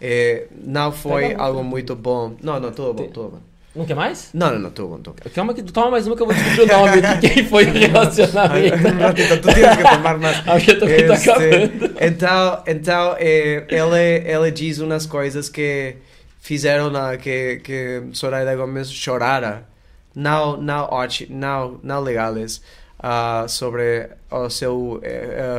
Eh, 0.00 0.46
não 0.64 0.92
foi 0.92 1.28
Pega 1.28 1.40
a 1.40 1.44
algo 1.46 1.58
boca. 1.60 1.70
muito 1.70 1.96
bom. 1.96 2.34
Não, 2.42 2.60
não, 2.60 2.70
tudo 2.70 2.92
bom, 2.94 3.04
tudo 3.08 3.28
bom. 3.30 3.38
Não 3.74 3.84
quer 3.86 3.94
mais? 3.96 4.30
Não, 4.34 4.52
não, 4.52 4.58
não, 4.60 4.70
tudo 4.70 4.88
bom, 4.88 4.96
tudo 4.98 5.16
bom. 5.22 5.30
Calma 5.34 5.54
que 5.54 5.62
toma 5.62 5.90
mais 5.92 6.06
uma 6.06 6.14
que 6.14 6.22
eu 6.22 6.26
vou 6.26 6.34
descobrir 6.34 6.62
o 6.62 6.66
nome 6.66 7.00
de 7.00 7.28
quem 7.30 7.44
foi 7.46 7.64
relacionamento. 7.72 8.76
Ratito, 9.00 9.40
tu 9.40 9.52
tienes 9.54 9.76
que 9.76 9.82
tomar 9.82 10.18
mais. 10.18 10.48
A 10.48 10.54
minha 10.56 10.78
também 10.78 11.06
tá 11.06 11.14
acabando. 11.14 11.94
então, 12.00 12.62
então 12.66 13.16
eh, 13.18 13.64
ele, 13.68 14.30
ele 14.30 14.50
diz 14.50 14.78
umas 14.78 15.06
coisas 15.06 15.48
que 15.48 15.96
fizeram 16.40 16.90
na, 16.90 17.16
que, 17.16 17.56
que 17.64 18.02
Soraya 18.12 18.54
Gomes 18.54 18.92
chorara. 18.92 19.66
Não, 20.14 20.56
não, 20.56 20.84
óti- 20.90 21.26
não, 21.30 21.80
não 21.82 22.00
legales. 22.00 22.62
Ah, 23.06 23.44
sobre 23.48 24.08
o 24.30 24.48
seu 24.48 25.00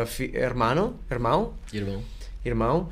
fi- 0.08 0.32
irmão, 0.34 0.96
irmão, 1.12 1.54
Irmão. 1.72 2.02
irmão, 2.44 2.90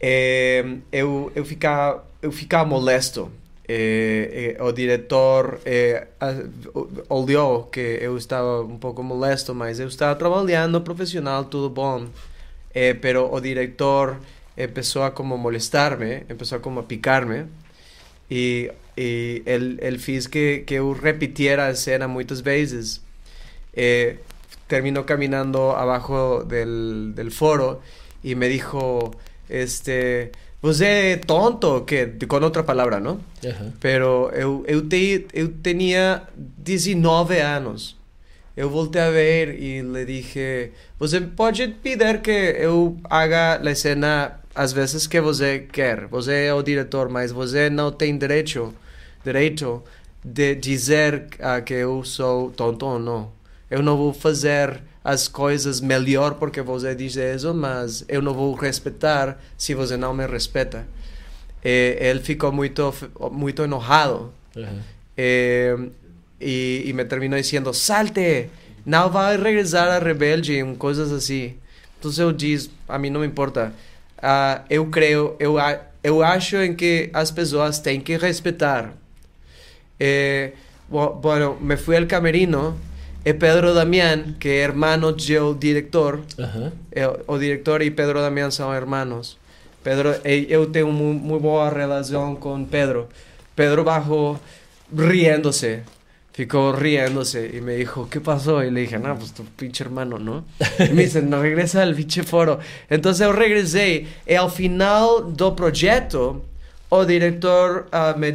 eh, 0.00 0.64
eu, 0.92 1.32
eu 1.34 1.44
ficava 1.44 2.04
eu 2.22 2.30
ficava 2.32 2.64
molesto. 2.68 3.30
Eh, 3.68 4.54
eh, 4.58 4.62
o 4.62 4.70
diretor 4.72 5.60
olhou 7.08 7.64
que 7.64 7.98
eu 8.00 8.16
estava 8.16 8.62
um 8.62 8.78
pouco 8.78 9.02
molesto, 9.02 9.54
mas 9.54 9.78
eu 9.80 9.88
estava 9.88 10.14
trabalhando 10.14 10.80
profissional, 10.80 11.44
tudo 11.44 11.68
bom. 11.68 12.06
Eh, 12.74 12.94
pero 12.94 13.28
o 13.32 13.40
diretor 13.40 14.16
empezó 14.56 15.04
a 15.04 15.10
como 15.10 15.36
molestarme, 15.36 16.22
empezó 16.30 16.56
a 16.56 16.60
como 16.60 16.80
a 16.80 16.82
picarme 16.82 17.46
e, 18.30 18.70
e 18.96 19.42
ele, 19.46 19.78
ele 19.80 19.98
fez 19.98 20.26
que, 20.26 20.60
que 20.66 20.74
eu 20.74 20.92
repitiera 20.92 21.66
a 21.66 21.74
cena 21.74 22.06
muitas 22.08 22.40
vezes. 22.40 23.00
Eh, 23.72 24.18
terminó 24.66 25.06
caminando 25.06 25.76
abajo 25.76 26.44
del, 26.44 27.14
del 27.14 27.32
foro 27.32 27.80
y 28.22 28.34
me 28.34 28.48
dijo, 28.48 29.10
este, 29.48 30.30
pues 30.60 30.80
é 30.80 31.16
tonto, 31.16 31.86
que 31.86 32.18
con 32.28 32.44
otra 32.44 32.64
palabra, 32.64 33.00
¿no? 33.00 33.20
Pero 33.80 34.32
eu, 34.32 34.64
eu, 34.66 34.88
te, 34.88 35.26
eu 35.32 35.48
tinha 35.62 36.24
19 36.36 37.40
anos. 37.40 37.96
Eu 38.56 38.68
voltei 38.68 39.00
a 39.00 39.10
ver 39.10 39.54
e 39.62 39.82
le 39.82 40.04
dije, 40.04 40.72
você 40.98 41.20
pode 41.20 41.68
pedir 41.68 42.20
que 42.22 42.56
eu 42.58 42.96
haga 43.08 43.54
a 43.54 43.74
cena 43.76 44.40
às 44.52 44.72
vezes 44.72 45.06
que 45.06 45.20
você 45.20 45.60
quer. 45.60 46.08
Você 46.08 46.46
é 46.46 46.52
o 46.52 46.60
diretor, 46.60 47.08
mas 47.08 47.30
você 47.30 47.70
não 47.70 47.92
tem 47.92 48.18
direito, 48.18 48.74
direito 49.24 49.84
de 50.24 50.56
dizer 50.56 51.28
ah, 51.38 51.60
que 51.60 51.74
eu 51.74 52.02
sou 52.02 52.50
tonto 52.50 52.84
ou 52.84 52.98
não. 52.98 53.37
Eu 53.70 53.82
não 53.82 53.96
vou 53.96 54.12
fazer 54.12 54.80
as 55.04 55.28
coisas 55.28 55.80
melhor 55.80 56.34
porque 56.34 56.60
você 56.62 56.94
diz 56.94 57.16
isso, 57.16 57.52
mas 57.54 58.04
eu 58.08 58.20
não 58.22 58.32
vou 58.34 58.54
respeitar 58.54 59.38
se 59.56 59.74
você 59.74 59.96
não 59.96 60.12
me 60.14 60.26
respeita. 60.26 60.86
Eh, 61.64 61.98
ele 62.00 62.20
ficou 62.20 62.50
muito, 62.52 62.94
muito 63.32 63.62
enojado 63.62 64.32
Aham. 64.56 64.82
eh, 65.16 65.76
y, 66.40 66.82
y 66.86 66.92
me 66.92 67.04
terminó 67.04 67.36
diciendo, 67.36 67.72
salte, 67.74 68.48
no 68.86 69.10
va 69.10 69.30
a 69.30 69.36
regresar 69.36 69.88
a 69.88 69.98
Rebelde, 69.98 70.62
coisas 70.78 71.10
assim. 71.12 71.56
Então 71.98 72.12
eu 72.18 72.32
disse, 72.32 72.70
a 72.88 72.96
mim 72.98 73.10
não 73.10 73.20
me 73.20 73.26
importa. 73.26 73.72
Ah, 74.22 74.62
eu 74.70 74.86
creio, 74.86 75.34
eu, 75.40 75.56
eu 76.02 76.22
acho 76.22 76.56
em 76.56 76.74
que 76.74 77.10
as 77.12 77.30
pessoas 77.30 77.80
têm 77.80 78.00
que 78.00 78.16
respeitar. 78.16 78.92
Eh, 79.98 80.52
bu- 80.88 81.14
bueno, 81.20 81.56
me 81.60 81.76
fui 81.76 81.96
al 81.96 82.06
camerino 82.06 82.76
e 82.84 82.87
Pedro 83.34 83.74
Damián, 83.74 84.36
que 84.38 84.60
hermano 84.60 85.12
do 85.12 85.54
diretor, 85.54 86.20
Aham. 86.38 86.72
eh, 86.92 87.06
o 87.26 87.38
diretor 87.38 87.82
e 87.82 87.90
Pedro 87.90 88.20
Damián 88.20 88.50
são 88.50 88.72
hermanos. 88.74 89.36
Pedro, 89.82 90.14
eh, 90.24 90.46
eu 90.48 90.66
tenho 90.66 90.90
mu- 90.92 91.14
muito 91.14 91.42
boa 91.42 91.70
relação 91.70 92.36
com 92.36 92.64
Pedro. 92.64 93.08
Pedro 93.54 93.82
bajó 93.84 94.38
riéndose, 94.94 95.82
ficó 96.32 96.72
riéndose 96.72 97.50
y 97.54 97.60
me 97.60 97.74
dijo, 97.76 98.08
¿qué 98.10 98.20
pasó? 98.20 98.62
Y 98.62 98.70
le 98.70 98.80
dije, 98.82 98.98
no, 98.98 99.16
pues 99.18 99.32
tu 99.32 99.44
pinche 99.44 99.82
hermano, 99.84 100.18
¿no? 100.18 100.44
Y 100.78 100.92
me 100.92 101.02
dice, 101.02 101.22
no, 101.22 101.42
regresa 101.42 101.82
al 101.82 101.94
pinche 101.94 102.22
foro. 102.22 102.58
Entonces 102.88 103.26
eu 103.26 103.32
regresei 103.32 104.06
e 104.26 104.36
ao 104.36 104.48
final 104.48 105.32
do 105.32 105.52
projeto, 105.54 106.42
o 106.90 107.04
diretor 107.04 107.86
ah, 107.92 108.14
me 108.16 108.32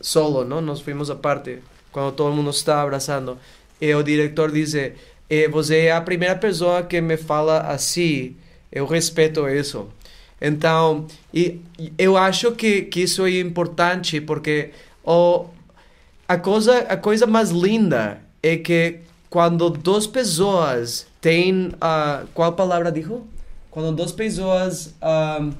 solo, 0.00 0.44
¿no? 0.44 0.60
Nos 0.60 0.82
fuimos 0.82 1.10
aparte, 1.10 1.60
quando 1.92 2.12
todo 2.12 2.32
mundo 2.32 2.50
está 2.50 2.80
abraçando. 2.80 3.38
E 3.80 3.94
o 3.94 4.02
diretor 4.02 4.50
dice, 4.50 4.92
eh, 5.28 5.48
você 5.48 5.86
é 5.86 5.92
a 5.92 6.00
primeira 6.00 6.36
pessoa 6.36 6.82
que 6.82 7.00
me 7.00 7.16
fala 7.16 7.60
assim, 7.60 8.36
eu 8.70 8.86
respeito 8.86 9.48
isso. 9.48 9.88
Então, 10.40 11.06
e, 11.32 11.60
eu 11.96 12.16
acho 12.16 12.52
que, 12.52 12.82
que 12.82 13.02
isso 13.02 13.24
é 13.24 13.40
importante 13.40 14.20
porque 14.20 14.70
o, 15.02 15.46
a, 16.28 16.36
coisa, 16.36 16.78
a 16.80 16.96
coisa 16.96 17.26
mais 17.26 17.50
linda 17.50 18.20
é 18.42 18.56
que 18.56 19.00
quando 19.30 19.70
duas 19.70 20.06
pessoas 20.06 21.06
têm. 21.20 21.72
ah, 21.80 22.24
qual 22.34 22.52
palavra 22.52 22.92
dijo? 22.92 23.22
Quando 23.70 23.94
duas 23.96 24.12
pessoas. 24.12 24.94
ah, 25.00 25.50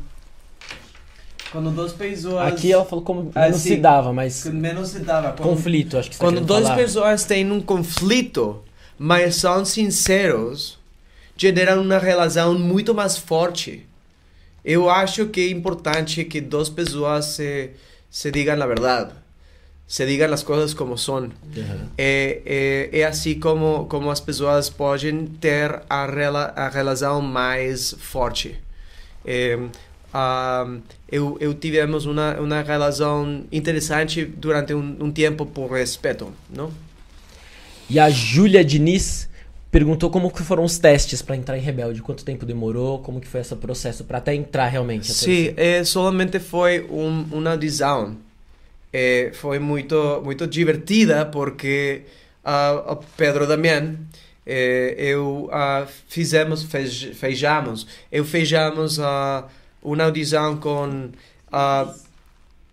quando 1.54 1.70
duas 1.70 1.92
pessoas. 1.92 2.52
Aqui 2.52 2.72
ela 2.72 2.84
falou 2.84 3.04
como 3.04 3.30
Ah, 3.32 3.48
não 3.48 3.56
sim. 3.56 3.68
se 3.70 3.76
dava, 3.76 4.12
mas 4.12 4.42
que 4.42 4.50
menos 4.50 4.88
se 4.88 4.98
dava. 4.98 5.32
Quando, 5.34 5.48
conflito, 5.50 5.96
acho 5.96 6.10
que 6.10 6.16
você 6.16 6.20
tá 6.20 6.26
quando 6.26 6.44
duas 6.44 6.64
falar. 6.64 6.74
pessoas 6.76 7.24
têm 7.24 7.48
um 7.52 7.60
conflito, 7.60 8.60
mas 8.98 9.36
são 9.36 9.64
sinceros, 9.64 10.80
geram 11.36 11.80
uma 11.80 11.98
relação 11.98 12.58
muito 12.58 12.92
mais 12.92 13.16
forte. 13.16 13.86
Eu 14.64 14.90
acho 14.90 15.26
que 15.26 15.42
é 15.42 15.50
importante 15.50 16.24
que 16.24 16.40
duas 16.40 16.68
pessoas 16.68 17.26
se, 17.26 17.70
se 18.10 18.32
digam 18.32 18.60
a 18.60 18.66
verdade, 18.66 19.12
se 19.86 20.04
digam 20.06 20.32
as 20.34 20.42
coisas 20.42 20.74
como 20.74 20.98
são. 20.98 21.18
Uhum. 21.18 21.30
É, 21.96 22.90
é, 22.92 23.00
é 23.00 23.04
assim 23.04 23.38
como, 23.38 23.86
como 23.86 24.10
as 24.10 24.18
pessoas 24.18 24.68
podem 24.68 25.26
ter 25.26 25.82
a, 25.88 26.04
rela, 26.04 26.52
a 26.56 26.68
relação 26.68 27.20
mais 27.20 27.94
forte. 28.00 28.58
É, 29.24 29.56
ah, 30.12 30.66
eu, 31.14 31.36
eu 31.38 31.54
tivemos 31.54 32.06
uma, 32.06 32.40
uma 32.40 32.60
relação 32.60 33.44
interessante 33.52 34.24
durante 34.24 34.74
um, 34.74 34.96
um 34.98 35.12
tempo 35.12 35.46
por 35.46 35.70
respeito, 35.70 36.32
não? 36.50 36.72
E 37.88 38.00
a 38.00 38.10
Júlia 38.10 38.64
Diniz 38.64 39.28
perguntou 39.70 40.10
como 40.10 40.28
que 40.28 40.42
foram 40.42 40.64
os 40.64 40.76
testes 40.76 41.22
pra 41.22 41.36
entrar 41.36 41.56
em 41.56 41.60
Rebelde, 41.60 42.02
quanto 42.02 42.24
tempo 42.24 42.44
demorou, 42.44 42.98
como 42.98 43.20
que 43.20 43.28
foi 43.28 43.42
esse 43.42 43.54
processo 43.54 44.02
pra 44.02 44.18
até 44.18 44.34
entrar 44.34 44.66
realmente. 44.66 45.12
até 45.12 45.20
Sim, 45.20 45.54
é, 45.56 45.84
solamente 45.84 46.40
foi 46.40 46.84
um, 46.90 47.26
uma 47.30 47.52
audição. 47.52 48.16
É, 48.92 49.30
foi 49.34 49.60
muito, 49.60 50.20
muito 50.24 50.48
divertida 50.48 51.24
porque 51.26 52.02
ah, 52.44 52.84
o 52.88 52.96
Pedro 53.16 53.46
Damián, 53.46 53.94
é, 54.44 54.96
eu 54.98 55.48
ah, 55.52 55.86
fizemos, 56.08 56.64
fez, 56.64 57.02
fechamos, 57.14 57.86
eu 58.10 58.24
fechamos 58.24 58.98
ah, 58.98 59.46
uma 59.84 60.04
audição 60.04 60.56
com... 60.56 61.10
ah, 61.52 61.92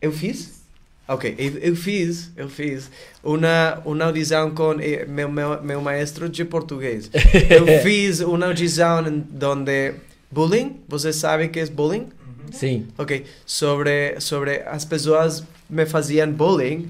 eu 0.01 0.12
fiz? 0.12 0.62
Ok, 1.07 1.36
eu, 1.38 1.57
eu 1.57 1.76
fiz, 1.76 2.32
eu 2.38 2.47
fiz 2.47 2.89
uma, 3.22 3.82
uma 3.84 4.05
audição 4.05 4.51
com 4.51 4.80
eh, 4.80 5.05
meu, 5.05 5.30
meu, 5.30 5.62
meu 5.62 5.82
maestro 5.82 6.30
de 6.30 6.45
português. 6.45 7.12
Eu 7.49 7.66
fiz 7.84 8.22
uma 8.22 8.45
audição 8.45 9.05
em 9.05 9.20
donde 9.20 9.93
bullying, 10.32 10.80
você 10.88 11.12
sabe 11.12 11.49
que 11.49 11.59
é 11.59 11.66
bullying? 11.66 12.07
Sim. 12.51 12.88
Ok, 12.97 13.26
sobre, 13.45 14.20
sobre 14.22 14.62
as 14.62 14.86
pessoas 14.86 15.43
me 15.70 15.86
faziam 15.86 16.32
bullying, 16.32 16.89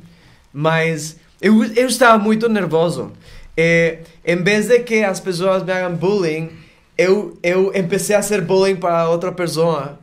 mas 0.53 1.17
eu, 1.41 1.63
eu 1.63 1.87
estava 1.87 2.21
muito 2.21 2.47
nervoso. 2.47 3.11
Eh, 3.57 3.99
em 4.23 4.37
vez 4.43 4.67
de 4.67 4.79
que 4.81 5.03
as 5.03 5.19
pessoas 5.19 5.63
me 5.63 5.71
hagam 5.71 5.95
bullying, 5.95 6.51
eu, 6.95 7.37
eu 7.41 7.71
empecé 7.75 8.13
a 8.13 8.19
hacer 8.19 8.41
bullying 8.41 8.75
para 8.75 9.09
outra 9.09 9.31
pessoa. 9.31 9.99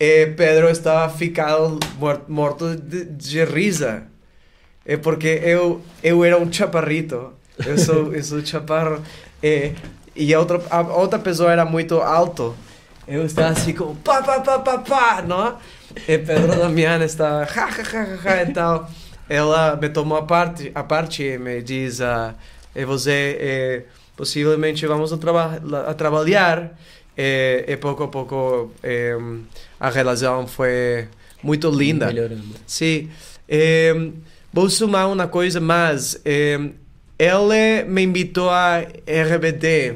Eh, 0.00 0.32
Pedro 0.36 0.70
estava 0.70 1.08
ficado 1.12 1.78
mor- 1.98 2.22
morto 2.26 2.74
de, 2.74 3.04
de 3.04 3.44
risa. 3.44 4.04
Eh, 4.86 4.96
porque 4.96 5.40
eu, 5.44 5.82
eu 6.02 6.24
era 6.24 6.38
um 6.38 6.50
chaparrito. 6.50 7.34
Eu 7.66 7.76
sou, 7.78 8.12
eu 8.16 8.22
sou 8.24 8.44
chaparro. 8.44 9.02
Eh, 9.42 9.72
e 10.16 10.32
a 10.34 10.40
outra, 10.40 10.60
a 10.70 10.80
outra 10.80 11.18
pessoa 11.18 11.52
era 11.52 11.64
muito 11.64 11.96
alto. 12.00 12.56
Eu 13.06 13.24
estava 13.26 13.50
assim 13.50 13.74
como 13.74 13.94
pá, 13.96 14.22
pá, 14.22 14.40
pá, 14.40 14.58
pá, 14.60 14.78
pá, 14.78 15.22
não? 15.22 15.58
E 16.08 16.18
Pedro 16.18 16.56
Damián 16.56 17.02
estava 17.02 17.44
ja, 17.44 17.68
ja, 17.70 18.04
ja, 18.04 18.18
ja. 18.24 18.42
Então, 18.42 18.86
ela 19.28 19.76
me 19.76 19.88
tomou 19.88 20.16
a 20.18 20.22
parte, 20.22 20.70
a 20.74 20.82
parte 20.84 21.22
e 21.24 21.38
me 21.38 21.60
diz: 21.62 22.00
ah, 22.00 22.34
e 22.74 22.84
você, 22.84 23.36
eh, 23.40 23.82
possivelmente 24.16 24.86
vamos 24.86 25.12
a, 25.12 25.18
traba 25.18 25.60
a 25.88 25.94
trabalhar. 25.94 26.72
E, 27.18 27.64
e 27.66 27.76
pouco 27.76 28.04
a 28.04 28.08
pouco 28.08 28.70
eh, 28.82 29.16
a 29.80 29.88
relação 29.88 30.46
foi 30.46 31.08
muito 31.42 31.70
linda. 31.70 32.06
Melhorando. 32.06 32.44
Sim. 32.66 33.08
Eh, 33.48 34.10
vou 34.52 34.68
sumar 34.68 35.08
uma 35.08 35.26
coisa 35.26 35.58
mais. 35.58 36.20
Eh, 36.24 36.70
ele 37.18 37.84
me 37.84 38.02
invitou 38.02 38.50
a 38.50 38.80
RBD. 39.06 39.94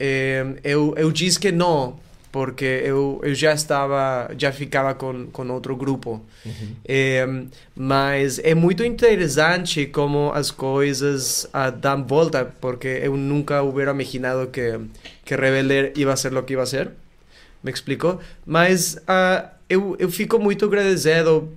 Eh, 0.00 0.46
eu, 0.64 0.94
eu 0.96 1.12
disse 1.12 1.38
que 1.38 1.52
não, 1.52 1.98
porque 2.32 2.82
eu, 2.84 3.20
eu 3.22 3.34
já 3.34 3.52
estava, 3.52 4.30
já 4.38 4.52
ficava 4.52 4.94
com, 4.94 5.26
com 5.26 5.48
outro 5.50 5.76
grupo. 5.76 6.24
Eh, 6.86 7.26
mas 7.74 8.38
é 8.38 8.54
muito 8.54 8.82
interessante 8.84 9.86
como 9.86 10.32
as 10.32 10.50
coisas 10.50 11.46
ah, 11.52 11.70
dão 11.70 12.04
volta, 12.04 12.44
porque 12.60 13.00
eu 13.02 13.16
nunca 13.16 13.62
hubiera 13.62 13.90
imaginado 13.90 14.48
que, 14.48 14.80
que 15.24 15.36
Rebelde 15.36 15.92
iba 16.00 16.12
a 16.12 16.16
ser 16.16 16.34
o 16.34 16.42
que 16.42 16.54
iba 16.54 16.62
a 16.62 16.66
ser. 16.66 16.90
Me 17.62 17.70
explicou? 17.70 18.20
Mas 18.44 18.98
eu, 19.68 19.96
eu 19.98 20.10
fico 20.10 20.38
muito 20.38 20.64
agradecido 20.66 21.48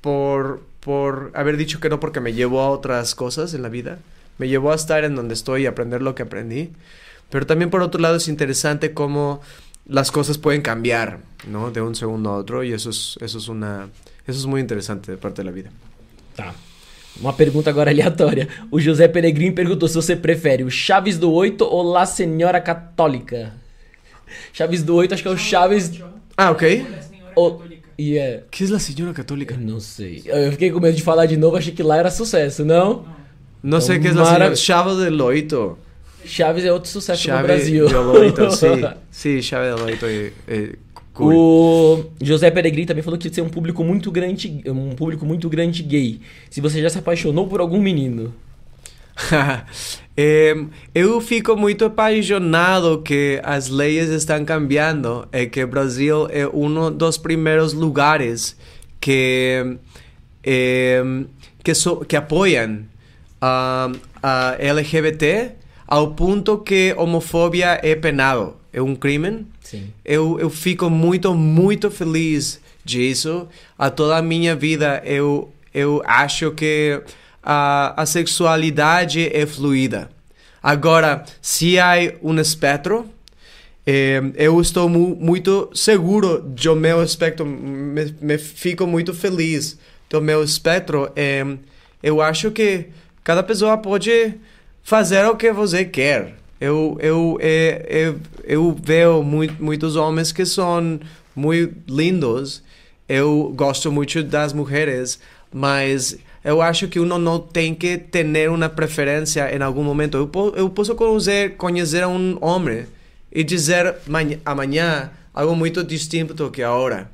por, 0.00 0.62
por 0.80 1.30
haber 1.34 1.56
dicho 1.56 1.80
que 1.80 1.88
no 1.88 1.98
porque 1.98 2.20
me 2.20 2.32
llevó 2.32 2.60
a 2.60 2.70
otras 2.70 3.14
cosas 3.14 3.54
en 3.54 3.62
la 3.62 3.68
vida. 3.68 3.98
Me 4.38 4.48
llevó 4.48 4.72
a 4.72 4.74
estar 4.74 5.04
en 5.04 5.14
donde 5.14 5.34
estoy 5.34 5.62
y 5.62 5.66
aprender 5.66 6.02
lo 6.02 6.14
que 6.14 6.24
aprendí. 6.24 6.72
Pero 7.30 7.46
también 7.46 7.70
por 7.70 7.82
otro 7.82 8.00
lado 8.00 8.16
es 8.16 8.28
interesante 8.28 8.92
cómo 8.92 9.40
las 9.86 10.10
cosas 10.10 10.38
pueden 10.38 10.62
cambiar, 10.62 11.20
¿no? 11.48 11.70
De 11.70 11.80
un 11.80 11.94
segundo 11.94 12.30
a 12.30 12.36
otro 12.36 12.64
y 12.64 12.72
eso 12.72 12.90
es, 12.90 13.16
eso 13.20 13.38
es 13.38 13.48
una... 13.48 13.88
Eso 14.26 14.38
es 14.38 14.46
muy 14.46 14.60
interesante 14.60 15.12
de 15.12 15.18
parte 15.18 15.42
de 15.42 15.44
la 15.44 15.50
vida. 15.50 15.70
Tá. 16.34 16.54
Uma 17.20 17.36
pergunta 17.36 17.70
agora 17.70 17.90
aleatória. 17.90 18.48
O 18.70 18.80
José 18.80 19.08
Peregrin 19.08 19.52
perguntou 19.52 19.88
se 19.88 19.94
você 19.94 20.16
prefere 20.16 20.64
o 20.64 20.70
Chaves 20.70 21.18
do 21.18 21.30
Oito 21.30 21.64
ou 21.64 21.82
La 21.82 22.06
Senhora 22.06 22.60
Católica. 22.60 23.52
Chaves 24.52 24.82
do 24.82 24.94
Oito, 24.96 25.14
acho 25.14 25.22
que 25.22 25.28
é 25.28 25.32
o 25.32 25.36
Chaves. 25.36 25.90
Ah, 26.36 26.50
ok. 26.50 26.86
O... 27.36 27.60
E 27.96 28.18
é. 28.18 28.42
¿Qué 28.50 28.64
es 28.64 28.70
la 28.70 28.78
señora 28.80 29.12
católica? 29.12 29.56
Não 29.56 29.78
sei. 29.78 30.22
Eu 30.26 30.50
fiquei 30.52 30.70
com 30.72 30.80
medo 30.80 30.96
de 30.96 31.02
falar 31.02 31.26
de 31.26 31.36
novo, 31.36 31.56
achei 31.56 31.72
que 31.72 31.82
lá 31.82 31.96
era 31.96 32.10
sucesso, 32.10 32.64
não? 32.64 33.04
No 33.62 33.80
sé 33.80 34.00
qué 34.00 34.08
es 34.08 34.14
la 34.16 34.24
señora... 34.24 34.44
Marav- 34.50 34.56
Chavo 34.56 34.96
del 34.96 35.14
Loito. 35.16 35.78
Chaves 36.24 36.64
é 36.64 36.72
outro 36.72 36.90
sucesso 36.90 37.20
no 37.28 37.34
Chave 37.36 37.46
Brasil. 37.46 37.86
del 37.86 37.96
Loito, 38.02 38.50
sí. 38.56 38.66
Sí, 39.10 39.42
Chave 39.42 39.66
del 39.74 39.78
Loito. 39.78 40.06
eh, 40.06 40.32
eh, 40.48 40.72
cool. 41.12 41.34
O 41.34 42.04
José 42.20 42.50
Peregrin 42.50 42.84
também 42.86 43.02
falou 43.02 43.16
que 43.18 43.28
você 43.32 43.40
é 43.40 43.44
um 43.44 43.48
público 43.48 43.84
muito 43.84 44.10
grande, 44.10 44.62
um 44.66 44.90
público 44.96 45.24
muito 45.24 45.48
grande 45.48 45.82
gay. 45.84 46.20
Se 46.50 46.60
você 46.60 46.82
já 46.82 46.88
se 46.90 46.98
apaixonou 46.98 47.46
por 47.46 47.60
algum 47.60 47.80
menino. 47.80 48.34
Eu 50.94 51.20
fico 51.20 51.56
muito 51.56 51.84
apaixonado 51.84 53.02
que 53.02 53.40
as 53.42 53.68
leis 53.68 54.08
estão 54.10 54.44
cambiando 54.44 55.26
e 55.32 55.46
que 55.46 55.64
Brasil 55.66 56.28
é 56.30 56.46
um 56.46 56.90
dos 56.90 57.18
primeiros 57.18 57.72
lugares 57.72 58.56
que 59.00 59.76
que, 61.62 61.74
so- 61.74 62.04
que 62.04 62.16
apoiam 62.16 62.80
a, 63.40 63.90
a 64.22 64.56
LGBT 64.58 65.52
ao 65.86 66.12
ponto 66.14 66.58
que 66.58 66.94
homofobia 66.96 67.78
é 67.82 67.94
penado, 67.94 68.56
é 68.72 68.80
um 68.80 68.94
crime. 68.94 69.46
Sim. 69.60 69.90
Eu, 70.04 70.38
eu 70.38 70.50
fico 70.50 70.88
muito, 70.90 71.34
muito 71.34 71.90
feliz 71.90 72.60
disso. 72.84 73.48
A 73.78 73.90
toda 73.90 74.16
a 74.16 74.22
minha 74.22 74.54
vida 74.54 75.02
eu, 75.04 75.52
eu 75.72 76.02
acho 76.06 76.50
que 76.52 77.00
a, 77.44 78.02
a 78.02 78.06
sexualidade 78.06 79.28
é 79.32 79.44
fluida. 79.44 80.10
Agora, 80.62 81.24
se 81.42 81.78
há 81.78 81.94
um 82.22 82.38
espectro, 82.40 83.06
eh, 83.86 84.22
eu 84.34 84.58
estou 84.60 84.88
mu 84.88 85.14
muito 85.14 85.70
seguro 85.74 86.40
do 86.40 86.74
meu 86.74 87.02
espectro, 87.02 87.44
me, 87.44 88.14
me 88.18 88.38
fico 88.38 88.86
muito 88.86 89.12
feliz 89.12 89.78
do 90.08 90.22
meu 90.22 90.42
espectro. 90.42 91.10
Eh, 91.14 91.44
eu 92.02 92.22
acho 92.22 92.50
que 92.50 92.86
cada 93.22 93.42
pessoa 93.42 93.76
pode 93.76 94.34
fazer 94.82 95.26
o 95.26 95.36
que 95.36 95.52
você 95.52 95.84
quer. 95.84 96.34
Eu, 96.58 96.96
eu, 97.00 97.38
eh, 97.42 97.86
eu, 97.88 98.20
eu 98.44 98.76
vejo 98.82 99.22
muito, 99.22 99.62
muitos 99.62 99.96
homens 99.96 100.32
que 100.32 100.46
são 100.46 100.98
muito 101.36 101.74
lindos. 101.86 102.62
Eu 103.06 103.52
gosto 103.54 103.92
muito 103.92 104.22
das 104.22 104.54
mulheres, 104.54 105.20
mas 105.52 106.16
eu 106.44 106.60
acho 106.60 106.86
que 106.88 107.00
uno 107.00 107.18
não 107.18 107.38
tem 107.40 107.74
que 107.74 107.96
ter 107.96 108.48
uma 108.50 108.68
preferência 108.68 109.52
em 109.56 109.62
algum 109.62 109.82
momento. 109.82 110.16
Eu, 110.18 110.28
po- 110.28 110.52
eu 110.54 110.68
posso 110.68 110.94
conhecer, 110.94 111.56
conhecer 111.56 112.06
um 112.06 112.36
homem 112.40 112.86
e 113.32 113.42
dizer 113.42 113.96
amanhã 114.44 115.10
algo 115.32 115.56
muito 115.56 115.82
distinto 115.82 116.50
que 116.50 116.62
agora. 116.62 117.10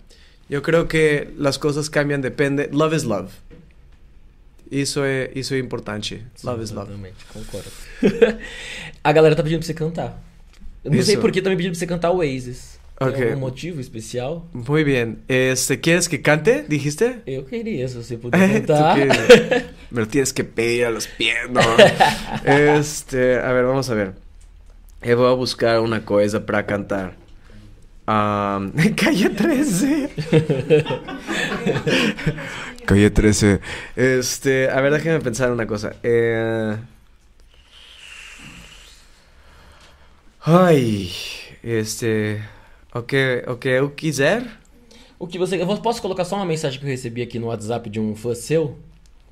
Eu 0.50 0.60
creio 0.60 0.84
que 0.84 1.28
as 1.44 1.56
coisas 1.56 1.88
cambiam, 1.88 2.20
depende. 2.20 2.68
Love 2.72 2.96
is 2.96 3.04
love. 3.04 3.30
Isso 4.70 5.00
é, 5.02 5.30
isso 5.34 5.54
é 5.54 5.58
importante. 5.58 6.24
Love 6.42 6.62
is 6.64 6.70
love. 6.72 6.88
Exatamente, 6.90 7.24
concordo. 7.32 7.70
a 9.04 9.12
galera 9.12 9.36
tá 9.36 9.42
pedindo 9.44 9.58
pra 9.60 9.66
você 9.66 9.74
cantar. 9.74 10.20
Eu 10.84 10.90
não 10.90 11.02
sei 11.02 11.14
Isso. 11.14 11.20
por 11.20 11.30
que 11.30 11.40
também 11.42 11.56
pedindo 11.56 11.72
pra 11.72 11.78
você 11.78 11.86
cantar 11.86 12.10
Oasis. 12.10 12.79
Tem 13.01 13.09
Ok. 13.09 13.22
algum 13.22 13.40
motivo 13.40 13.80
especial? 13.80 14.42
Muy 14.53 14.84
bien. 14.84 15.22
Este, 15.26 15.80
¿Quieres 15.80 16.07
que 16.07 16.20
cante? 16.20 16.66
¿Dijiste? 16.68 17.22
Eu 17.26 17.44
queria, 17.46 17.88
se 17.88 17.96
você 17.96 18.18
puder 18.18 18.38
Eh, 18.38 18.61
tú 18.66 18.74
cantar. 18.74 18.98
Me 19.90 20.01
lo 20.03 20.07
tienes 20.07 20.34
que 20.34 20.44
pedir 20.44 20.84
a 20.84 20.90
los 20.90 21.07
pies, 21.07 21.48
¿no? 21.51 21.61
Este, 22.44 23.38
a 23.40 23.53
ver, 23.55 23.64
vamos 23.64 23.88
a 23.88 23.94
ver. 23.94 24.12
Eu 25.03 25.16
vou 25.16 25.34
buscar 25.38 25.80
uma 25.80 26.01
coisa 26.01 26.40
para 26.40 26.62
cantar. 26.62 27.14
Um, 28.07 28.70
calle 28.94 29.30
13. 29.30 30.11
Calle 32.84 33.09
13. 33.11 33.61
Este, 33.96 34.68
a 34.68 34.78
ver, 34.82 34.92
déjame 34.92 35.20
pensar 35.20 35.51
una 35.51 35.66
cosa. 35.66 35.96
Eh... 36.03 36.76
Ai, 40.42 41.11
este, 41.62 42.42
o 42.95 43.03
que, 43.03 43.45
o 43.47 43.57
que 43.57 43.68
eu 43.68 43.91
quiser? 43.91 44.45
O 45.18 45.26
que 45.26 45.38
você. 45.38 45.61
Eu 45.61 45.66
posso 45.78 46.01
colocar 46.01 46.24
só 46.24 46.36
uma 46.36 46.47
mensagem 46.47 46.78
que 46.78 46.84
eu 46.84 46.91
recebi 46.91 47.22
aqui 47.22 47.38
no 47.38 47.49
WhatsApp 47.49 47.88
de 47.91 48.01
um 48.01 48.14
fã 48.16 48.34
seu? 48.34 48.78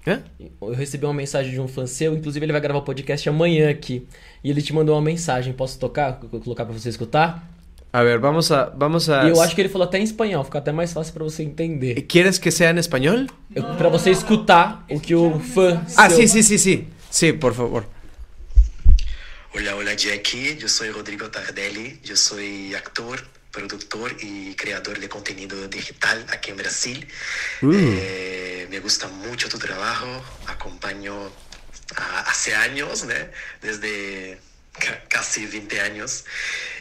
Hã? 0.06 0.22
Eu 0.60 0.72
recebi 0.74 1.04
uma 1.06 1.14
mensagem 1.14 1.50
de 1.52 1.60
um 1.60 1.66
fã 1.68 1.86
seu, 1.86 2.14
inclusive 2.14 2.44
ele 2.44 2.52
vai 2.52 2.60
gravar 2.60 2.78
o 2.78 2.82
podcast 2.82 3.28
amanhã 3.28 3.70
aqui. 3.70 4.06
E 4.44 4.50
ele 4.50 4.62
te 4.62 4.72
mandou 4.72 4.94
uma 4.94 5.02
mensagem. 5.02 5.52
Posso 5.52 5.78
tocar? 5.78 6.14
Co- 6.20 6.40
Colocar 6.40 6.64
pra 6.64 6.72
você 6.74 6.88
escutar? 6.88 7.50
A 7.90 8.02
ver, 8.02 8.18
vamos 8.18 8.52
a, 8.52 8.66
vamos 8.66 9.08
a. 9.08 9.24
E 9.24 9.30
eu 9.30 9.40
acho 9.40 9.54
que 9.54 9.62
ele 9.62 9.68
falou 9.70 9.86
até 9.88 9.98
em 9.98 10.02
espanhol, 10.02 10.44
fica 10.44 10.58
até 10.58 10.70
mais 10.72 10.92
fácil 10.92 11.14
pra 11.14 11.24
você 11.24 11.42
entender. 11.42 12.02
¿Quieres 12.02 12.38
que 12.38 12.50
sea 12.50 12.70
en 12.70 12.76
español? 12.78 13.26
Eu, 13.54 13.64
pra 13.76 13.88
você 13.88 14.10
escutar 14.10 14.84
o 14.90 15.00
que 15.00 15.14
o 15.14 15.40
fã. 15.40 15.82
Ah, 15.96 16.10
sí, 16.10 16.28
sí, 16.28 16.42
sí, 16.42 16.58
sí. 16.58 16.86
Sí, 17.10 17.32
por 17.32 17.54
favor. 17.54 17.86
Hola, 19.54 19.74
hola 19.74 19.94
Jackie, 19.96 20.58
yo 20.58 20.68
soy 20.68 20.90
Rodrigo 20.90 21.30
Tardelli, 21.30 21.98
yo 22.04 22.14
soy 22.16 22.74
actor, 22.74 23.18
productor 23.52 24.16
y 24.20 24.54
creador 24.54 24.98
de 25.00 25.08
contenido 25.08 25.68
digital 25.68 26.24
aquí 26.30 26.50
en 26.50 26.56
Brasil. 26.56 27.08
Eh, 27.62 28.66
me 28.70 28.80
gusta 28.80 29.08
mucho 29.08 29.48
tu 29.48 29.58
trabajo, 29.58 30.06
acompaño 30.46 31.30
ah, 31.96 32.24
hace 32.28 32.54
años, 32.54 33.04
¿no? 33.04 33.14
desde 33.62 34.40
ca- 34.78 35.02
casi 35.08 35.46
20 35.46 35.80
años, 35.80 36.24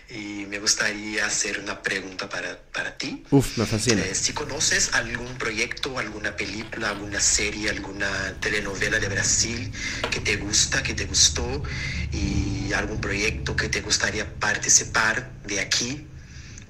y 0.09 0.45
me 0.47 0.59
gustaría 0.59 1.25
hacer 1.25 1.59
una 1.59 1.81
pregunta 1.81 2.29
para, 2.29 2.57
para 2.71 2.97
ti. 2.97 3.25
Uf, 3.31 3.57
me 3.57 3.65
fascina. 3.65 4.01
Eh, 4.05 4.15
si 4.15 4.33
conoces 4.33 4.93
algún 4.93 5.37
proyecto, 5.37 5.97
alguna 5.99 6.35
película, 6.35 6.89
alguna 6.89 7.19
serie, 7.19 7.69
alguna 7.69 8.39
telenovela 8.39 8.99
de 8.99 9.09
Brasil 9.09 9.71
que 10.11 10.19
te 10.21 10.37
gusta, 10.37 10.81
que 10.83 10.93
te 10.93 11.05
gustó, 11.05 11.63
y 12.11 12.71
algún 12.73 13.01
proyecto 13.01 13.55
que 13.55 13.69
te 13.69 13.81
gustaría 13.81 14.25
participar 14.39 15.31
de 15.43 15.59
aquí, 15.59 16.07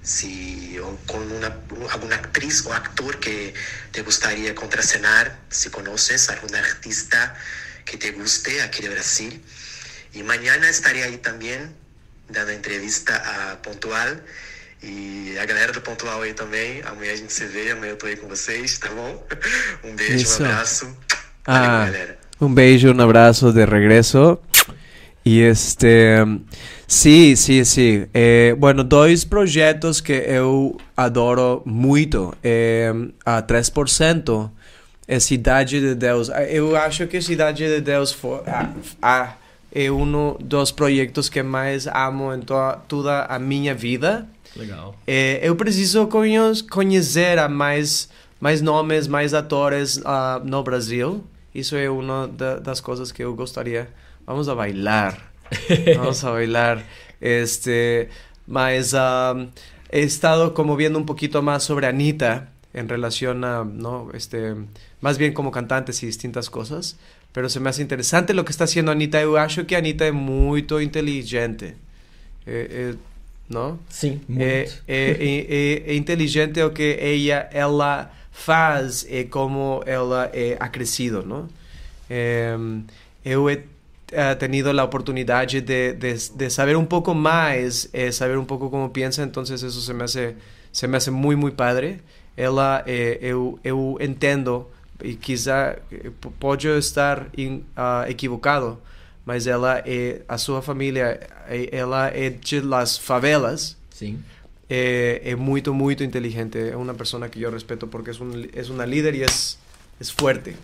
si 0.07 0.79
o 0.79 0.95
con 1.05 1.29
una, 1.33 1.51
alguna 1.91 2.15
actriz 2.15 2.65
o 2.65 2.71
actor 2.71 3.19
que 3.19 3.53
te 3.91 4.01
gustaría 4.03 4.55
contracenar, 4.55 5.37
si 5.49 5.69
conoces 5.69 6.29
algún 6.29 6.55
artista 6.55 7.35
que 7.83 7.97
te 7.97 8.11
guste 8.11 8.61
aquí 8.61 8.81
de 8.81 8.89
Brasil. 8.89 9.43
E 10.13 10.23
mañana 10.23 10.69
estarei 10.69 11.03
aí 11.03 11.17
também, 11.17 11.59
dando 12.29 12.51
entrevista 12.51 13.13
a 13.17 13.57
Pontual. 13.57 14.15
E 14.81 15.35
a 15.37 15.45
galera 15.45 15.73
do 15.73 15.81
Pontual 15.81 16.21
aí 16.21 16.33
também. 16.33 16.81
Amanhã 16.85 17.11
a 17.11 17.15
gente 17.15 17.33
se 17.33 17.45
vê, 17.45 17.71
amanhã 17.71 17.91
eu 17.91 17.97
tô 17.97 18.07
aí 18.07 18.15
com 18.15 18.27
vocês, 18.27 18.79
tá 18.79 18.89
bom? 18.89 19.27
Um 19.83 19.93
beijo, 19.93 20.23
Isso. 20.23 20.41
um 20.41 20.45
abraço. 20.45 20.97
Ah. 21.45 21.59
Valeu, 21.59 21.85
galera. 21.91 22.19
Un 22.39 22.53
beijo, 22.55 22.91
un 22.91 23.01
abrazo 23.01 23.51
de 23.51 23.65
regreso. 23.65 24.39
Y 25.27 25.41
este, 25.41 26.23
sí, 26.87 27.35
sí, 27.35 27.65
sí. 27.65 28.05
Eh, 28.13 28.55
bueno, 28.57 28.85
dois 28.85 29.25
projetos 29.25 30.01
que 30.01 30.13
eu 30.25 30.77
adoro 30.95 31.61
muito. 31.65 32.33
É, 32.41 32.93
a 33.25 33.41
3% 33.41 34.49
é 35.05 35.19
Cidade 35.19 35.81
de 35.81 35.95
Deus. 35.95 36.29
Ah, 36.29 36.43
Eu 36.45 36.77
acho 36.77 37.05
que 37.07 37.21
Cidade 37.21 37.65
de 37.67 37.81
Deus 37.81 38.13
foi, 38.13 38.39
ah, 38.47 38.69
ah, 39.01 39.33
é 39.75 39.91
um 39.91 40.37
dos 40.39 40.71
projetos 40.71 41.27
que 41.27 41.43
mais 41.43 41.87
amo 41.87 42.33
em 42.33 42.39
to 42.39 42.55
toda 42.87 43.25
a 43.25 43.37
minha 43.37 43.75
vida. 43.75 44.25
Legal. 44.55 44.95
É, 45.05 45.41
eu 45.43 45.57
preciso 45.57 46.07
conhe- 46.07 46.63
conhecer 46.71 47.37
a 47.37 47.49
mais, 47.49 48.07
mais 48.39 48.61
nomes, 48.61 49.07
mais 49.09 49.33
atores 49.33 49.99
ah, 50.05 50.39
no 50.41 50.63
Brasil. 50.63 51.21
Isso 51.53 51.75
é 51.75 51.89
uma 51.89 52.29
da- 52.29 52.59
das 52.59 52.79
coisas 52.79 53.11
que 53.11 53.21
eu 53.25 53.35
gostaria. 53.35 53.89
Vamos 54.27 54.49
a 54.49 54.53
bailar. 54.53 55.31
Vamos 55.95 56.21
a 56.25 56.31
bailar. 56.31 56.83
Este, 57.21 58.09
ah, 58.53 59.47
he 59.89 60.01
estado 60.01 60.53
como 60.53 60.75
viendo 60.75 60.99
un 60.99 61.05
poquito 61.05 61.41
más 61.41 61.63
sobre 61.63 61.87
Anita 61.87 62.49
en 62.73 62.89
relación 62.89 63.45
a, 63.45 63.63
¿no? 63.63 64.11
Este, 64.13 64.53
más 64.99 65.17
bien 65.17 65.33
como 65.33 65.49
cantantes 65.49 66.03
y 66.03 66.07
distintas 66.07 66.49
cosas. 66.49 66.97
Pero 67.31 67.47
se 67.47 67.61
me 67.61 67.69
hace 67.69 67.81
interesante 67.81 68.33
lo 68.33 68.43
que 68.43 68.51
está 68.51 68.65
haciendo 68.65 68.91
Anita. 68.91 69.21
Eu 69.21 69.37
acho 69.37 69.65
que 69.65 69.77
Anita 69.77 70.05
é 70.05 70.11
muito 70.11 70.81
inteligente. 70.81 71.75
É, 72.45 72.67
é, 72.91 72.95
não? 73.47 73.79
Sim, 73.87 74.19
muito. 74.27 74.43
É, 74.43 74.67
é, 74.89 75.85
é, 75.87 75.91
é 75.91 75.95
inteligente 75.95 76.61
o 76.61 76.71
que 76.71 76.97
ella, 76.99 77.47
ela 77.53 78.11
faz 78.33 79.07
e 79.09 79.23
como 79.23 79.81
ela 79.85 80.29
é 80.33 80.57
acrescido, 80.59 81.23
não? 81.25 81.47
É, 82.09 82.57
eu 83.23 83.47
eh, 84.11 84.35
tenido 84.39 84.73
la 84.73 84.83
oportunidade 84.83 85.61
de, 85.61 85.93
de, 85.93 86.19
de 86.35 86.49
saber 86.49 86.77
un 86.77 86.87
poco 86.87 87.13
más, 87.13 87.89
eh, 87.93 88.11
saber 88.11 88.37
un 88.37 88.45
poco 88.45 88.69
cómo 88.69 88.91
piensa, 88.93 89.23
entonces 89.23 89.63
eso 89.63 89.81
se 89.81 89.93
me 89.93 90.03
hace, 90.03 90.35
se 90.71 90.87
me 90.87 90.97
hace 90.97 91.11
muy, 91.11 91.35
muy 91.35 91.51
padre. 91.51 92.01
Ela, 92.35 92.83
eh, 92.85 93.17
eu, 93.21 93.59
eu 93.63 93.97
entendo, 93.99 94.69
e 95.03 95.15
quizá 95.15 95.77
eh, 95.91 96.11
pode 96.39 96.67
estar 96.77 97.29
in, 97.35 97.63
ah, 97.75 98.05
equivocado, 98.07 98.79
mas 99.25 99.45
ela 99.45 99.81
é, 99.85 100.21
a 100.27 100.37
sua 100.37 100.61
família, 100.61 101.19
eh, 101.49 101.69
ela 101.71 102.07
é 102.09 102.29
de 102.29 102.61
las 102.61 102.97
favelas, 102.97 103.77
Sim. 103.89 104.23
é, 104.69 105.21
é 105.23 105.35
muito, 105.35 105.73
muito 105.73 106.03
inteligente. 106.03 106.57
É 106.57 106.75
uma 106.75 106.93
pessoa 106.93 107.27
que 107.29 107.41
eu 107.41 107.51
respeito 107.51 107.87
porque 107.87 108.11
é, 108.11 108.13
um, 108.13 108.43
é 108.53 108.71
uma 108.71 108.85
líder 108.85 109.15
e 109.15 109.23
é, 109.23 109.25
é 109.25 110.03
forte. 110.03 110.55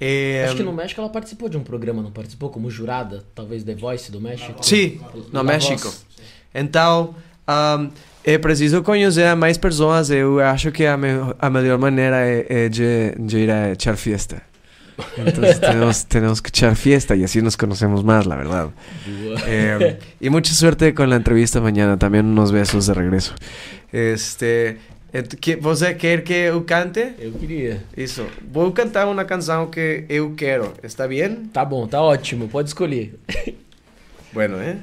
É, 0.00 0.44
Acho 0.46 0.56
que 0.56 0.62
no 0.62 0.72
México 0.72 1.00
ela 1.00 1.10
participou 1.10 1.48
de 1.48 1.56
um 1.56 1.62
programa, 1.62 2.02
não 2.02 2.10
participou? 2.10 2.50
Como 2.50 2.70
jurada, 2.70 3.24
talvez 3.34 3.64
The 3.64 3.74
Voice 3.74 4.12
do 4.12 4.20
México? 4.20 4.64
Sim, 4.64 5.00
no 5.32 5.42
México. 5.42 5.92
Então, 6.54 7.14
um, 7.48 7.90
é 8.24 8.38
preciso 8.38 8.82
conhecer 8.82 9.34
mais 9.34 9.58
pessoas. 9.58 10.10
Eu 10.10 10.40
acho 10.40 10.70
que 10.70 10.86
a, 10.86 10.96
me, 10.96 11.08
a 11.38 11.50
melhor 11.50 11.78
maneira 11.78 12.16
é, 12.18 12.46
é 12.48 12.68
de, 12.68 13.14
de 13.18 13.38
ir 13.38 13.50
a 13.50 13.72
echar 13.72 13.96
fiesta. 13.96 14.42
Entonces 15.16 15.60
tenemos, 15.62 16.04
tenemos 16.06 16.42
que 16.42 16.48
echar 16.48 16.76
fiesta 16.76 17.14
y 17.14 17.24
así 17.24 17.40
nos 17.40 17.56
conocemos 17.56 18.04
más, 18.04 18.26
la 18.26 18.36
verdad. 18.36 18.70
Boa. 19.22 19.40
Eh, 19.46 19.98
y 20.20 20.30
mucha 20.30 20.52
suerte 20.52 20.94
con 20.94 21.08
la 21.10 21.16
entrevista 21.16 21.60
mañana. 21.60 21.98
También 21.98 22.26
unos 22.26 22.52
besos 22.52 22.86
de 22.86 22.94
regreso. 22.94 23.34
Este, 23.92 24.78
que, 25.40 25.56
você 25.56 25.94
quer 25.94 26.22
que 26.22 26.32
eu 26.34 26.62
cante? 26.62 27.14
Eu 27.18 27.32
queria. 27.32 27.82
Isso. 27.96 28.26
Vou 28.52 28.70
cantar 28.72 29.06
uma 29.08 29.24
canção 29.24 29.66
que 29.70 30.04
eu 30.08 30.34
quero. 30.34 30.74
Está 30.82 31.08
bem? 31.08 31.46
Tá 31.52 31.64
bom, 31.64 31.86
tá 31.86 32.00
ótimo, 32.02 32.48
pode 32.48 32.68
escolher. 32.68 33.14
Bueno, 34.30 34.60
eh? 34.60 34.76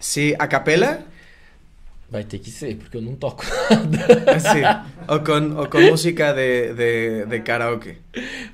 Sí, 0.00 0.34
a 0.38 0.46
capela? 0.48 1.00
Vai 2.10 2.24
ter 2.24 2.38
que 2.38 2.50
ser, 2.50 2.76
porque 2.76 2.96
eu 2.96 3.02
não 3.02 3.14
toco. 3.16 3.44
Sí. 4.40 4.62
O 5.08 5.18
con, 5.22 5.60
o 5.60 5.68
con 5.68 5.82
música 5.90 6.32
de, 6.32 6.72
de, 6.74 7.26
de 7.26 7.40
karaoke. 7.42 7.98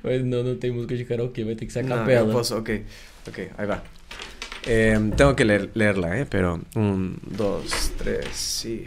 Mas 0.03 0.23
não, 0.25 0.43
não 0.43 0.55
tem 0.57 0.71
música 0.71 0.95
de 0.95 1.05
karaokê, 1.05 1.43
vai 1.45 1.55
ter 1.55 1.65
que 1.65 1.71
ser 1.73 1.79
a 1.79 1.83
capela. 1.87 2.27
no 2.27 2.33
puedo, 2.33 2.57
ok. 2.57 2.83
Ok, 3.27 3.49
ahí 3.57 3.65
va. 3.67 3.81
Eh, 4.67 4.99
tengo 5.15 5.35
que 5.35 5.45
leer- 5.45 5.69
leerla, 5.73 6.17
¿eh? 6.19 6.25
Pero 6.29 6.59
un, 6.75 7.17
dos, 7.25 7.91
tres, 7.97 8.27
sí. 8.35 8.85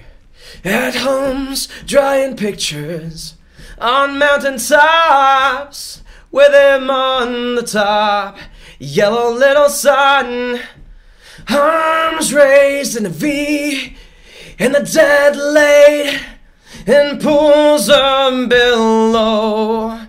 At 0.64 0.94
homes, 0.96 1.68
drawing 1.86 2.36
pictures 2.36 3.34
on 3.78 4.18
mountain 4.18 4.58
tops 4.58 6.02
with 6.30 6.52
him 6.52 6.90
on 6.90 7.54
the 7.54 7.62
top. 7.62 8.38
Yellow 8.78 9.32
little 9.32 9.68
sun, 9.68 10.60
arms 11.48 12.32
raised 12.32 12.96
in 12.96 13.06
a 13.06 13.10
V, 13.10 13.96
and 14.58 14.74
the 14.74 14.80
dead 14.80 15.36
laid 15.36 16.20
in 16.86 17.18
pools 17.18 17.88
of 17.88 18.48
billow. 18.48 20.06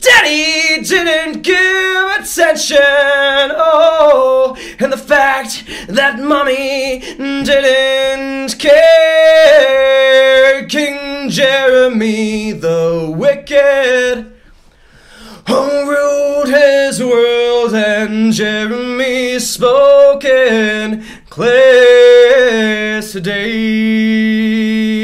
Daddy 0.00 0.82
didn't 0.82 1.42
give 1.42 2.10
attention, 2.18 2.78
oh, 2.80 4.56
and 4.78 4.92
the 4.92 4.96
fact 4.96 5.64
that 5.88 6.18
mommy 6.18 7.00
didn't 7.00 8.58
care. 8.58 10.66
King 10.66 11.30
Jeremy 11.30 12.52
the 12.52 13.12
wicked 13.16 14.32
ruled 15.48 16.48
his 16.48 17.02
world, 17.02 17.74
and 17.74 18.32
Jeremy 18.32 19.38
spoke 19.38 20.08
spoken 20.18 21.04
clear 21.28 23.02
today. 23.02 24.97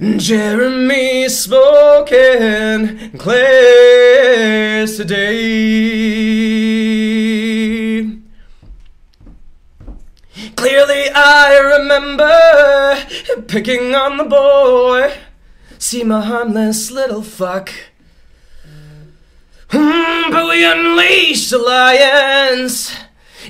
Jeremy 0.00 1.28
spoke 1.28 2.08
spoken 2.08 3.18
clear 3.18 4.86
today. 4.86 5.20
Clearly, 10.56 11.10
I 11.14 11.58
remember 11.76 12.98
picking 13.46 13.94
on 13.94 14.16
the 14.16 14.24
boy. 14.24 15.12
See 15.78 16.02
my 16.04 16.22
harmless 16.22 16.90
little 16.90 17.20
fuck. 17.20 17.70
Hmm, 19.68 20.30
but 20.32 20.48
we 20.48 20.64
unleashed 20.64 21.50
the 21.50 21.58
lions. 21.58 22.94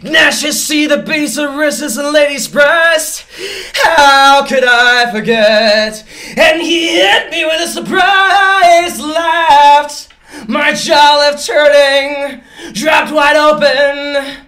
Gnash 0.02 0.42
you 0.42 0.52
see 0.52 0.86
the 0.86 0.98
beast 0.98 1.38
of 1.38 1.56
wrists 1.56 1.96
and 1.96 2.12
lady's 2.12 2.48
breast. 2.48 3.26
How 3.74 4.46
could 4.46 4.64
I 4.64 5.10
forget? 5.12 6.04
And 6.36 6.62
he 6.62 6.88
hit 6.88 7.30
me 7.30 7.44
with 7.44 7.60
a 7.60 7.66
surprise 7.68 9.00
laughed. 9.00 10.08
My 10.48 10.72
jaw 10.72 11.16
left 11.18 11.46
hurting, 11.46 12.40
dropped 12.72 13.12
wide 13.12 13.36
open. 13.36 14.46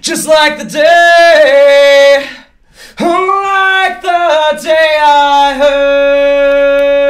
Just 0.00 0.26
like 0.26 0.58
the 0.58 0.64
day, 0.64 2.28
like 2.98 4.02
the 4.02 4.60
day 4.62 4.98
I 5.00 5.54
heard. 5.58 7.03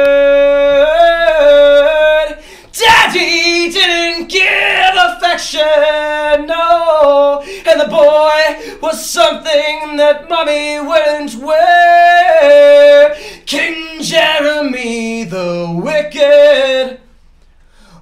No, 6.47 7.43
and 7.67 7.81
the 7.81 7.87
boy 7.87 8.79
was 8.81 9.05
something 9.05 9.97
that 9.97 10.29
mommy 10.29 10.79
wouldn't 10.79 11.35
wear. 11.35 13.15
King 13.45 14.01
Jeremy 14.01 15.25
the 15.25 15.77
wicked. 15.83 17.01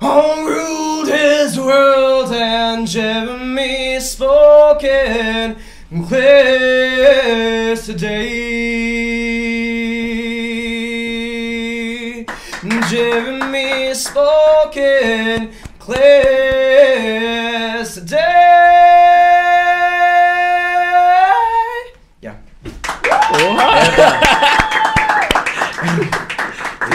Ruled 0.02 1.08
his 1.08 1.58
world, 1.58 2.32
and 2.34 2.88
Jeremy 2.88 4.00
spoken 4.00 5.56
clear 6.06 7.72
as 7.72 7.86
today. 7.86 8.44
Jeremy 12.90 13.94
spoken 13.94 15.52
clear 15.54 15.62
as 15.90 17.96
today. 17.96 18.20
Yeah. 22.22 22.38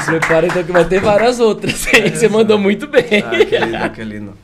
Se 0.05 0.11
prepara 0.11 0.47
então 0.47 0.65
que 0.65 0.73
vai 0.73 0.85
ter 0.87 1.01
várias 1.01 1.39
outras. 1.41 1.87
hein? 1.93 2.11
Você 2.15 2.29
mandou 2.29 2.59
muito 2.59 2.87
bem. 2.87 3.05
Ah, 3.25 3.31
que 3.45 3.59
lindo, 3.59 3.91
que 3.91 4.05
lindo. 4.05 4.39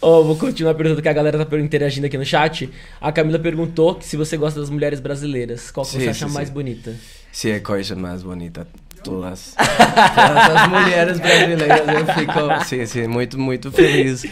Ó, 0.00 0.22
vou 0.22 0.36
continuar 0.36 0.74
perguntando 0.74 1.02
que 1.02 1.08
a 1.08 1.12
galera 1.12 1.44
tá 1.44 1.58
interagindo 1.58 2.06
aqui 2.06 2.18
no 2.18 2.24
chat. 2.24 2.70
A 3.00 3.10
Camila 3.10 3.38
perguntou 3.38 3.94
que 3.94 4.04
se 4.04 4.16
você 4.16 4.36
gosta 4.36 4.60
das 4.60 4.70
mulheres 4.70 5.00
brasileiras, 5.00 5.70
qual 5.70 5.86
que 5.86 5.92
Sim, 5.92 5.98
você 5.98 6.04
sim, 6.04 6.10
acha 6.10 6.28
sim. 6.28 6.34
mais 6.34 6.50
bonita? 6.50 6.94
Sí, 7.32 7.50
é 7.50 7.60
coisa 7.60 7.96
mais 7.96 8.22
bonita. 8.22 8.66
Todas. 9.04 9.54
As 9.58 10.68
mulheres 10.68 11.20
brasileiras 11.20 11.88
eu 11.88 12.06
fico, 12.14 12.32
sim, 12.64 12.86
sim, 12.86 13.06
muito, 13.06 13.38
muito 13.38 13.70
feliz. 13.70 14.24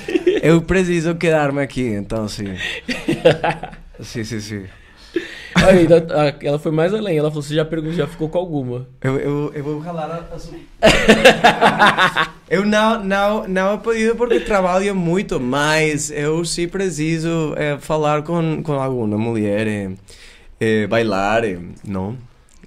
Eu 0.42 0.60
preciso 0.62 1.14
quedar-me 1.14 1.60
aqui, 1.62 1.86
então 1.88 2.26
sim. 2.28 2.54
Sim, 4.00 4.24
sim, 4.24 4.40
sim. 4.40 4.64
Olha, 5.64 5.82
então, 5.82 5.98
a- 6.18 6.34
ela 6.42 6.58
foi 6.58 6.72
mais 6.72 6.92
além. 6.92 7.16
Ela 7.18 7.28
falou: 7.30 7.42
você 7.42 7.54
já 7.54 7.64
perguntou, 7.64 7.92
já 7.92 8.06
ficou 8.08 8.28
com 8.28 8.38
alguma? 8.38 8.88
Eu, 9.00 9.16
eu, 9.18 9.52
eu 9.54 9.62
vou 9.62 9.78
ralar 9.78 10.28
a, 10.32 10.38
sua. 10.38 10.54
eu 12.50 12.64
não, 12.64 13.04
não, 13.04 13.46
não 13.46 13.78
podido 13.78 14.16
porque 14.16 14.40
trabalho 14.40 14.94
muito, 14.96 15.38
mas 15.38 16.10
eu 16.10 16.44
sim 16.44 16.66
preciso 16.66 17.54
eh, 17.56 17.76
falar 17.78 18.22
com, 18.22 18.62
com 18.62 18.72
alguma 18.72 19.16
mulher, 19.18 19.66
eh, 19.68 19.90
eh, 20.58 20.86
bailar, 20.88 21.42
não? 21.86 22.16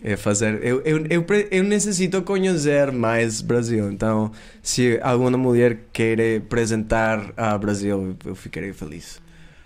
Eh, 0.08 0.16
fazer. 0.16 0.60
Eu, 0.64 0.82
eu, 0.86 1.04
eu, 1.10 1.26
eu 1.50 1.64
necessito 1.64 2.22
conhecer 2.22 2.92
mais 2.92 3.42
Brasil, 3.42 3.92
então 3.92 4.32
se 4.62 5.00
alguma 5.02 5.36
mulher 5.36 5.80
querer 5.92 6.44
apresentar 6.44 7.34
a 7.36 7.58
Brasil, 7.58 8.16
eu 8.24 8.36
ficarei 8.36 8.72
feliz. 8.72 9.20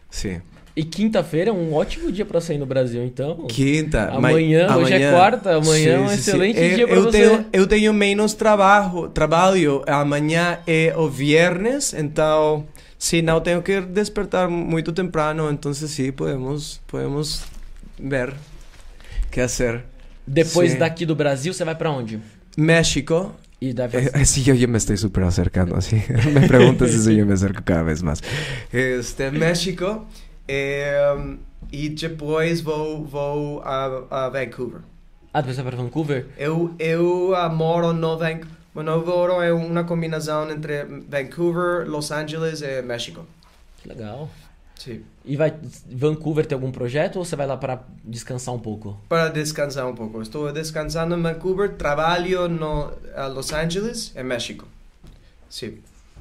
Sim. 0.09 0.41
E 0.73 0.83
quinta-feira 0.85 1.49
é 1.49 1.53
um 1.53 1.73
ótimo 1.73 2.09
dia 2.09 2.25
pra 2.25 2.39
sair 2.39 2.57
no 2.57 2.65
Brasil, 2.65 3.03
então. 3.03 3.47
Quinta. 3.49 4.11
mas 4.21 4.31
Amanhã, 4.33 4.77
hoje 4.77 4.93
é 4.93 5.11
quarta, 5.11 5.57
amanhã 5.57 5.91
é 5.95 5.99
um 5.99 6.09
excelente 6.09 6.57
Eu- 6.57 6.75
dia 6.75 6.87
eu 6.87 7.03
você. 7.03 7.11
Tenho, 7.11 7.45
eu 7.51 7.67
tenho 7.67 7.93
menos 7.93 8.33
trabalho, 8.33 9.09
trabalho. 9.09 9.83
Amanhã 9.85 10.59
é 10.65 10.93
o 10.95 11.09
viernes, 11.09 11.93
então 11.93 12.65
sim, 12.97 13.21
não 13.21 13.41
tenho 13.41 13.61
que 13.61 13.81
despertar 13.81 14.47
muito 14.49 14.93
temprano, 14.93 15.51
então 15.51 15.73
sim, 15.73 16.13
podemos, 16.13 16.79
podemos 16.87 17.43
ver 17.99 18.29
o 18.29 19.29
que 19.29 19.41
fazer. 19.41 19.83
Depois 20.29 20.77
daqui 20.77 21.05
do 21.05 21.15
Brasil, 21.15 21.53
você 21.53 21.65
vai 21.65 21.75
pra 21.75 21.91
onde? 21.91 22.19
México. 22.57 23.33
E 23.61 23.73
deve 23.73 23.97
Eh, 23.97 24.25
sí, 24.25 24.43
yo 24.43 24.53
ya 24.53 24.67
me 24.67 24.77
estoy 24.77 24.95
súper 24.95 25.23
acercando, 25.23 25.75
así. 25.75 26.01
me 26.33 26.47
preguntas 26.47 26.91
y 27.07 27.17
yo 27.17 27.25
me 27.25 27.33
acerco 27.33 27.61
cada 27.65 27.83
vez 27.83 28.01
más. 28.01 28.21
Este, 28.71 29.31
México. 29.31 30.05
eh, 30.47 31.37
e 31.71 31.89
depois 31.89 32.61
vou, 32.61 33.05
vou 33.05 33.61
a, 33.61 34.25
a 34.25 34.29
Vancouver. 34.29 34.81
Ah, 35.33 35.41
depois 35.41 35.55
você 35.55 35.61
vai 35.61 35.71
pra 35.73 35.83
Vancouver? 35.83 36.25
Eu, 36.37 36.73
eu 36.79 37.35
ah, 37.35 37.49
moro 37.49 37.93
no 37.93 38.17
Vancouver. 38.17 38.59
Moro 38.73 39.41
é 39.41 39.51
uma 39.51 39.83
combinação 39.83 40.49
entre 40.49 40.85
Vancouver, 40.85 41.87
Los 41.87 42.11
Angeles 42.11 42.61
e 42.61 42.81
México. 42.81 43.25
Que 43.81 43.89
legal. 43.89 44.29
Sim. 44.79 45.01
E 45.25 45.35
vai. 45.35 45.53
Vancouver 45.91 46.45
tem 46.45 46.55
algum 46.55 46.71
projeto 46.71 47.17
ou 47.17 47.25
você 47.25 47.35
vai 47.35 47.45
lá 47.45 47.57
pra 47.57 47.83
descansar 48.03 48.55
um 48.55 48.59
pouco? 48.59 48.97
Para 49.09 49.27
descansar 49.29 49.85
um 49.87 49.93
pouco. 49.93 50.21
Estou 50.21 50.51
descansando 50.51 51.15
em 51.15 51.21
Vancouver, 51.21 51.75
trabalho 51.75 52.47
no 52.47 52.91
Los 53.35 53.51
Angeles 53.53 54.11
e 54.15 54.23
México. 54.23 54.65
Sim. 55.49 55.79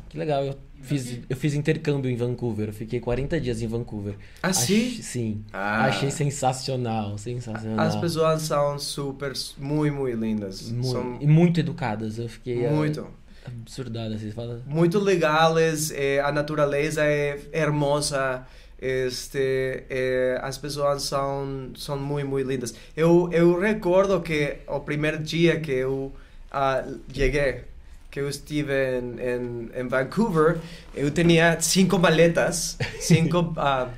Que 0.09 0.19
legal, 0.19 0.43
eu 0.43 0.57
fiz, 0.81 1.19
eu 1.29 1.37
fiz 1.37 1.53
intercâmbio 1.55 2.11
em 2.11 2.17
Vancouver, 2.17 2.69
eu 2.69 2.73
fiquei 2.73 2.99
40 2.99 3.39
dias 3.41 3.61
em 3.61 3.67
Vancouver. 3.67 4.15
Ah, 4.43 4.53
sim? 4.55 4.87
Ach- 4.99 5.03
sim. 5.05 5.45
Ah. 5.53 5.85
Achei 5.85 6.11
sensacional, 6.11 7.17
sensacional. 7.19 7.87
As 7.87 7.95
pessoas 7.95 8.43
são 8.43 8.79
super, 8.79 9.33
muito, 9.59 9.95
muito 9.95 10.17
lindas. 10.19 10.71
Mu- 10.71 10.85
São 10.85 11.19
E 11.21 11.27
muito 11.27 11.61
educadas, 11.61 12.19
eu 12.19 12.29
fiquei 12.29 12.69
muito. 12.71 13.07
Absurdada, 13.49 14.15
assim, 14.15 14.31
fala. 14.31 14.63
muito 14.67 14.99
legais, 14.99 15.91
eh, 15.91 16.21
a 16.21 16.31
natureza 16.33 17.05
é 17.05 17.39
hermosa, 17.53 18.47
este, 18.81 19.85
eh, 19.91 20.39
as 20.43 20.57
pessoas 20.57 21.03
são, 21.03 21.71
são 21.77 21.99
muito, 21.99 22.29
muito 22.29 22.49
lindas. 22.49 22.75
Eu, 22.97 23.29
eu 23.33 23.59
recordo 23.59 24.21
que 24.21 24.59
o 24.67 24.81
primeiro 24.81 25.19
dia 25.19 25.61
que 25.61 25.73
eu 25.73 26.13
ah, 26.51 26.85
cheguei, 27.13 27.65
que 28.11 28.21
eu 28.21 28.29
estive 28.29 28.73
em, 28.73 29.21
em, 29.21 29.71
em 29.81 29.89
Vancouver, 29.89 30.59
eu 30.95 31.11
tinha 31.11 31.61
cinco 31.61 31.99
maletas, 31.99 32.79
cinco 33.01 33.53
ah, 33.59 33.89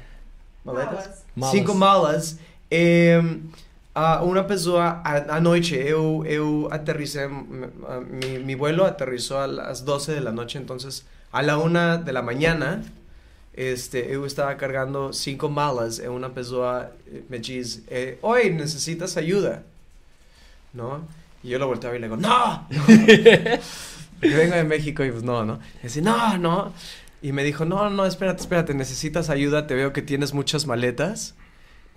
maletas? 0.65 0.93
Malas. 0.93 1.25
Malas. 1.37 1.57
cinco 1.57 1.75
malas. 1.75 2.39
E, 2.71 3.21
ah, 3.95 4.23
uma 4.23 4.45
pessoa, 4.45 5.03
à 5.05 5.41
noite, 5.41 5.75
eu, 5.75 6.25
eu 6.27 6.69
aterricé, 6.71 7.25
ah, 7.25 8.01
mi, 8.45 8.55
vuelo 8.55 8.85
aterrizó 8.85 9.39
a 9.39 9.47
las 9.47 9.85
12 9.85 10.15
de 10.15 10.21
la 10.21 10.33
noche, 10.33 10.59
entonces 10.59 11.05
a 11.33 11.43
la 11.43 11.59
una 11.59 11.97
de 11.99 12.13
la 12.13 12.23
mañana, 12.23 12.83
este, 13.55 13.99
eu 14.09 14.25
estava 14.25 14.55
cargando 14.55 15.13
cinco 15.13 15.49
malas 15.49 15.99
e 15.99 16.09
uma 16.09 16.31
pessoa 16.31 16.91
eh, 17.07 17.23
me 17.29 17.39
diz, 17.39 17.83
eh, 17.89 18.17
oi, 18.23 18.51
necessitas 18.51 19.17
ajuda? 19.17 19.63
¿No? 20.73 21.07
Y 21.43 21.49
yo 21.49 21.59
lo 21.59 21.67
volteaba 21.67 21.97
y 21.97 21.99
le 21.99 22.07
digo, 22.07 22.17
no, 22.17 22.67
yo 22.71 24.37
vengo 24.37 24.55
de 24.55 24.65
México 24.65 25.05
y 25.05 25.11
pues 25.11 25.23
no, 25.23 25.45
¿no? 25.45 25.59
Y 25.81 25.85
dice, 25.85 26.03
no, 26.03 26.39
no. 26.39 26.73
Y 27.23 27.33
me 27.33 27.45
dijo, 27.45 27.65
no, 27.65 27.91
no, 27.91 28.07
espérate, 28.07 28.41
espérate, 28.41 28.75
necesitas 28.75 29.31
ayuda, 29.31 29.67
te 29.67 29.75
veo 29.75 29.93
que 29.93 30.03
tienes 30.03 30.33
muchas 30.33 30.67
maletas. 30.67 31.35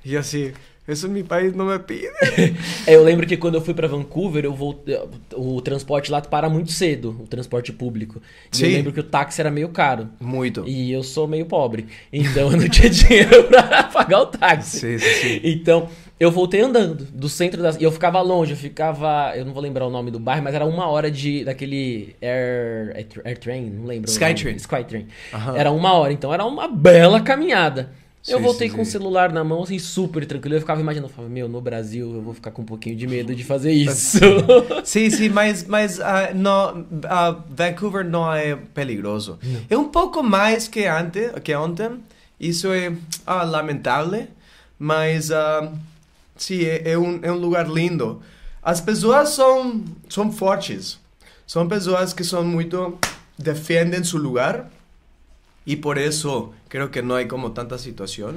Y 0.03 0.11
yo 0.11 0.19
así, 0.19 0.53
en 0.87 1.13
mi 1.13 1.23
país 1.23 1.53
no 1.55 1.65
me 1.65 1.79
pide. 1.79 2.09
É, 2.85 2.95
eu 2.95 3.03
lembro 3.03 3.25
que 3.25 3.37
quando 3.37 3.55
eu 3.55 3.61
fui 3.61 3.73
pra 3.73 3.87
Vancouver, 3.87 4.43
eu 4.43 4.53
voltei, 4.53 4.99
o 5.33 5.61
transporte 5.61 6.11
lá 6.11 6.21
para 6.21 6.49
muito 6.49 6.71
cedo, 6.71 7.15
o 7.21 7.27
transporte 7.27 7.71
público. 7.71 8.21
E 8.53 8.61
eu 8.61 8.67
Sim. 8.69 8.73
lembro 8.75 8.91
que 8.91 8.99
o 8.99 9.03
táxi 9.03 9.39
era 9.39 9.49
meio 9.49 9.69
caro. 9.69 10.09
Muito. 10.19 10.63
E 10.67 10.91
eu 10.91 11.01
sou 11.01 11.27
meio 11.27 11.45
pobre. 11.45 11.87
Então 12.11 12.51
eu 12.51 12.57
não 12.57 12.67
tinha 12.67 12.89
dinheiro 12.91 13.45
pra 13.45 13.83
pagar 13.83 14.21
o 14.21 14.25
táxi. 14.25 14.79
Sim, 14.79 14.99
sim, 14.99 15.13
sim. 15.21 15.41
Então, 15.43 15.87
eu 16.19 16.29
voltei 16.29 16.61
andando 16.61 17.05
do 17.05 17.29
centro 17.29 17.61
da. 17.61 17.71
E 17.79 17.83
eu 17.83 17.91
ficava 17.91 18.21
longe, 18.21 18.51
eu 18.51 18.57
ficava. 18.57 19.33
Eu 19.35 19.45
não 19.45 19.53
vou 19.53 19.63
lembrar 19.63 19.85
o 19.85 19.89
nome 19.89 20.11
do 20.11 20.19
bairro, 20.19 20.43
mas 20.43 20.53
era 20.53 20.65
uma 20.65 20.87
hora 20.87 21.09
de. 21.09 21.43
daquele 21.45 22.15
Air. 22.21 22.95
Air, 22.95 23.07
Air 23.25 23.37
Train, 23.39 23.69
não 23.69 23.85
lembro. 23.85 24.09
Skytrain. 24.09 24.55
Skytrain. 24.57 25.07
Aham. 25.33 25.57
Era 25.57 25.71
uma 25.71 25.93
hora, 25.93 26.13
então 26.13 26.33
era 26.33 26.45
uma 26.45 26.67
bela 26.67 27.21
caminhada. 27.21 27.91
Eu 28.25 28.37
Sim, 28.37 28.43
voltei 28.43 28.69
sim, 28.69 28.75
com 28.75 28.81
o 28.83 28.85
celular 28.85 29.33
na 29.33 29.43
mão, 29.43 29.63
assim, 29.63 29.77
super 29.77 30.25
tranquilo. 30.25 30.55
Eu 30.55 30.61
ficava 30.61 30.79
imaginando, 30.79 31.11
eu 31.11 31.13
falava, 31.13 31.33
meu, 31.33 31.49
no 31.49 31.59
Brasil 31.59 32.13
eu 32.15 32.21
vou 32.21 32.33
ficar 32.33 32.51
com 32.51 32.61
um 32.61 32.65
pouquinho 32.65 32.95
de 32.95 33.05
medo 33.05 33.35
de 33.35 33.43
fazer 33.43 33.73
isso. 33.73 34.17
Sim, 34.85 35.09
sim, 35.09 35.29
mas, 35.29 35.65
mas 35.65 35.99
ah, 35.99 36.31
no, 36.33 36.85
ah, 37.03 37.43
Vancouver 37.49 38.05
não 38.05 38.33
é 38.33 38.55
perigoso. 38.55 39.37
É 39.69 39.77
um 39.77 39.89
pouco 39.89 40.23
mais 40.23 40.67
que, 40.67 40.85
ante, 40.85 41.29
que 41.43 41.53
ontem. 41.53 41.99
Isso 42.39 42.71
é 42.71 42.93
ah, 43.25 43.43
lamentável. 43.43 44.27
mas 44.79 45.29
ah, 45.29 45.71
sim, 46.37 46.63
é, 46.63 46.91
é 46.91 46.97
um, 46.97 47.19
é 47.21 47.31
um 47.31 47.37
lugar 47.37 47.69
lindo. 47.69 48.21
As 48.61 48.79
pessoas 48.79 49.29
são, 49.29 49.83
são 50.07 50.31
fortes, 50.31 50.97
são 51.45 51.67
pessoas 51.67 52.13
que 52.13 52.23
são 52.23 52.43
muito. 52.43 52.97
defendem 53.37 54.01
seu 54.03 54.19
lugar 54.19 54.69
e 55.65 55.75
por 55.75 55.97
isso 55.97 56.53
creo 56.67 56.89
que 56.89 57.01
não 57.01 57.15
há 57.15 57.25
como 57.25 57.49
tanta 57.49 57.77
situação. 57.77 58.35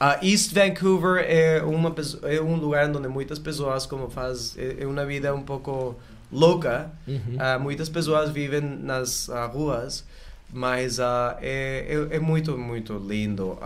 Ah, 0.00 0.18
East 0.22 0.52
Vancouver 0.52 1.24
é, 1.26 1.60
uma, 1.62 1.94
é 2.22 2.40
um 2.40 2.56
lugar 2.56 2.88
onde 2.94 3.08
muitas 3.08 3.38
pessoas 3.38 3.84
como 3.84 4.08
faz 4.08 4.56
é, 4.56 4.76
é 4.80 4.86
uma 4.86 5.04
vida 5.04 5.34
um 5.34 5.42
pouco 5.42 5.96
louca. 6.30 6.90
Uhum. 7.06 7.36
Ah, 7.38 7.58
muitas 7.58 7.88
pessoas 7.88 8.30
vivem 8.30 8.60
nas 8.60 9.28
ah, 9.28 9.46
ruas, 9.46 10.04
mas 10.52 11.00
é, 11.00 11.04
é, 11.40 12.16
é 12.16 12.18
muito, 12.20 12.56
muito 12.56 12.96
lindo. 12.96 13.58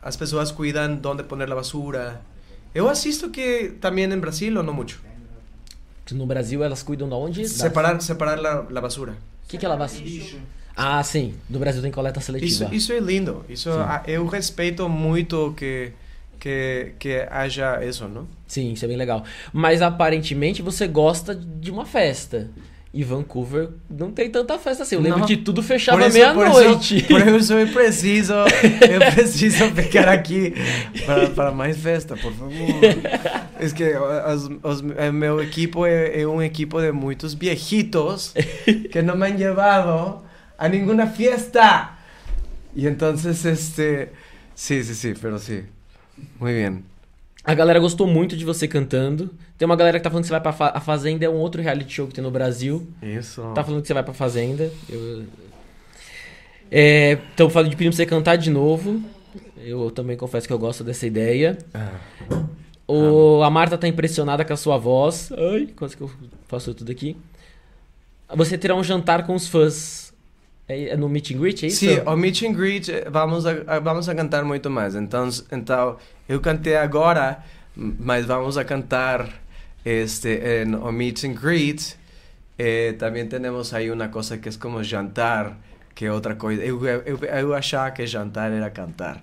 As 0.00 0.16
pessoas 0.16 0.52
cuidam 0.52 1.00
onde 1.04 1.24
pôr 1.24 1.42
a 1.42 1.54
basura. 1.54 2.20
Eu 2.72 2.88
assisto 2.88 3.30
que 3.30 3.74
também 3.80 4.04
em 4.04 4.18
Brasil, 4.18 4.56
ou 4.56 4.62
não 4.62 4.72
muito? 4.72 5.00
No 6.12 6.26
Brasil 6.26 6.62
elas 6.62 6.82
cuidam 6.84 7.08
de 7.08 7.14
onde? 7.14 7.48
Separar, 7.48 8.00
separar 8.00 8.38
a, 8.46 8.58
a 8.60 8.80
basura. 8.80 9.12
O 9.44 9.48
que, 9.48 9.58
que 9.58 9.66
ela 9.66 9.74
vai... 9.74 9.88
Lixo. 9.88 10.38
Ah, 10.76 11.02
sim. 11.02 11.34
No 11.48 11.58
Brasil 11.58 11.80
tem 11.80 11.90
coleta 11.90 12.18
Isso, 12.20 12.26
seletiva. 12.26 12.74
isso 12.74 12.92
é 12.92 13.00
lindo. 13.00 13.44
Isso, 13.48 13.70
Sim. 13.72 13.78
eu 14.06 14.26
respeito 14.26 14.86
muito 14.90 15.54
que, 15.56 15.90
que, 16.38 16.92
que 16.98 17.26
haja 17.30 17.82
isso, 17.82 18.06
não? 18.06 18.28
Sim, 18.46 18.72
isso 18.72 18.84
é 18.84 18.88
bem 18.88 18.96
legal. 18.96 19.24
Mas 19.54 19.80
aparentemente 19.80 20.60
você 20.60 20.86
gosta 20.86 21.34
de 21.34 21.70
uma 21.70 21.86
festa. 21.86 22.50
E 22.92 23.04
Vancouver 23.04 23.68
não 23.90 24.10
tem 24.10 24.30
tanta 24.30 24.58
festa 24.58 24.82
assim. 24.82 24.94
Eu 24.94 25.02
lembro 25.02 25.18
Não. 25.18 25.26
que 25.26 25.36
tudo 25.36 25.62
fechava 25.62 26.00
isso, 26.06 26.16
meia-noite. 26.16 27.02
Por 27.02 27.20
isso, 27.20 27.28
por 27.28 27.40
isso 27.40 27.52
eu 27.52 27.68
preciso, 27.68 28.32
eu 28.32 29.00
preciso 29.14 29.70
ficar 29.72 30.08
aqui 30.08 30.54
para, 31.04 31.28
para 31.28 31.50
mais 31.52 31.76
festa, 31.76 32.16
por 32.16 32.32
favor. 32.32 32.54
É 33.58 33.68
que 33.68 33.84
os, 34.32 34.48
os, 34.62 34.80
meu 35.12 35.42
equipo 35.42 35.84
é, 35.84 36.22
é 36.22 36.26
um 36.26 36.40
equipo 36.42 36.80
de 36.80 36.90
muitos 36.90 37.34
viejitos 37.34 38.32
que 38.90 39.02
não 39.02 39.14
me 39.14 39.26
han 39.26 39.36
llevado 39.36 40.22
a 40.58 40.68
ninguna 40.68 41.06
fiesta. 41.06 41.98
Y 42.74 42.86
entonces, 42.86 43.44
este, 43.44 44.12
sí, 44.54 44.84
sí, 44.84 44.94
sí, 44.94 45.14
pero 45.20 45.38
sí. 45.38 45.64
Muy 46.38 46.52
bien. 46.52 46.84
A 47.44 47.54
galera 47.54 47.78
gostou 47.78 48.06
muito 48.06 48.36
de 48.36 48.44
você 48.44 48.66
cantando. 48.66 49.30
Tem 49.56 49.64
uma 49.64 49.76
galera 49.76 49.98
que 49.98 50.02
tá 50.04 50.10
falando 50.10 50.24
que 50.24 50.28
você 50.28 50.32
vai 50.32 50.40
pra 50.40 50.52
fa 50.52 50.72
a 50.74 50.80
Fazenda, 50.80 51.24
é 51.24 51.28
um 51.28 51.36
outro 51.36 51.62
reality 51.62 51.94
show 51.94 52.06
que 52.06 52.14
tem 52.14 52.22
no 52.22 52.30
Brasil. 52.30 52.86
Isso. 53.00 53.40
Tá 53.54 53.62
falando 53.62 53.82
que 53.82 53.88
você 53.88 53.94
vai 53.94 54.02
pra 54.02 54.12
Fazenda. 54.12 54.70
Eu... 54.88 55.24
É, 56.70 57.18
então, 57.32 57.48
falando 57.48 57.70
de 57.70 57.76
pedir 57.76 57.88
pra 57.88 57.96
você 57.96 58.04
cantar 58.06 58.36
de 58.36 58.50
novo. 58.50 59.00
Eu 59.56 59.90
também 59.90 60.16
confesso 60.16 60.46
que 60.46 60.52
eu 60.52 60.58
gosto 60.58 60.82
dessa 60.82 61.06
ideia. 61.06 61.56
Ah. 61.72 61.92
O, 62.86 63.42
a 63.42 63.50
Marta 63.50 63.78
tá 63.78 63.88
impressionada 63.88 64.44
com 64.44 64.52
a 64.52 64.56
sua 64.56 64.76
voz. 64.76 65.30
Ai, 65.32 65.68
quase 65.76 65.96
que 65.96 66.02
eu 66.02 66.10
faço 66.46 66.74
tudo 66.74 66.90
aqui. 66.90 67.16
Você 68.34 68.58
terá 68.58 68.74
um 68.74 68.82
jantar 68.82 69.24
com 69.24 69.34
os 69.34 69.48
fãs. 69.48 70.05
É, 70.68 70.88
é 70.88 70.96
no 70.96 71.08
meet 71.08 71.30
and 71.30 71.38
greet, 71.38 71.64
é 71.64 71.68
isso? 71.68 71.78
Sim, 71.78 72.00
o 72.04 72.16
meet 72.16 72.42
and 72.42 72.52
greet 72.52 72.90
eh, 72.90 73.08
vamos 73.08 73.46
a, 73.46 73.78
vamos 73.78 74.08
a 74.08 74.14
cantar 74.14 74.44
muito 74.44 74.68
mais. 74.68 74.94
Então, 74.94 75.28
então 75.52 75.96
eu 76.28 76.40
cantei 76.40 76.76
agora, 76.76 77.44
mas 77.76 78.26
vamos 78.26 78.58
a 78.58 78.64
cantar 78.64 79.28
este 79.84 80.28
en 80.28 80.74
o 80.74 80.90
meet 80.90 81.24
and 81.24 81.34
greet. 81.34 81.96
Eh, 82.58 82.94
também 82.98 83.26
temos 83.28 83.72
aí 83.72 83.90
uma 83.90 84.08
coisa 84.08 84.38
que 84.38 84.48
é 84.48 84.52
como 84.58 84.82
jantar, 84.82 85.56
que 85.96 86.04
é 86.04 86.12
outra 86.12 86.36
coisa. 86.36 86.62
Eu, 86.62 86.80
eu, 86.86 87.18
eu 87.18 87.54
achava 87.54 87.90
que 87.90 88.06
jantar 88.06 88.52
era 88.52 88.70
cantar. 88.70 89.20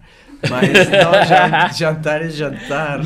Mas 0.49 0.89
não, 0.89 1.23
jan- 1.25 1.69
jantar 1.73 2.21
é 2.21 2.29
jantar. 2.29 2.99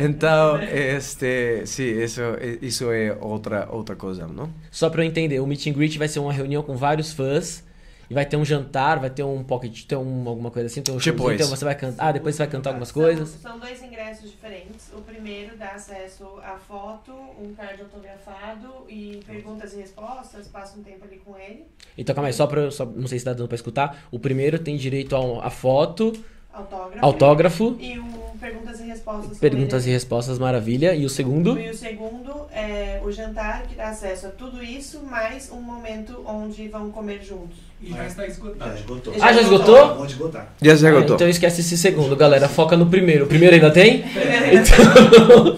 Então, 0.00 0.58
este, 0.62 1.66
sim, 1.66 1.84
isso, 2.02 2.22
isso 2.62 2.90
é 2.90 3.14
outra, 3.20 3.68
outra 3.70 3.94
coisa, 3.94 4.26
não? 4.26 4.48
Só 4.70 4.88
pra 4.88 5.02
eu 5.02 5.06
entender, 5.06 5.40
o 5.40 5.46
meet 5.46 5.66
and 5.66 5.72
greet 5.72 5.98
vai 5.98 6.08
ser 6.08 6.20
uma 6.20 6.32
reunião 6.32 6.62
com 6.62 6.74
vários 6.76 7.12
fãs. 7.12 7.62
E 8.10 8.14
vai 8.14 8.24
ter 8.24 8.36
um 8.38 8.44
jantar, 8.44 8.98
vai 8.98 9.10
ter 9.10 9.22
um 9.22 9.44
pocket, 9.44 9.84
ter 9.84 9.96
um, 9.96 10.26
alguma 10.28 10.50
coisa 10.50 10.66
assim, 10.66 10.80
tem 10.80 10.94
um 10.94 10.98
Tipo 10.98 11.30
então 11.30 11.46
você 11.46 11.64
vai 11.64 11.74
cantar, 11.74 12.08
ah, 12.08 12.12
depois 12.12 12.34
você 12.34 12.42
vai 12.44 12.50
cantar 12.50 12.70
algumas 12.70 12.88
São- 12.88 13.02
coisas. 13.02 13.28
São 13.28 13.58
dois 13.58 13.82
ingressos 13.82 14.30
diferentes. 14.30 14.90
O 14.96 15.02
primeiro 15.02 15.56
dá 15.58 15.72
acesso 15.72 16.24
à 16.42 16.56
foto, 16.56 17.12
um 17.12 17.52
card 17.54 17.82
autografado 17.82 18.68
e 18.88 19.20
perguntas 19.26 19.74
e 19.74 19.76
respostas. 19.76 20.48
Passa 20.48 20.78
um 20.78 20.82
tempo 20.82 21.04
ali 21.04 21.20
com 21.24 21.36
ele. 21.38 21.66
Então 21.98 22.14
calma 22.14 22.28
aí, 22.28 22.32
só 22.32 22.46
pra 22.46 22.62
eu, 22.62 22.70
só, 22.70 22.86
não 22.86 23.06
sei 23.06 23.18
se 23.18 23.24
tá 23.26 23.34
dando 23.34 23.48
pra 23.48 23.56
escutar. 23.56 24.04
O 24.10 24.18
primeiro 24.18 24.58
tem 24.58 24.76
direito 24.76 25.14
a, 25.14 25.46
a 25.46 25.50
foto, 25.50 26.12
Autógrafo. 26.52 26.98
autógrafo, 27.04 27.76
E 27.78 27.98
o 27.98 28.08
perguntas 28.40 28.80
e 28.80 28.84
respostas. 28.84 29.38
perguntas 29.38 29.86
e 29.86 29.90
respostas, 29.90 30.38
maravilha. 30.38 30.94
E 30.94 31.04
o 31.04 31.10
segundo? 31.10 31.58
E 31.58 31.68
o 31.70 31.74
segundo 31.74 32.46
é 32.52 33.00
o 33.04 33.12
jantar, 33.12 33.62
que 33.64 33.74
dá 33.74 33.90
acesso 33.90 34.28
a 34.28 34.30
tudo 34.30 34.62
isso, 34.62 35.02
mais 35.02 35.50
um 35.52 35.60
momento 35.60 36.24
onde 36.26 36.66
vão 36.68 36.90
comer 36.90 37.22
juntos. 37.22 37.58
E 37.80 37.90
já 37.92 38.06
está 38.06 38.26
esgotado. 38.26 38.70
Já 38.72 38.76
esgotou. 38.80 39.14
Ah, 39.20 39.32
já 39.32 39.40
esgotou? 39.40 40.04
Esgotar. 40.06 40.52
Já 40.60 40.76
se 40.76 40.86
Ah, 40.86 40.90
agotou. 40.90 41.14
então 41.16 41.28
esquece 41.28 41.60
esse 41.60 41.78
segundo, 41.78 42.16
galera. 42.16 42.48
Foca 42.48 42.76
no 42.76 42.86
primeiro. 42.86 43.24
O 43.24 43.28
primeiro 43.28 43.54
ainda 43.54 43.70
tem? 43.70 44.04
Então, 44.50 45.56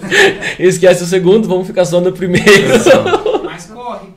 esquece 0.59 1.05
o 1.05 1.07
segundo, 1.07 1.49
vamos 1.49 1.67
ficar 1.67 1.85
só 1.85 2.01
no 2.01 2.13
primeiro. 2.13 2.45
Mas 3.45 3.67
corre. 3.67 4.09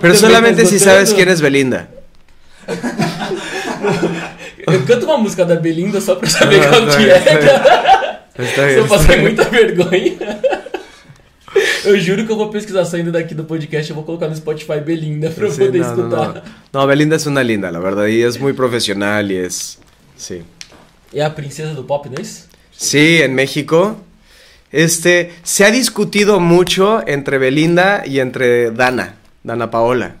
Pero 0.00 0.14
solamente 0.14 0.56
tá 0.56 0.62
esgotando. 0.62 0.84
sabes 0.84 1.12
quién 1.12 1.28
es 1.28 1.40
Belinda. 1.40 1.88
Eu 4.66 4.82
canto 4.84 5.06
uma 5.06 5.18
música 5.18 5.44
da 5.44 5.56
Belinda 5.56 6.00
só 6.00 6.14
pra 6.16 6.28
saber 6.28 6.60
Ah, 6.64 6.68
qual 6.68 6.86
tá 6.86 6.96
que 6.96 7.10
é, 7.10 7.18
tá 7.18 7.38
cara. 7.38 8.82
Se 8.82 8.88
passei 8.88 9.16
bien. 9.16 9.22
muita 9.22 9.44
vergonha. 9.44 10.16
Eu 11.84 11.98
juro 12.00 12.26
que 12.26 12.32
eu 12.32 12.36
vou 12.36 12.50
pesquisar 12.50 12.84
saindo 12.84 13.12
daqui 13.12 13.34
do 13.34 13.44
podcast, 13.44 13.88
eu 13.90 13.94
vou 13.96 14.04
colocar 14.04 14.28
no 14.28 14.34
Spotify 14.36 14.80
Belinda 14.80 15.30
pra 15.30 15.46
eu 15.46 15.50
Sí, 15.52 15.58
poder 15.58 15.80
no, 15.80 15.86
no, 15.96 16.02
escutar. 16.02 16.42
no. 16.72 16.80
No, 16.80 16.86
Belinda 16.86 17.16
es 17.16 17.26
una 17.26 17.42
linda, 17.42 17.70
la 17.70 17.78
verdad. 17.78 18.06
Y 18.06 18.22
es 18.22 18.38
muy 18.40 18.52
profesional 18.52 19.30
y 19.30 19.36
es... 19.36 19.78
Sí. 20.16 20.42
É 21.14 21.22
a 21.22 21.30
princesa 21.30 21.72
do 21.74 21.84
pop, 21.84 22.06
não 22.06 22.16
é 22.18 22.22
isso? 22.22 22.46
Sí, 22.72 23.22
en 23.22 23.34
México. 23.34 23.96
Este, 24.72 25.32
se 25.44 25.64
ha 25.64 25.70
discutido 25.70 26.40
mucho 26.40 27.02
entre 27.06 27.38
Belinda 27.38 28.02
y 28.04 28.18
entre 28.20 28.70
Dana, 28.72 29.14
Dana 29.44 29.70
Paola. 29.70 30.16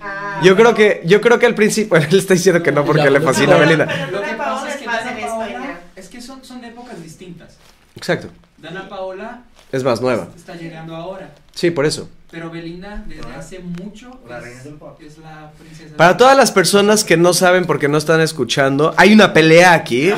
ah, 0.00 0.40
Yo 0.42 0.56
creo 0.56 0.74
que, 0.74 1.02
yo 1.04 1.20
creo 1.20 1.38
que 1.38 1.46
al 1.46 1.54
principio, 1.54 1.90
bueno, 1.98 2.06
él 2.10 2.18
está 2.18 2.34
diciendo 2.34 2.62
que 2.62 2.72
no 2.72 2.84
porque 2.84 3.04
Ya, 3.04 3.10
le 3.10 3.20
no, 3.20 3.24
fascina 3.26 3.52
a 3.54 3.58
no. 3.58 3.60
Belinda. 3.60 3.86
Pero 3.86 4.10
Lo 4.10 4.22
que 4.22 4.34
pasa 4.34 4.64
Paola 4.64 4.68
es 4.70 4.74
es 4.74 4.80
que 4.80 4.86
Dana 4.86 5.10
en 5.12 5.18
España. 5.18 5.58
Paola, 5.58 5.80
es 5.96 6.08
que 6.08 6.20
son, 6.20 6.44
son 6.44 6.60
de 6.60 6.68
épocas 6.68 7.00
distintas. 7.02 7.56
Exacto. 7.94 8.28
Dana 8.58 8.88
Paola 8.88 9.42
Es 9.72 9.82
más 9.84 10.00
nueva. 10.00 10.28
está 10.36 10.54
llegando 10.54 10.94
ahora. 10.94 11.30
Sí, 11.54 11.70
por 11.70 11.86
eso. 11.86 12.08
Pero 12.30 12.50
Belinda, 12.50 13.04
desde 13.06 13.22
Ah. 13.34 13.38
hace 13.38 13.58
mucho, 13.58 14.20
La 14.28 14.38
es, 14.38 14.44
reina 14.44 14.62
del 14.62 14.74
pop. 14.74 14.98
es 15.06 15.18
la 15.18 15.50
princesa. 15.58 15.96
Para 15.98 16.16
todas 16.16 16.34
las 16.36 16.50
personas 16.50 17.04
que 17.04 17.16
no 17.18 17.34
saben 17.34 17.66
porque 17.66 17.88
no 17.88 17.98
están 17.98 18.20
escuchando, 18.22 18.94
hay 18.96 19.12
una 19.12 19.32
pelea 19.34 19.74
aquí. 19.74 20.10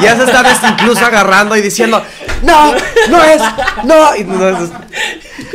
Ya 0.00 0.16
se 0.16 0.24
están 0.24 0.46
hasta 0.46 0.70
incluso 0.70 1.04
agarrando 1.04 1.56
y 1.56 1.60
diciendo, 1.60 2.02
no, 2.42 2.72
no 3.10 3.22
es, 3.24 3.42
no, 3.84 4.16
y 4.16 4.24
no 4.24 4.48
es- 4.48 4.70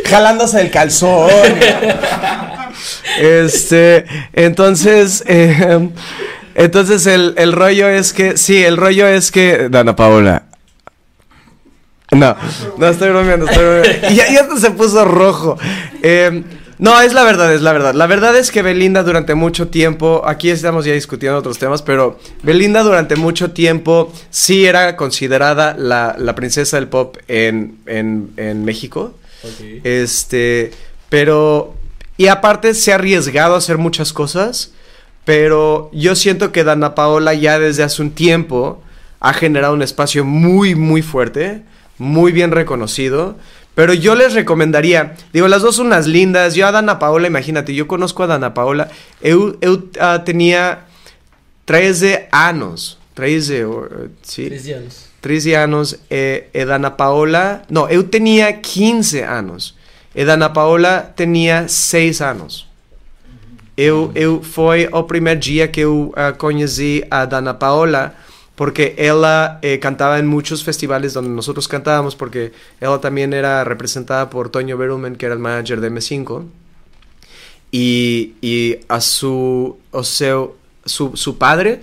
jalándose 0.07 0.61
el 0.61 0.69
calzón. 0.71 1.31
Este, 3.19 4.05
entonces, 4.33 5.23
eh, 5.27 5.89
entonces 6.55 7.05
el, 7.07 7.33
el 7.37 7.53
rollo 7.53 7.87
es 7.89 8.13
que, 8.13 8.37
sí, 8.37 8.63
el 8.63 8.77
rollo 8.77 9.07
es 9.07 9.31
que, 9.31 9.69
Dana 9.69 9.95
Paola. 9.95 10.43
No, 12.15 12.35
no 12.77 12.87
estoy 12.87 13.09
bromeando, 13.09 13.45
estoy 13.45 13.63
bromeando. 13.63 14.09
Y 14.09 14.15
ya, 14.15 14.47
se 14.57 14.71
puso 14.71 15.05
rojo. 15.05 15.57
Eh, 16.01 16.43
no, 16.79 16.99
es 16.99 17.13
la 17.13 17.23
verdad, 17.23 17.53
es 17.53 17.61
la 17.61 17.71
verdad. 17.71 17.93
La 17.93 18.07
verdad 18.07 18.35
es 18.35 18.51
que 18.51 18.61
Belinda 18.61 19.03
durante 19.03 19.35
mucho 19.35 19.67
tiempo, 19.69 20.23
aquí 20.25 20.49
estamos 20.49 20.85
ya 20.85 20.93
discutiendo 20.93 21.37
otros 21.37 21.57
temas, 21.57 21.81
pero 21.81 22.19
Belinda 22.41 22.83
durante 22.83 23.15
mucho 23.15 23.51
tiempo 23.51 24.11
sí 24.29 24.65
era 24.65 24.95
considerada 24.95 25.75
la, 25.77 26.15
la 26.17 26.35
princesa 26.35 26.77
del 26.77 26.87
pop 26.87 27.17
en, 27.27 27.77
en, 27.85 28.31
en 28.37 28.65
México. 28.65 29.13
Este, 29.83 30.71
pero, 31.09 31.75
y 32.17 32.27
aparte 32.27 32.73
se 32.73 32.91
ha 32.91 32.95
arriesgado 32.95 33.55
a 33.55 33.59
hacer 33.59 33.77
muchas 33.77 34.13
cosas, 34.13 34.73
pero 35.25 35.89
yo 35.93 36.15
siento 36.15 36.51
que 36.51 36.63
Dana 36.63 36.95
Paola 36.95 37.33
ya 37.33 37.59
desde 37.59 37.83
hace 37.83 38.01
un 38.01 38.11
tiempo 38.11 38.81
ha 39.19 39.33
generado 39.33 39.73
un 39.73 39.81
espacio 39.81 40.25
muy, 40.25 40.75
muy 40.75 41.01
fuerte, 41.01 41.63
muy 41.97 42.31
bien 42.31 42.51
reconocido. 42.51 43.35
Pero 43.75 43.93
yo 43.93 44.13
les 44.13 44.33
recomendaría, 44.33 45.15
digo, 45.33 45.47
las 45.47 45.63
dos 45.63 45.77
son 45.77 45.87
unas 45.87 46.05
lindas. 46.05 46.53
Yo 46.53 46.67
a 46.67 46.71
Dana 46.71 46.99
Paola, 46.99 47.27
imagínate, 47.27 47.73
yo 47.73 47.87
conozco 47.87 48.23
a 48.23 48.27
Dana 48.27 48.53
Paola. 48.53 48.89
Eu, 49.19 49.57
eu 49.61 49.89
ah, 49.99 50.23
tenía 50.23 50.85
13 51.65 52.29
años. 52.31 52.99
13, 53.15 53.65
o, 53.65 53.85
eh, 53.85 54.09
sí. 54.21 54.45
13 54.47 54.73
anos. 54.73 55.05
13 55.21 55.55
anos 55.55 55.99
e, 56.09 56.49
e 56.53 56.65
Dana 56.65 56.91
Paola... 56.91 57.63
Não, 57.69 57.89
eu 57.89 58.03
tinha 58.03 58.51
15 58.53 59.21
anos. 59.21 59.75
E 60.13 60.25
Dana 60.25 60.49
Paola 60.49 61.11
tinha 61.15 61.67
6 61.67 62.21
anos. 62.21 62.67
Eu, 63.75 64.11
eu 64.13 64.43
foi 64.43 64.87
o 64.91 65.03
primeiro 65.03 65.39
dia 65.39 65.67
que 65.67 65.81
eu 65.81 66.13
ah, 66.15 66.31
conheci 66.31 67.03
a 67.09 67.25
Dana 67.25 67.55
Paola 67.55 68.13
porque 68.55 68.95
ella 68.97 69.59
eh, 69.61 69.79
cantaba 69.79 70.19
en 70.19 70.27
muchos 70.27 70.63
festivales 70.63 71.13
donde 71.13 71.31
nosotros 71.31 71.67
cantábamos, 71.67 72.15
porque 72.15 72.51
ella 72.79 72.99
también 72.99 73.33
era 73.33 73.63
representada 73.63 74.29
por 74.29 74.49
Toño 74.49 74.77
Berumen, 74.77 75.15
que 75.15 75.25
era 75.25 75.33
el 75.33 75.39
manager 75.39 75.81
de 75.81 75.91
M5. 75.91 76.45
Y, 77.71 78.33
y 78.41 78.77
a 78.87 79.01
su, 79.01 79.77
o 79.89 80.03
sea, 80.03 80.35
su, 80.85 81.15
su 81.15 81.37
padre, 81.39 81.81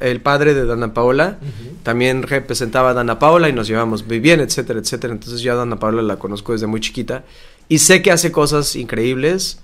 el 0.00 0.20
padre 0.20 0.52
de 0.52 0.66
Dana 0.66 0.92
Paola, 0.92 1.38
también 1.82 2.22
representaba 2.22 2.90
a 2.90 2.94
Dana 2.94 3.18
Paola 3.18 3.48
y 3.48 3.52
nos 3.54 3.66
llevamos 3.66 4.06
muy 4.06 4.20
bien, 4.20 4.40
etcétera, 4.40 4.80
etcétera. 4.80 5.14
Entonces 5.14 5.40
yo 5.40 5.52
a 5.52 5.56
Dana 5.56 5.78
Paola 5.78 6.02
la 6.02 6.16
conozco 6.16 6.52
desde 6.52 6.66
muy 6.66 6.80
chiquita 6.80 7.24
y 7.68 7.78
sé 7.78 8.02
que 8.02 8.10
hace 8.10 8.32
cosas 8.32 8.76
increíbles. 8.76 9.60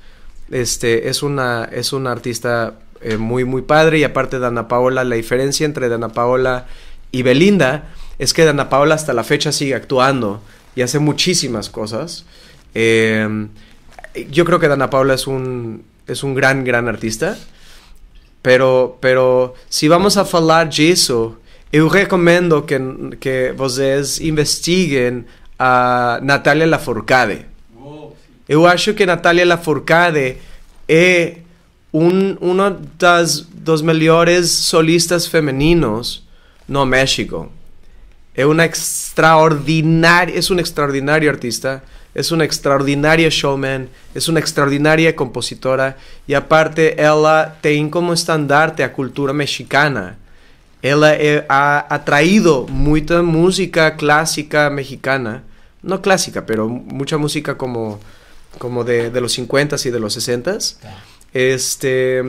Este, 0.50 1.08
es 1.08 1.22
una, 1.22 1.64
es 1.64 1.92
una 1.92 2.12
artista 2.12 2.74
eh, 3.00 3.16
muy, 3.16 3.44
muy 3.44 3.62
padre 3.62 3.98
y 3.98 4.04
aparte 4.04 4.38
Dana 4.38 4.68
Paola, 4.68 5.04
la 5.04 5.16
diferencia 5.16 5.64
entre 5.64 5.88
Dana 5.88 6.10
Paola 6.10 6.66
y 7.12 7.22
Belinda 7.22 7.88
es 8.18 8.32
que 8.32 8.44
Dana 8.44 8.68
Paola 8.68 8.94
hasta 8.94 9.12
la 9.12 9.24
fecha 9.24 9.52
sigue 9.52 9.74
actuando 9.74 10.42
y 10.76 10.82
hace 10.82 10.98
muchísimas 10.98 11.70
cosas. 11.70 12.24
Eh, 12.74 13.46
yo 14.30 14.44
creo 14.44 14.58
que 14.60 14.68
Dana 14.68 14.90
Paula 14.90 15.14
es 15.14 15.26
un, 15.26 15.84
es 16.06 16.22
un 16.22 16.34
gran, 16.34 16.64
gran 16.64 16.88
artista. 16.88 17.36
Pero, 18.42 18.98
pero 19.00 19.54
se 19.68 19.88
vamos 19.88 20.16
a 20.16 20.24
falar 20.24 20.70
disso, 20.70 21.38
eu 21.72 21.88
recomendo 21.88 22.64
que, 22.64 22.80
que 23.20 23.52
vocês 23.52 24.18
investiguem 24.20 25.24
a 25.58 26.18
Natália 26.22 26.66
Lafourcade. 26.66 27.46
Eu 28.48 28.66
acho 28.66 28.94
que 28.94 29.06
Natália 29.06 29.44
Lafourcade 29.44 30.38
é 30.88 31.36
um, 31.92 32.34
uma 32.40 32.80
das 32.98 33.40
dos 33.40 33.82
melhores 33.82 34.50
solistas 34.50 35.26
femininos 35.26 36.26
no 36.66 36.84
México. 36.86 37.50
É 38.34 38.46
uma 38.46 38.64
extraordinária, 38.64 40.32
é 40.34 40.52
um 40.52 40.58
extraordinário 40.58 41.28
artista. 41.28 41.82
es 42.14 42.32
una 42.32 42.44
extraordinaria 42.44 43.28
showman, 43.28 43.88
es 44.14 44.28
una 44.28 44.40
extraordinaria 44.40 45.14
compositora 45.14 45.96
y 46.26 46.34
aparte 46.34 47.00
ella 47.00 47.56
tiene 47.60 47.90
como 47.90 48.12
estandarte 48.12 48.82
a 48.82 48.92
cultura 48.92 49.32
mexicana. 49.32 50.16
Ella 50.82 51.14
eh, 51.14 51.46
ha, 51.48 52.02
traído 52.04 52.66
mucha 52.66 53.22
música 53.22 53.96
clásica 53.96 54.70
mexicana, 54.70 55.42
no 55.82 56.00
clásica, 56.00 56.46
pero 56.46 56.68
mucha 56.68 57.18
música 57.18 57.56
como, 57.56 58.00
como 58.58 58.82
de, 58.82 59.10
los 59.20 59.38
50s 59.38 59.86
y 59.86 59.90
de 59.90 60.00
los 60.00 60.16
60s. 60.16 60.76
Este, 61.32 62.22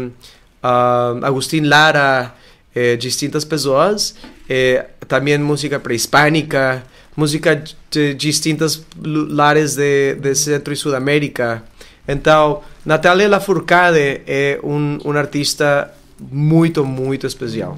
ah, 0.62 1.16
Agustín 1.24 1.70
Lara, 1.70 2.36
eh, 2.74 2.98
distintas 2.98 3.46
personas, 3.46 4.16
eh, 4.48 4.86
también 5.08 5.44
música 5.44 5.80
prehispánica, 5.80 6.84
música 7.16 7.64
de 7.90 8.16
distintos 8.16 8.86
lares 9.02 9.76
de, 9.76 10.16
de 10.16 10.36
Centro 10.36 10.74
e 10.74 10.78
Sudamérica. 10.78 11.64
Então, 12.08 12.62
Natália 12.86 13.28
Lafourcade 13.28 14.22
é 14.26 14.60
um, 14.64 15.00
um 15.04 15.12
artista 15.12 15.94
muito, 16.20 16.86
muito 16.86 17.28
especial. 17.28 17.78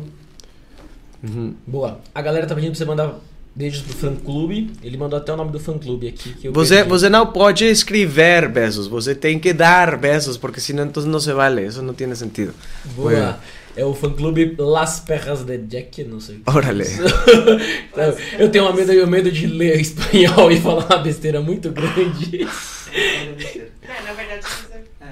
Uhum. 1.24 1.56
Boa. 1.66 2.00
A 2.14 2.22
galera 2.22 2.46
tá 2.46 2.54
pedindo 2.54 2.72
pra 2.72 2.78
você 2.78 2.86
mandar 2.86 3.16
beijos 3.56 3.82
pro 3.82 3.94
fã 3.94 4.16
clube. 4.16 4.72
Ele 4.84 4.98
mandou 4.98 5.18
até 5.18 5.34
o 5.34 5.38
nome 5.38 5.52
do 5.52 5.60
fã 5.60 5.78
clube 5.78 6.08
aqui. 6.08 6.34
Que 6.34 6.50
você, 6.50 6.84
você 6.84 7.10
não 7.10 7.28
pode 7.28 7.66
escrever 7.66 8.50
beijos, 8.50 8.88
você 8.88 9.14
tem 9.14 9.40
que 9.40 9.54
dar 9.54 9.98
beijos, 9.98 10.38
porque 10.38 10.60
senão 10.60 10.86
então 10.86 11.04
não 11.04 11.20
se 11.20 11.34
vale. 11.34 11.66
Isso 11.66 11.82
não 11.82 11.94
tem 11.94 12.14
sentido. 12.16 12.54
Boa. 12.96 13.12
Bueno. 13.12 13.36
É 13.76 13.84
o 13.84 13.94
fã-clube 13.94 14.56
Las 14.60 15.00
Perras 15.00 15.44
de 15.44 15.58
Jack, 15.58 16.04
não 16.04 16.20
sei. 16.20 16.42
Órale. 16.46 16.86
então, 17.92 18.16
eu 18.38 18.50
tenho 18.52 18.66
uma 18.66 18.74
medo, 18.74 18.94
eu 18.94 19.08
medo 19.08 19.32
de 19.32 19.48
ler 19.48 19.82
espanhol 19.82 20.52
e 20.54 20.62
falar 20.62 20.86
uma 20.86 20.98
besteira 21.00 21.42
muito 21.42 21.72
grande. 21.72 22.48
É, 22.94 24.02
na 24.06 24.14
verdade, 24.14 24.46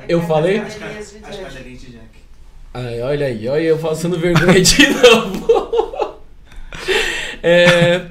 eu 0.08 0.22
falei? 0.22 0.60
Acho 0.60 0.78
que 0.78 0.84
é 0.84 1.62
de 1.64 1.76
Jack. 1.76 2.06
Ai, 2.74 3.02
olha 3.02 3.26
aí, 3.26 3.48
olha 3.48 3.64
eu 3.64 3.78
passando 3.80 4.20
vergonha 4.20 4.62
de 4.62 4.88
novo. 4.94 6.20
é, 7.42 8.06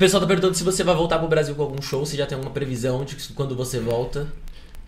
pessoal 0.00 0.22
tá 0.22 0.26
perguntando 0.26 0.54
se 0.54 0.64
você 0.64 0.82
vai 0.82 0.94
voltar 0.94 1.18
pro 1.18 1.28
Brasil 1.28 1.54
com 1.54 1.62
algum 1.62 1.82
show, 1.82 2.06
se 2.06 2.16
já 2.16 2.26
tem 2.26 2.34
alguma 2.34 2.52
previsão 2.52 3.04
de 3.04 3.14
quando 3.34 3.54
você 3.54 3.78
volta. 3.78 4.26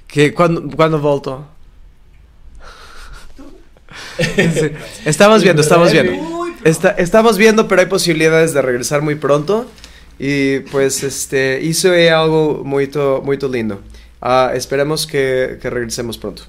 Que 0.09 0.31
quando, 0.31 0.75
quando 0.75 0.99
volto? 0.99 1.45
estamos 5.05 5.43
viendo, 5.43 5.61
estamos 5.61 5.93
viendo. 5.93 6.13
estamos 6.97 7.37
viendo, 7.37 7.69
pero 7.69 7.83
hay 7.83 7.89
posibilidades 7.89 8.55
de 8.55 8.63
regresar 8.63 9.03
muy 9.03 9.15
pronto. 9.17 9.67
Y 10.19 10.61
pues 10.71 11.03
este, 11.03 11.61
hizo 11.63 11.91
algo 11.93 12.63
muy, 12.65 12.91
muy 13.23 13.39
lindo. 13.51 13.83
Uh, 14.23 14.55
esperemos 14.55 15.07
que, 15.07 15.59
que 15.61 15.69
regresemos 15.69 16.17
pronto. 16.17 16.45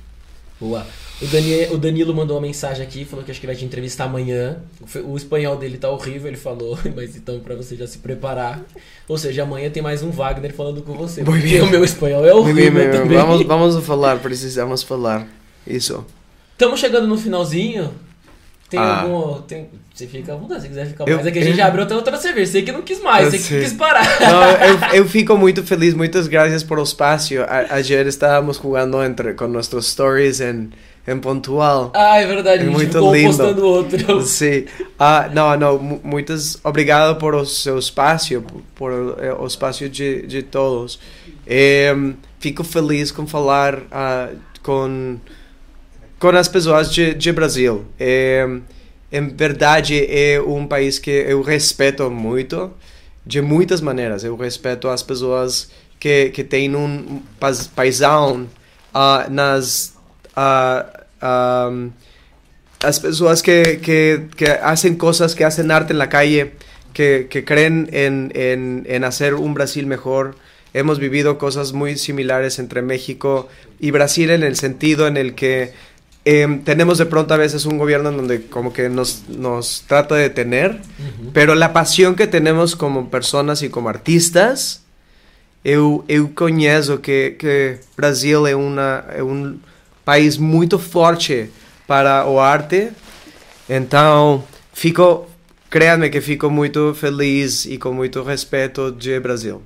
Boa. 0.59 0.85
O, 1.21 1.25
Daniel, 1.27 1.73
o 1.73 1.77
Danilo 1.77 2.13
mandou 2.13 2.35
uma 2.37 2.41
mensagem 2.41 2.85
aqui, 2.85 3.05
falou 3.05 3.23
que 3.23 3.31
acho 3.31 3.39
que 3.39 3.47
vai 3.47 3.55
te 3.55 3.63
entrevistar 3.63 4.05
amanhã. 4.05 4.57
O, 5.05 5.15
espanhol 5.15 5.55
dele 5.55 5.77
tá 5.77 5.89
horrível, 5.89 6.27
ele 6.27 6.37
falou, 6.37 6.77
mas 6.95 7.15
então 7.15 7.39
para 7.39 7.55
você 7.55 7.75
já 7.75 7.87
se 7.87 7.99
preparar. 7.99 8.61
Ou 9.07 9.17
seja, 9.17 9.43
amanhã 9.43 9.69
tem 9.69 9.81
mais 9.81 10.01
um 10.01 10.09
Wagner 10.09 10.53
falando 10.53 10.81
com 10.81 10.93
você. 10.93 11.23
Porque 11.23 11.41
bem. 11.41 11.61
o 11.61 11.69
meu 11.69 11.83
espanhol 11.83 12.25
é 12.25 12.33
horrível 12.33 12.71
bem, 12.71 12.71
bem, 12.71 12.91
também. 12.91 13.17
Vamos, 13.17 13.45
vamos 13.45 13.85
falar, 13.85 14.19
precisamos 14.19 14.83
falar. 14.83 15.27
Isso. 15.65 16.05
Estamos 16.51 16.79
chegando 16.79 17.07
no 17.07 17.17
finalzinho. 17.17 17.91
Tem 18.69 18.79
ah. 18.79 19.01
algum. 19.01 19.41
Tem, 19.43 19.69
você 19.93 20.07
fica 20.07 20.33
à 20.33 20.35
vontade, 20.35 20.63
se 20.63 20.67
quiser 20.67 20.87
ficar 20.87 21.07
eu, 21.07 21.15
mais. 21.15 21.27
É 21.27 21.31
que 21.31 21.37
a 21.37 21.43
gente 21.43 21.59
eu, 21.59 21.65
abriu 21.65 21.83
até 21.83 21.95
outra 21.95 22.17
cerveja. 22.17 22.51
Você 22.51 22.61
que 22.63 22.71
não 22.71 22.81
quis 22.81 22.99
mais, 22.99 23.29
você 23.29 23.37
sei. 23.37 23.59
que 23.59 23.65
quis 23.65 23.73
parar. 23.73 24.03
Não, 24.19 24.51
eu, 24.51 24.95
eu, 24.95 25.07
fico 25.07 25.37
muito 25.37 25.63
feliz. 25.63 25.93
Muitas 25.93 26.27
graças 26.27 26.63
por 26.63 26.79
o 26.79 26.83
espaço. 26.83 27.35
A, 27.47 27.75
ayer 27.75 28.07
estávamos 28.07 28.57
jogando 28.57 29.03
entre, 29.03 29.35
com 29.35 29.47
nossos 29.47 29.91
stories 29.91 30.41
em, 30.41 30.71
em 31.07 31.19
pontual. 31.19 31.91
Ah, 31.93 32.19
é 32.19 32.25
verdade. 32.25 32.63
É 32.63 32.69
muito 32.69 32.97
lindo. 33.13 33.27
postando 33.27 33.65
outro. 33.65 34.21
Sim. 34.23 34.65
Ah, 34.97 35.29
não, 35.33 35.57
não. 35.57 35.99
Muitas 36.03 36.59
obrigado 36.63 37.17
por 37.17 37.35
o 37.35 37.45
seu 37.45 37.77
espaço, 37.77 38.43
por 38.75 39.17
eh, 39.19 39.33
o 39.33 39.45
espaço 39.45 39.89
de, 39.89 40.25
de 40.25 40.43
todos. 40.43 40.99
Eh, 41.45 41.93
fico 42.39 42.63
feliz 42.63 43.11
com 43.11 43.27
falar 43.27 43.77
uh, 43.77 44.37
com 44.61 45.17
com 46.23 46.29
as 46.29 46.47
pessoas 46.47 46.89
de, 46.89 47.13
de 47.13 47.33
Brasil. 47.33 47.83
É, 47.99 48.47
em 49.11 49.27
verdade, 49.27 50.05
é 50.09 50.41
um 50.41 50.65
país 50.65 50.97
que 50.97 51.11
eu 51.11 51.41
respeito 51.41 52.09
muito, 52.09 52.71
de 53.25 53.41
muitas 53.41 53.81
maneiras. 53.81 54.23
Eu 54.23 54.37
respeito 54.37 54.87
as 54.87 55.03
pessoas 55.03 55.69
que, 55.99 56.29
que 56.29 56.41
têm 56.41 56.73
um 56.77 57.21
paisão 57.75 58.47
uh, 58.95 59.29
nas... 59.29 59.92
Uh, 60.35 61.25
um, 61.25 61.91
as 62.83 62.99
pessoas 62.99 63.41
que, 63.41 63.79
que, 63.81 64.27
que 64.35 64.47
hacen 64.47 64.95
coisas, 64.97 65.35
que 65.35 65.45
hacen 65.45 65.71
arte 65.71 65.93
na 65.93 66.09
calle, 66.09 66.53
que, 66.93 67.27
que 67.29 67.45
creen 67.45 67.89
en, 67.91 68.31
en, 68.35 68.85
en 68.87 69.03
hacer 69.03 69.35
un 69.35 69.53
Brasil 69.53 69.85
mejor. 69.87 70.35
Hemos 70.73 70.99
vivido 70.99 71.37
cosas 71.37 71.73
muy 71.73 71.97
similares 71.97 72.57
entre 72.57 72.81
México 72.81 73.47
y 73.79 73.91
Brasil 73.91 74.31
en 74.31 74.43
el 74.43 74.55
sentido 74.55 75.07
en 75.07 75.17
el 75.17 75.35
que 75.35 75.71
Em, 76.25 76.63
tenemos 76.63 76.97
de 76.99 77.05
pronto 77.05 77.33
a 77.33 77.37
veces 77.37 77.65
un 77.65 77.77
gobierno 77.77 78.09
en 78.09 78.15
donde 78.15 78.45
como 78.45 78.71
que 78.71 78.87
nos, 78.87 79.27
nos 79.27 79.83
trata 79.87 80.15
de 80.15 80.23
detener, 80.23 80.79
pero 81.33 81.53
la 81.53 81.73
pasión 81.73 82.15
que 82.15 82.27
tenemos 82.27 82.77
como 82.77 83.09
personas 83.09 83.61
y 83.61 83.69
como 83.69 83.89
artistas, 83.89 84.83
eu, 85.65 86.05
eu 86.07 86.29
conheço 86.33 87.01
que, 87.01 87.35
que 87.37 87.77
Brasil 87.97 88.47
é, 88.47 88.55
uma, 88.55 89.03
é 89.13 89.21
um 89.21 89.59
país 90.05 90.37
muito 90.37 90.77
forte 90.77 91.49
para 91.87 92.25
o 92.27 92.39
arte, 92.39 92.91
então 93.69 94.43
fico, 94.73 95.27
créanme 95.69 96.09
que 96.09 96.21
fico 96.21 96.49
muito 96.49 96.93
feliz 96.93 97.65
e 97.65 97.77
com 97.77 97.93
muito 97.93 98.21
respeito 98.23 98.91
de 98.91 99.19
Brasil. 99.19 99.61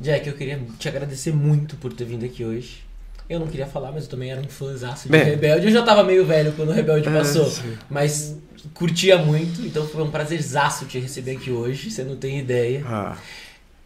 Jack, 0.00 0.26
eu 0.26 0.34
queria 0.34 0.58
te 0.78 0.88
agradecer 0.88 1.32
muito 1.32 1.76
por 1.76 1.92
ter 1.92 2.04
vindo 2.04 2.24
aqui 2.24 2.44
hoje. 2.44 2.82
Eu 3.28 3.38
não 3.38 3.46
queria 3.46 3.66
falar, 3.66 3.92
mas 3.92 4.04
eu 4.04 4.10
também 4.10 4.30
era 4.32 4.40
um 4.40 4.48
fãzaço 4.48 5.04
de 5.04 5.10
Bem, 5.10 5.22
Rebelde. 5.22 5.66
Eu 5.66 5.72
já 5.72 5.82
tava 5.82 6.02
meio 6.02 6.24
velho 6.24 6.52
quando 6.52 6.70
o 6.70 6.72
Rebelde 6.72 7.08
é, 7.08 7.12
passou. 7.12 7.52
mas 7.88 8.36
curtia 8.74 9.18
muito, 9.18 9.60
então 9.64 9.86
foi 9.86 10.02
um 10.02 10.10
prazerzaço 10.10 10.86
te 10.86 10.98
receber 10.98 11.36
aqui 11.36 11.50
hoje. 11.50 11.90
Você 11.90 12.02
não 12.02 12.16
tem 12.16 12.40
ideia. 12.40 12.82
Ah, 12.84 13.16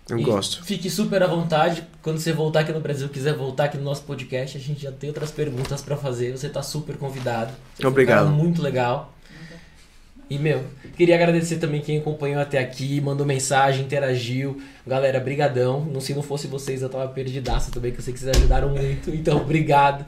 eu 0.08 0.18
e 0.18 0.22
gosto. 0.22 0.62
Fique 0.64 0.90
super 0.90 1.22
à 1.22 1.26
vontade. 1.26 1.82
Quando 2.02 2.18
você 2.18 2.32
voltar 2.32 2.60
aqui 2.60 2.72
no 2.72 2.80
Brasil, 2.80 3.08
quiser 3.08 3.34
voltar 3.34 3.64
aqui 3.64 3.78
no 3.78 3.84
nosso 3.84 4.02
podcast, 4.02 4.56
a 4.56 4.60
gente 4.60 4.82
já 4.82 4.92
tem 4.92 5.08
outras 5.08 5.30
perguntas 5.30 5.80
para 5.80 5.96
fazer. 5.96 6.32
Você 6.32 6.48
tá 6.48 6.62
super 6.62 6.96
convidado. 6.96 7.52
Você 7.74 7.86
Obrigado. 7.86 8.26
Um 8.26 8.32
muito 8.32 8.60
legal. 8.60 9.12
E, 10.28 10.38
meu, 10.38 10.64
queria 10.96 11.14
agradecer 11.14 11.58
também 11.58 11.80
quem 11.80 11.98
acompanhou 11.98 12.40
até 12.40 12.58
aqui, 12.58 13.00
mandou 13.00 13.26
mensagem, 13.26 13.84
interagiu. 13.84 14.60
Galera, 14.86 15.20
brigadão. 15.20 15.84
Não, 15.84 16.00
se 16.00 16.14
não 16.14 16.22
fosse 16.22 16.46
vocês, 16.46 16.82
eu 16.82 16.88
tava 16.88 17.08
perdidaço 17.08 17.70
também, 17.70 17.92
que 17.92 17.98
eu 17.98 18.02
sei 18.02 18.12
que 18.12 18.20
vocês 18.20 18.36
ajudaram 18.36 18.70
muito. 18.70 19.10
Então, 19.10 19.38
obrigado. 19.38 20.04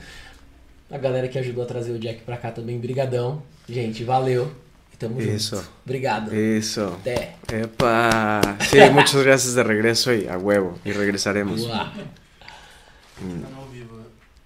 A 0.90 0.98
galera 0.98 1.28
que 1.28 1.39
ajudou 1.39 1.64
a 1.64 1.66
trazer 1.66 1.93
o 1.93 1.98
Jack 1.98 2.23
pra 2.23 2.36
cá 2.36 2.51
também, 2.51 2.78
brigadão. 2.78 3.43
Gente, 3.68 4.05
valeu. 4.05 4.51
Tamo 4.98 5.16
junto. 5.16 5.31
Eso. 5.31 5.64
Obrigado. 5.85 6.32
Eso. 6.32 6.98
Até. 7.01 7.36
Epa. 7.52 8.56
Sí, 8.70 8.78
muchas 8.93 9.23
gracias 9.23 9.55
de 9.55 9.62
regreso 9.62 10.12
y 10.12 10.27
a 10.27 10.39
huevo. 10.39 10.78
Y 10.85 10.93
regresaremos. 10.93 11.62
Uau. 11.62 11.86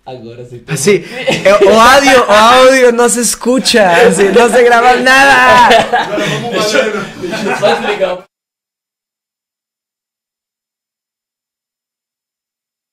Agora 0.04 0.44
você 0.44 0.58
tem. 0.58 0.74
Así, 0.74 1.04
eh, 1.04 1.64
o 1.64 1.78
audio, 1.78 2.24
o 2.26 2.32
audio 2.32 2.92
no 2.92 3.08
se 3.08 3.20
escucha, 3.20 4.08
así, 4.08 4.24
no 4.24 4.48
se 4.48 4.62
graba 4.64 4.96
nada. 4.96 5.68